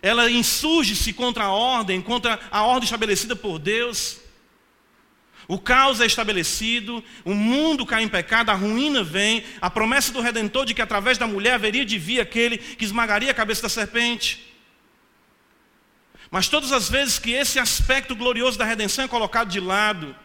ela 0.00 0.30
insurge-se 0.30 1.12
contra 1.12 1.44
a 1.44 1.52
ordem, 1.52 2.00
contra 2.00 2.40
a 2.50 2.62
ordem 2.62 2.84
estabelecida 2.84 3.36
por 3.36 3.58
Deus. 3.58 4.18
O 5.48 5.58
caos 5.58 6.00
é 6.00 6.06
estabelecido, 6.06 7.02
o 7.24 7.32
mundo 7.32 7.86
cai 7.86 8.02
em 8.02 8.08
pecado, 8.08 8.50
a 8.50 8.54
ruína 8.54 9.04
vem, 9.04 9.44
a 9.60 9.70
promessa 9.70 10.12
do 10.12 10.20
Redentor 10.20 10.66
de 10.66 10.74
que 10.74 10.82
através 10.82 11.18
da 11.18 11.26
mulher 11.26 11.54
haveria 11.54 11.84
de 11.84 11.98
vir 11.98 12.20
aquele 12.20 12.58
que 12.58 12.84
esmagaria 12.84 13.30
a 13.30 13.34
cabeça 13.34 13.62
da 13.62 13.68
serpente. 13.68 14.52
Mas 16.30 16.48
todas 16.48 16.72
as 16.72 16.88
vezes 16.88 17.18
que 17.18 17.30
esse 17.30 17.58
aspecto 17.58 18.16
glorioso 18.16 18.58
da 18.58 18.64
redenção 18.64 19.04
é 19.04 19.08
colocado 19.08 19.48
de 19.48 19.60
lado, 19.60 20.16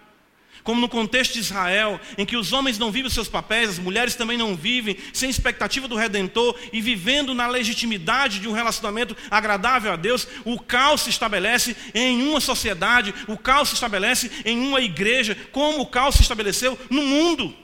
como 0.64 0.82
no 0.82 0.90
contexto 0.90 1.34
de 1.34 1.40
Israel, 1.40 2.00
em 2.18 2.26
que 2.26 2.38
os 2.38 2.54
homens 2.54 2.78
não 2.78 2.92
vivem 2.92 3.08
os 3.08 3.14
seus 3.14 3.28
papéis, 3.28 3.70
as 3.70 3.80
mulheres 3.80 4.16
também 4.16 4.38
não 4.38 4.56
vivem, 4.56 4.98
sem 5.14 5.30
expectativa 5.30 5.88
do 5.88 5.96
redentor 5.96 6.58
e 6.72 6.82
vivendo 6.82 7.34
na 7.34 7.48
legitimidade 7.48 8.40
de 8.40 8.48
um 8.48 8.52
relacionamento 8.52 9.16
agradável 9.30 9.92
a 9.92 9.96
Deus, 9.96 10.28
o 10.46 10.60
caos 10.60 11.02
se 11.02 11.10
estabelece 11.10 11.76
em 11.94 12.28
uma 12.28 12.40
sociedade, 12.40 13.14
o 13.28 13.38
caos 13.38 13.70
se 13.70 13.76
estabelece 13.76 14.32
em 14.46 14.60
uma 14.60 14.82
igreja, 14.82 15.38
como 15.52 15.82
o 15.82 15.88
caos 15.88 16.16
se 16.16 16.22
estabeleceu 16.22 16.78
no 16.90 17.02
mundo. 17.02 17.56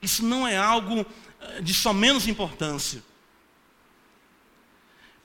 Isso 0.00 0.24
não 0.24 0.46
é 0.46 0.56
algo 0.56 1.06
eh, 1.40 1.60
de 1.60 1.72
só 1.72 1.92
menos 1.92 2.26
importância. 2.26 3.02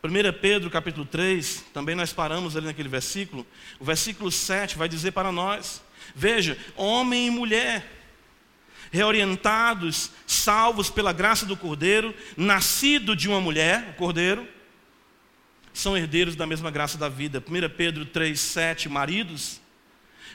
1 0.04 0.39
Pedro 0.39 0.70
capítulo 0.70 1.06
3, 1.06 1.66
também 1.74 1.95
nós 1.95 2.14
paramos 2.14 2.56
ali 2.56 2.68
naquele 2.68 2.88
versículo. 2.88 3.45
O 3.80 3.86
versículo 3.86 4.32
7 4.32 4.78
vai 4.78 4.88
dizer 4.88 5.12
para 5.12 5.32
nós: 5.32 5.82
Veja, 6.16 6.56
homem 6.76 7.28
e 7.28 7.32
mulher, 7.32 7.84
reorientados, 8.91 10.12
salvos 10.28 10.91
pela 10.91 11.12
graça 11.12 11.48
do 11.48 11.58
Cordeiro, 11.58 12.14
nascido 12.36 13.16
de 13.16 13.28
uma 13.28 13.41
mulher, 13.41 13.89
o 13.89 13.93
Cordeiro, 13.95 14.48
são 15.74 15.98
herdeiros 15.98 16.36
da 16.36 16.45
mesma 16.45 16.70
graça 16.70 16.98
da 16.98 17.10
vida. 17.10 17.43
1 17.45 17.76
Pedro 17.76 18.06
3, 18.06 18.39
7, 18.39 18.88
maridos, 18.88 19.60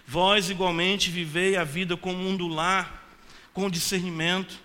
vós 0.04 0.50
igualmente 0.50 1.08
vivei 1.08 1.56
a 1.56 1.62
vida 1.62 1.96
como 1.96 2.28
um 2.28 2.36
do 2.36 2.48
lar, 2.48 3.06
com 3.52 3.70
discernimento, 3.70 4.58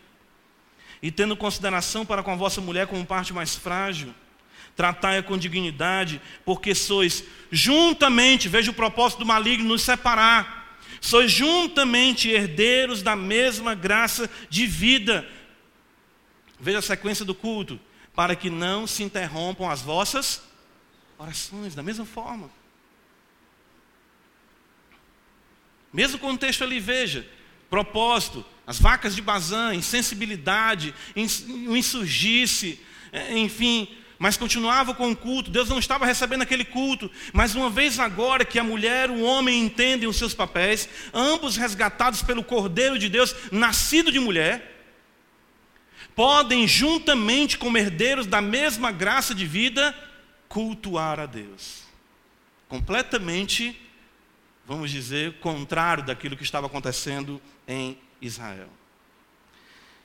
e 1.03 1.11
tendo 1.11 1.37
consideração 1.37 2.03
para 2.03 2.23
com 2.23 2.31
a 2.31 2.35
vossa 2.35 2.59
mulher 2.59 2.87
como 2.87 3.05
parte 3.05 3.31
mais 3.31 3.53
frágil 3.53 4.11
tratai-a 4.77 5.23
com 5.23 5.37
dignidade, 5.37 6.21
porque 6.45 6.75
sois 6.75 7.23
juntamente, 7.51 8.47
veja 8.47 8.69
o 8.69 8.75
propósito 8.75 9.19
do 9.19 9.25
maligno 9.25 9.67
nos 9.67 9.81
separar, 9.81 10.79
sois 11.01 11.31
juntamente 11.31 12.29
herdeiros 12.29 13.01
da 13.01 13.15
mesma 13.15 13.73
graça 13.73 14.29
de 14.49 14.67
vida. 14.67 15.27
Veja 16.59 16.77
a 16.77 16.83
sequência 16.83 17.25
do 17.25 17.33
culto, 17.33 17.79
para 18.15 18.35
que 18.35 18.51
não 18.51 18.85
se 18.85 19.01
interrompam 19.01 19.67
as 19.67 19.81
vossas 19.81 20.43
orações, 21.17 21.73
da 21.73 21.81
mesma 21.81 22.05
forma. 22.05 22.49
Mesmo 25.91 26.19
contexto 26.19 26.63
ali, 26.63 26.79
veja, 26.79 27.27
propósito, 27.69 28.45
as 28.67 28.79
vacas 28.79 29.15
de 29.15 29.21
Bazã, 29.23 29.73
insensibilidade, 29.73 30.93
o 31.15 31.75
insurgisse, 31.75 32.79
é, 33.11 33.37
enfim, 33.37 33.87
mas 34.19 34.37
continuava 34.37 34.95
com 34.95 35.11
o 35.11 35.15
culto, 35.15 35.51
Deus 35.51 35.69
não 35.69 35.79
estava 35.79 36.05
recebendo 36.05 36.41
aquele 36.41 36.65
culto, 36.65 37.09
mas 37.33 37.55
uma 37.55 37.69
vez 37.69 37.99
agora 37.99 38.45
que 38.45 38.57
a 38.57 38.63
mulher 38.63 39.09
e 39.09 39.13
o 39.13 39.21
homem 39.21 39.63
entendem 39.63 40.07
os 40.07 40.17
seus 40.17 40.33
papéis, 40.33 40.89
ambos 41.13 41.55
resgatados 41.55 42.21
pelo 42.21 42.43
Cordeiro 42.43 42.97
de 42.97 43.09
Deus, 43.09 43.35
nascido 43.51 44.11
de 44.11 44.19
mulher, 44.19 44.75
podem 46.15 46.67
juntamente 46.67 47.57
como 47.57 47.77
herdeiros 47.77 48.25
da 48.25 48.41
mesma 48.41 48.91
graça 48.91 49.35
de 49.35 49.45
vida, 49.45 49.95
cultuar 50.49 51.19
a 51.19 51.25
Deus. 51.27 51.83
Completamente, 52.67 53.79
vamos 54.65 54.89
dizer, 54.89 55.33
contrário 55.39 56.03
daquilo 56.03 56.35
que 56.35 56.43
estava 56.43 56.65
acontecendo 56.65 57.39
em 57.67 57.97
Israel. 58.19 58.69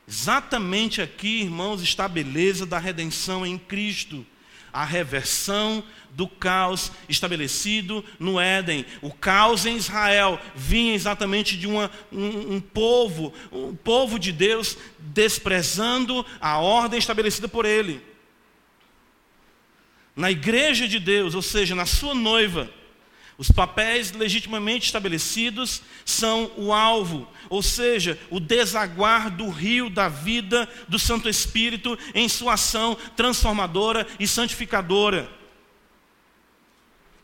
Exatamente 0.06 1.00
aqui, 1.00 1.42
irmãos, 1.42 1.80
está 1.82 2.04
a 2.04 2.08
beleza 2.08 2.66
da 2.66 2.78
redenção 2.78 3.46
em 3.46 3.56
Cristo. 3.56 4.26
A 4.72 4.84
reversão 4.84 5.84
do 6.10 6.26
caos 6.26 6.92
estabelecido 7.08 8.04
no 8.18 8.40
Éden. 8.40 8.84
O 9.00 9.12
caos 9.12 9.66
em 9.66 9.76
Israel 9.76 10.40
vinha 10.54 10.94
exatamente 10.94 11.56
de 11.56 11.66
uma, 11.66 11.90
um, 12.10 12.54
um 12.54 12.60
povo, 12.60 13.32
um 13.50 13.74
povo 13.74 14.18
de 14.18 14.32
Deus 14.32 14.76
desprezando 14.98 16.24
a 16.40 16.58
ordem 16.58 16.98
estabelecida 16.98 17.48
por 17.48 17.64
ele. 17.64 18.02
na 20.14 20.30
igreja 20.30 20.86
de 20.86 20.98
Deus, 20.98 21.34
ou 21.34 21.40
seja, 21.40 21.74
na 21.74 21.86
sua 21.86 22.14
noiva, 22.14 22.70
os 23.42 23.50
papéis 23.50 24.12
legitimamente 24.12 24.86
estabelecidos 24.86 25.82
são 26.04 26.52
o 26.56 26.72
alvo, 26.72 27.28
ou 27.50 27.60
seja, 27.60 28.16
o 28.30 28.38
desaguar 28.38 29.32
do 29.32 29.48
rio 29.48 29.90
da 29.90 30.08
vida 30.08 30.68
do 30.86 30.96
Santo 30.96 31.28
Espírito 31.28 31.98
em 32.14 32.28
sua 32.28 32.52
ação 32.52 32.96
transformadora 33.16 34.06
e 34.20 34.28
santificadora. 34.28 35.28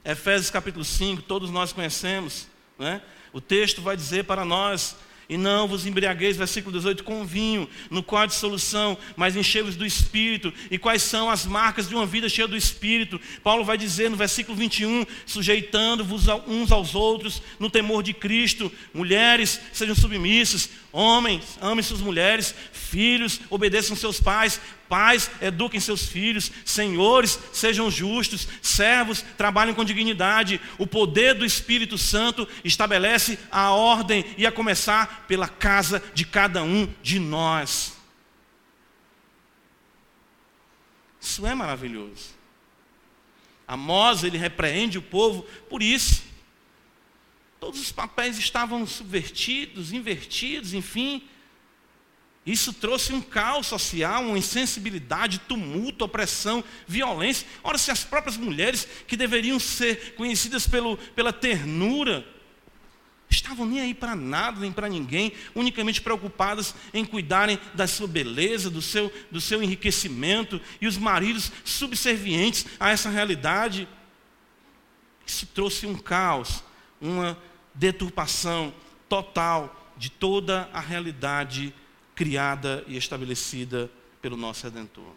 Efésios 0.04 0.50
capítulo 0.50 0.84
5, 0.84 1.22
todos 1.22 1.50
nós 1.50 1.72
conhecemos, 1.72 2.48
né? 2.76 3.00
o 3.32 3.40
texto 3.40 3.80
vai 3.80 3.96
dizer 3.96 4.24
para 4.24 4.44
nós 4.44 4.96
e 5.28 5.36
não 5.36 5.68
vos 5.68 5.84
embriagueis, 5.84 6.38
versículo 6.38 6.74
18, 6.74 7.04
com 7.04 7.22
vinho, 7.22 7.68
no 7.90 8.02
qual 8.02 8.22
há 8.22 8.26
dissolução, 8.26 8.96
mas 9.14 9.36
enchei-vos 9.36 9.76
do 9.76 9.84
Espírito. 9.84 10.52
E 10.70 10.78
quais 10.78 11.02
são 11.02 11.28
as 11.28 11.44
marcas 11.44 11.86
de 11.86 11.94
uma 11.94 12.06
vida 12.06 12.30
cheia 12.30 12.48
do 12.48 12.56
Espírito? 12.56 13.20
Paulo 13.42 13.62
vai 13.62 13.76
dizer 13.76 14.08
no 14.08 14.16
versículo 14.16 14.56
21, 14.56 15.04
sujeitando-vos 15.26 16.28
uns 16.46 16.72
aos 16.72 16.94
outros 16.94 17.42
no 17.58 17.68
temor 17.68 18.02
de 18.02 18.14
Cristo. 18.14 18.72
Mulheres, 18.94 19.60
sejam 19.70 19.94
submissas. 19.94 20.70
Homens, 20.90 21.58
amem 21.60 21.82
suas 21.82 22.00
mulheres. 22.00 22.54
Filhos, 22.72 23.38
obedeçam 23.50 23.94
seus 23.94 24.18
pais. 24.18 24.58
Pais, 24.88 25.30
eduquem 25.40 25.78
seus 25.78 26.06
filhos. 26.06 26.50
Senhores, 26.64 27.38
sejam 27.52 27.90
justos. 27.90 28.48
Servos, 28.62 29.22
trabalhem 29.36 29.74
com 29.74 29.84
dignidade. 29.84 30.60
O 30.78 30.86
poder 30.86 31.34
do 31.34 31.44
Espírito 31.44 31.98
Santo 31.98 32.48
estabelece 32.64 33.38
a 33.50 33.70
ordem 33.70 34.24
e 34.36 34.46
a 34.46 34.52
começar 34.52 35.26
pela 35.28 35.48
casa 35.48 36.02
de 36.14 36.24
cada 36.24 36.62
um 36.62 36.92
de 37.02 37.18
nós. 37.18 37.96
Isso 41.20 41.46
é 41.46 41.54
maravilhoso. 41.54 42.38
Amós, 43.66 44.24
ele 44.24 44.38
repreende 44.38 44.96
o 44.96 45.02
povo 45.02 45.42
por 45.68 45.82
isso. 45.82 46.22
Todos 47.60 47.80
os 47.80 47.92
papéis 47.92 48.38
estavam 48.38 48.86
subvertidos, 48.86 49.92
invertidos, 49.92 50.72
enfim. 50.72 51.28
Isso 52.48 52.72
trouxe 52.72 53.12
um 53.12 53.20
caos 53.20 53.66
social, 53.66 54.24
uma 54.24 54.38
insensibilidade, 54.38 55.40
tumulto, 55.40 56.06
opressão, 56.06 56.64
violência. 56.86 57.46
Ora, 57.62 57.76
se 57.76 57.90
as 57.90 58.04
próprias 58.04 58.38
mulheres, 58.38 58.88
que 59.06 59.18
deveriam 59.18 59.60
ser 59.60 60.14
conhecidas 60.14 60.66
pelo, 60.66 60.96
pela 61.14 61.30
ternura, 61.30 62.26
estavam 63.28 63.66
nem 63.66 63.82
aí 63.82 63.92
para 63.92 64.16
nada, 64.16 64.60
nem 64.60 64.72
para 64.72 64.88
ninguém, 64.88 65.34
unicamente 65.54 66.00
preocupadas 66.00 66.74
em 66.94 67.04
cuidarem 67.04 67.58
da 67.74 67.86
sua 67.86 68.08
beleza, 68.08 68.70
do 68.70 68.80
seu, 68.80 69.12
do 69.30 69.42
seu 69.42 69.62
enriquecimento, 69.62 70.58
e 70.80 70.86
os 70.86 70.96
maridos 70.96 71.52
subservientes 71.66 72.64
a 72.80 72.88
essa 72.88 73.10
realidade. 73.10 73.86
Isso 75.26 75.44
trouxe 75.48 75.86
um 75.86 75.98
caos, 75.98 76.64
uma 76.98 77.38
deturpação 77.74 78.72
total 79.06 79.92
de 79.98 80.08
toda 80.08 80.70
a 80.72 80.80
realidade 80.80 81.74
criada 82.18 82.82
e 82.88 82.96
estabelecida 82.96 83.88
pelo 84.20 84.36
nosso 84.36 84.64
Redentor. 84.64 85.12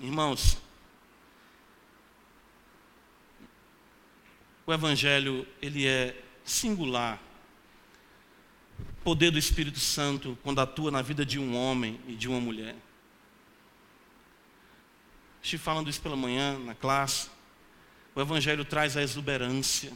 Irmãos, 0.00 0.58
o 4.66 4.72
Evangelho, 4.72 5.46
ele 5.62 5.86
é 5.86 6.20
singular. 6.44 7.22
O 8.80 9.04
poder 9.04 9.30
do 9.30 9.38
Espírito 9.38 9.78
Santo, 9.78 10.36
quando 10.42 10.60
atua 10.60 10.90
na 10.90 11.02
vida 11.02 11.24
de 11.24 11.38
um 11.38 11.56
homem 11.56 12.00
e 12.08 12.16
de 12.16 12.26
uma 12.26 12.40
mulher. 12.40 12.74
Estive 15.40 15.62
falando 15.62 15.88
isso 15.88 16.02
pela 16.02 16.16
manhã 16.16 16.58
na 16.58 16.74
classe. 16.74 17.30
O 18.12 18.20
Evangelho 18.20 18.64
traz 18.64 18.96
a 18.96 19.02
exuberância, 19.02 19.92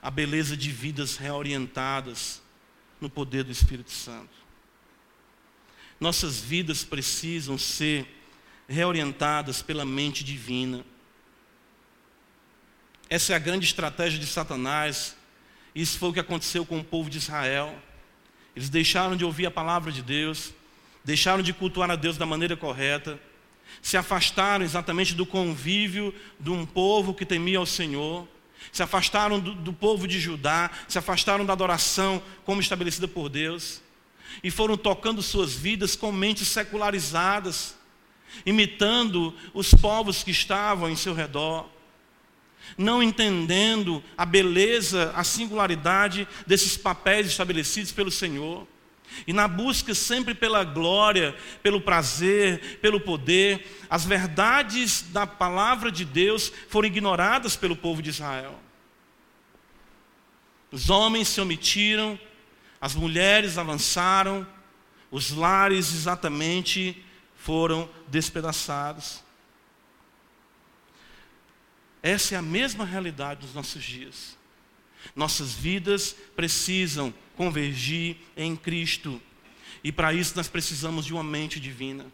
a 0.00 0.12
beleza 0.12 0.56
de 0.56 0.70
vidas 0.70 1.16
reorientadas, 1.16 2.45
no 3.00 3.10
poder 3.10 3.44
do 3.44 3.52
Espírito 3.52 3.90
Santo. 3.90 4.34
Nossas 5.98 6.40
vidas 6.40 6.84
precisam 6.84 7.56
ser 7.56 8.06
reorientadas 8.68 9.62
pela 9.62 9.84
mente 9.84 10.22
divina. 10.24 10.84
Essa 13.08 13.32
é 13.32 13.36
a 13.36 13.38
grande 13.38 13.66
estratégia 13.66 14.18
de 14.18 14.26
Satanás. 14.26 15.16
Isso 15.74 15.98
foi 15.98 16.10
o 16.10 16.12
que 16.12 16.20
aconteceu 16.20 16.66
com 16.66 16.78
o 16.78 16.84
povo 16.84 17.08
de 17.08 17.18
Israel. 17.18 17.80
Eles 18.54 18.68
deixaram 18.68 19.16
de 19.16 19.24
ouvir 19.24 19.46
a 19.46 19.50
palavra 19.50 19.92
de 19.92 20.02
Deus, 20.02 20.52
deixaram 21.04 21.42
de 21.42 21.52
cultuar 21.52 21.90
a 21.90 21.96
Deus 21.96 22.16
da 22.16 22.26
maneira 22.26 22.56
correta, 22.56 23.20
se 23.82 23.96
afastaram 23.96 24.64
exatamente 24.64 25.14
do 25.14 25.26
convívio 25.26 26.14
de 26.40 26.50
um 26.50 26.64
povo 26.64 27.14
que 27.14 27.26
temia 27.26 27.58
ao 27.58 27.66
Senhor 27.66 28.26
se 28.72 28.82
afastaram 28.82 29.40
do, 29.40 29.54
do, 29.54 29.72
povo 29.72 30.06
de 30.06 30.20
Judá, 30.20 30.70
se 30.88 30.98
afastaram 30.98 31.44
da 31.44 31.52
adoração 31.52 32.22
como 32.44 32.60
estabelecida 32.60 33.08
por 33.08 33.28
Deus, 33.28 33.80
e 34.42 34.50
foram 34.50 34.76
tocando 34.76 35.22
suas 35.22 35.54
vidas 35.54 35.96
com 35.96 36.12
mentes 36.12 36.48
secularizadas, 36.48 37.76
imitando 38.44 39.34
os 39.54 39.72
povos 39.72 40.22
que 40.22 40.30
estavam 40.30 40.90
em 40.90 40.96
seu 40.96 41.14
redor, 41.14 41.68
não 42.76 43.02
entendendo 43.02 44.02
a 44.16 44.26
beleza, 44.26 45.12
a 45.14 45.22
singularidade 45.24 46.26
desses 46.46 46.76
papéis 46.76 47.26
estabelecidos 47.26 47.92
pelo 47.92 48.10
Senhor. 48.10 48.66
E 49.26 49.32
na 49.32 49.48
busca 49.48 49.94
sempre 49.94 50.34
pela 50.34 50.64
glória, 50.64 51.34
pelo 51.62 51.80
prazer, 51.80 52.78
pelo 52.80 53.00
poder, 53.00 53.84
as 53.88 54.04
verdades 54.04 55.02
da 55.02 55.26
palavra 55.26 55.90
de 55.90 56.04
Deus 56.04 56.52
foram 56.68 56.88
ignoradas 56.88 57.56
pelo 57.56 57.76
povo 57.76 58.02
de 58.02 58.10
Israel. 58.10 58.58
Os 60.70 60.90
homens 60.90 61.28
se 61.28 61.40
omitiram, 61.40 62.18
as 62.80 62.94
mulheres 62.94 63.56
avançaram, 63.56 64.46
os 65.10 65.30
lares 65.30 65.94
exatamente 65.94 67.02
foram 67.36 67.88
despedaçados. 68.08 69.24
Essa 72.02 72.34
é 72.34 72.38
a 72.38 72.42
mesma 72.42 72.84
realidade 72.84 73.40
dos 73.40 73.54
nossos 73.54 73.82
dias. 73.82 74.35
Nossas 75.14 75.52
vidas 75.52 76.16
precisam 76.34 77.12
convergir 77.36 78.16
em 78.36 78.56
Cristo. 78.56 79.20
E 79.84 79.92
para 79.92 80.12
isso 80.12 80.32
nós 80.36 80.48
precisamos 80.48 81.04
de 81.04 81.12
uma 81.12 81.22
mente 81.22 81.60
divina. 81.60 82.06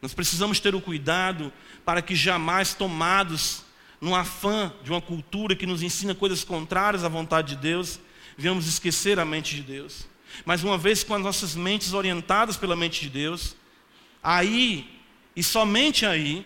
Nós 0.00 0.14
precisamos 0.14 0.58
ter 0.58 0.74
o 0.74 0.80
cuidado 0.80 1.52
para 1.84 2.02
que 2.02 2.14
jamais 2.14 2.74
tomados 2.74 3.62
no 4.00 4.16
afã 4.16 4.72
de 4.82 4.90
uma 4.90 5.00
cultura 5.00 5.54
que 5.54 5.66
nos 5.66 5.80
ensina 5.80 6.12
coisas 6.12 6.42
contrárias 6.42 7.04
à 7.04 7.08
vontade 7.08 7.54
de 7.54 7.62
Deus, 7.62 8.00
venhamos 8.36 8.66
esquecer 8.66 9.20
a 9.20 9.24
mente 9.24 9.54
de 9.54 9.62
Deus. 9.62 10.08
Mas 10.44 10.64
uma 10.64 10.76
vez 10.76 11.04
com 11.04 11.14
as 11.14 11.22
nossas 11.22 11.54
mentes 11.54 11.92
orientadas 11.92 12.56
pela 12.56 12.74
mente 12.74 13.02
de 13.02 13.10
Deus, 13.10 13.54
aí 14.20 14.90
e 15.36 15.42
somente 15.42 16.04
aí 16.04 16.44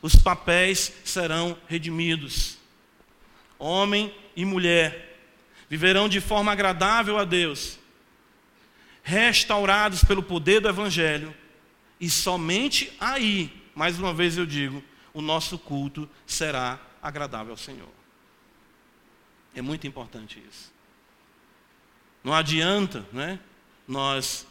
os 0.00 0.14
papéis 0.14 0.92
serão 1.04 1.56
redimidos. 1.66 2.61
Homem 3.62 4.12
e 4.34 4.44
mulher 4.44 5.20
viverão 5.68 6.08
de 6.08 6.20
forma 6.20 6.50
agradável 6.50 7.16
a 7.16 7.24
Deus, 7.24 7.78
restaurados 9.04 10.02
pelo 10.02 10.20
poder 10.20 10.60
do 10.60 10.68
Evangelho, 10.68 11.32
e 12.00 12.10
somente 12.10 12.92
aí, 12.98 13.62
mais 13.72 14.00
uma 14.00 14.12
vez 14.12 14.36
eu 14.36 14.44
digo, 14.44 14.82
o 15.14 15.22
nosso 15.22 15.56
culto 15.56 16.10
será 16.26 16.80
agradável 17.00 17.52
ao 17.52 17.56
Senhor. 17.56 17.88
É 19.54 19.62
muito 19.62 19.86
importante 19.86 20.42
isso. 20.50 20.72
Não 22.24 22.34
adianta, 22.34 23.06
né? 23.12 23.38
Nós 23.86 24.44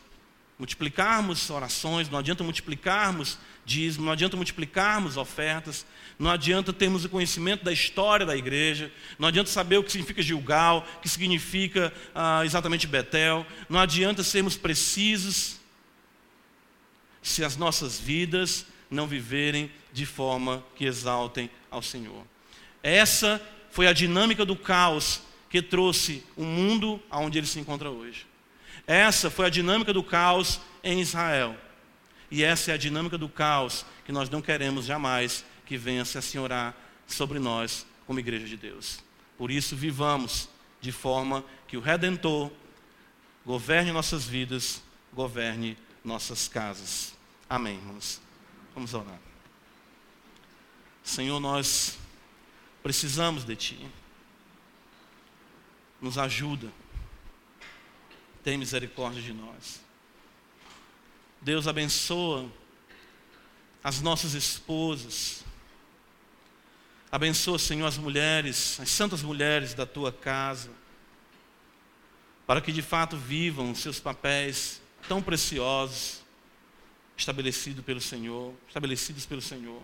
multiplicarmos 0.61 1.49
orações, 1.49 2.07
não 2.07 2.19
adianta 2.19 2.43
multiplicarmos 2.43 3.39
dízimo, 3.65 4.05
não 4.05 4.11
adianta 4.11 4.37
multiplicarmos 4.37 5.17
ofertas, 5.17 5.87
não 6.19 6.29
adianta 6.29 6.71
termos 6.71 7.03
o 7.03 7.09
conhecimento 7.09 7.63
da 7.63 7.73
história 7.73 8.27
da 8.27 8.37
igreja, 8.37 8.91
não 9.17 9.27
adianta 9.27 9.49
saber 9.49 9.77
o 9.77 9.83
que 9.83 9.91
significa 9.91 10.21
Gilgal, 10.21 10.85
o 10.97 11.01
que 11.01 11.09
significa 11.09 11.91
ah, 12.13 12.45
exatamente 12.45 12.85
Betel, 12.85 13.43
não 13.67 13.79
adianta 13.79 14.21
sermos 14.21 14.55
precisos 14.55 15.59
se 17.23 17.43
as 17.43 17.57
nossas 17.57 17.99
vidas 17.99 18.67
não 18.87 19.07
viverem 19.07 19.71
de 19.91 20.05
forma 20.05 20.63
que 20.75 20.85
exaltem 20.85 21.49
ao 21.71 21.81
Senhor. 21.81 22.23
Essa 22.83 23.41
foi 23.71 23.87
a 23.87 23.93
dinâmica 23.93 24.45
do 24.45 24.55
caos 24.55 25.23
que 25.49 25.59
trouxe 25.59 26.23
o 26.37 26.43
mundo 26.43 27.01
aonde 27.09 27.39
ele 27.39 27.47
se 27.47 27.59
encontra 27.59 27.89
hoje. 27.89 28.29
Essa 28.85 29.29
foi 29.29 29.45
a 29.45 29.49
dinâmica 29.49 29.93
do 29.93 30.03
caos 30.03 30.59
em 30.83 30.99
Israel. 30.99 31.55
E 32.29 32.43
essa 32.43 32.71
é 32.71 32.73
a 32.73 32.77
dinâmica 32.77 33.17
do 33.17 33.29
caos 33.29 33.85
que 34.05 34.11
nós 34.11 34.29
não 34.29 34.41
queremos 34.41 34.85
jamais 34.85 35.45
que 35.65 35.77
venha 35.77 36.05
se 36.05 36.17
assenhorar 36.17 36.75
sobre 37.05 37.39
nós 37.39 37.85
como 38.07 38.19
igreja 38.19 38.47
de 38.47 38.57
Deus. 38.57 39.03
Por 39.37 39.51
isso, 39.51 39.75
vivamos 39.75 40.49
de 40.79 40.91
forma 40.91 41.43
que 41.67 41.77
o 41.77 41.81
Redentor 41.81 42.51
governe 43.45 43.91
nossas 43.91 44.25
vidas, 44.25 44.81
governe 45.13 45.77
nossas 46.03 46.47
casas. 46.47 47.13
Amém, 47.49 47.75
irmãos. 47.75 48.21
Vamos 48.73 48.93
orar. 48.93 49.19
Senhor, 51.03 51.39
nós 51.39 51.97
precisamos 52.81 53.43
de 53.43 53.55
Ti. 53.55 53.87
Nos 55.99 56.17
ajuda. 56.17 56.71
Tem 58.43 58.57
misericórdia 58.57 59.21
de 59.21 59.33
nós. 59.33 59.81
Deus 61.41 61.67
abençoa 61.67 62.51
as 63.83 64.01
nossas 64.01 64.33
esposas. 64.33 65.43
Abençoa, 67.11 67.59
Senhor, 67.59 67.87
as 67.87 67.97
mulheres, 67.97 68.79
as 68.79 68.89
santas 68.89 69.21
mulheres 69.21 69.73
da 69.73 69.85
tua 69.85 70.11
casa, 70.11 70.71
para 72.47 72.61
que 72.61 72.71
de 72.71 72.81
fato 72.81 73.17
vivam 73.17 73.75
seus 73.75 73.99
papéis 73.99 74.81
tão 75.07 75.21
preciosos, 75.21 76.21
estabelecidos 77.17 77.83
pelo 77.83 77.99
Senhor, 77.99 78.53
estabelecidos 78.67 79.25
pelo 79.25 79.41
Senhor. 79.41 79.81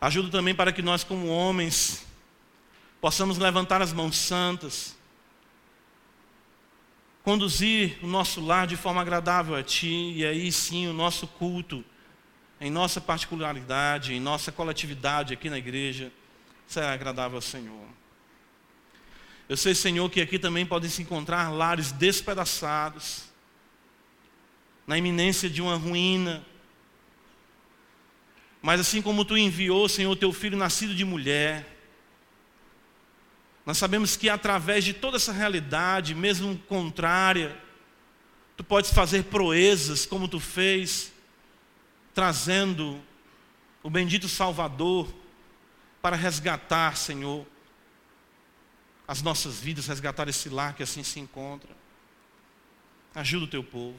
Ajuda 0.00 0.30
também 0.30 0.54
para 0.54 0.72
que 0.72 0.82
nós, 0.82 1.04
como 1.04 1.28
homens, 1.28 2.04
possamos 3.00 3.38
levantar 3.38 3.82
as 3.82 3.92
mãos 3.92 4.16
santas, 4.16 4.96
conduzir 7.24 7.98
o 8.02 8.06
nosso 8.06 8.40
lar 8.40 8.66
de 8.66 8.76
forma 8.76 9.00
agradável 9.00 9.56
a 9.56 9.62
Ti, 9.62 10.12
e 10.14 10.24
aí 10.24 10.52
sim 10.52 10.86
o 10.86 10.92
nosso 10.92 11.26
culto 11.26 11.82
em 12.60 12.70
nossa 12.70 13.00
particularidade, 13.00 14.14
em 14.14 14.20
nossa 14.20 14.52
coletividade 14.52 15.32
aqui 15.32 15.50
na 15.50 15.58
igreja, 15.58 16.12
será 16.66 16.92
agradável 16.92 17.36
ao 17.36 17.42
Senhor. 17.42 17.88
Eu 19.48 19.56
sei, 19.56 19.74
Senhor, 19.74 20.08
que 20.10 20.20
aqui 20.20 20.38
também 20.38 20.64
podem 20.64 20.88
se 20.88 21.02
encontrar 21.02 21.50
lares 21.50 21.92
despedaçados, 21.92 23.24
na 24.86 24.98
iminência 24.98 25.48
de 25.48 25.62
uma 25.62 25.76
ruína. 25.76 26.44
Mas 28.60 28.80
assim 28.80 29.00
como 29.00 29.24
tu 29.24 29.36
enviou, 29.36 29.88
Senhor, 29.88 30.14
teu 30.16 30.32
filho 30.32 30.56
nascido 30.56 30.94
de 30.94 31.04
mulher, 31.04 31.73
nós 33.66 33.78
sabemos 33.78 34.16
que 34.16 34.28
através 34.28 34.84
de 34.84 34.92
toda 34.92 35.16
essa 35.16 35.32
realidade, 35.32 36.14
mesmo 36.14 36.58
contrária, 36.68 37.56
tu 38.56 38.62
podes 38.62 38.92
fazer 38.92 39.24
proezas 39.24 40.04
como 40.04 40.28
tu 40.28 40.38
fez 40.38 41.12
trazendo 42.12 43.00
o 43.82 43.90
bendito 43.90 44.28
Salvador 44.28 45.12
para 46.00 46.16
resgatar, 46.16 46.96
Senhor, 46.96 47.46
as 49.08 49.22
nossas 49.22 49.58
vidas, 49.58 49.86
resgatar 49.86 50.28
esse 50.28 50.48
lar 50.48 50.74
que 50.74 50.82
assim 50.82 51.02
se 51.02 51.18
encontra. 51.18 51.74
Ajuda 53.14 53.44
o 53.44 53.48
teu 53.48 53.64
povo, 53.64 53.98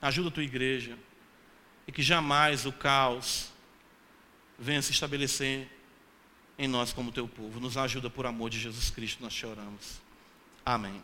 ajuda 0.00 0.28
a 0.28 0.32
tua 0.32 0.42
igreja, 0.42 0.96
e 1.86 1.92
que 1.92 2.02
jamais 2.02 2.64
o 2.64 2.72
caos 2.72 3.52
venha 4.58 4.80
se 4.80 4.92
estabelecer 4.92 5.68
em 6.60 6.68
nós 6.68 6.92
como 6.92 7.10
teu 7.10 7.26
povo. 7.26 7.58
Nos 7.58 7.78
ajuda 7.78 8.10
por 8.10 8.26
amor 8.26 8.50
de 8.50 8.60
Jesus 8.60 8.90
Cristo, 8.90 9.22
nós 9.22 9.32
choramos. 9.32 9.98
Amém. 10.64 10.92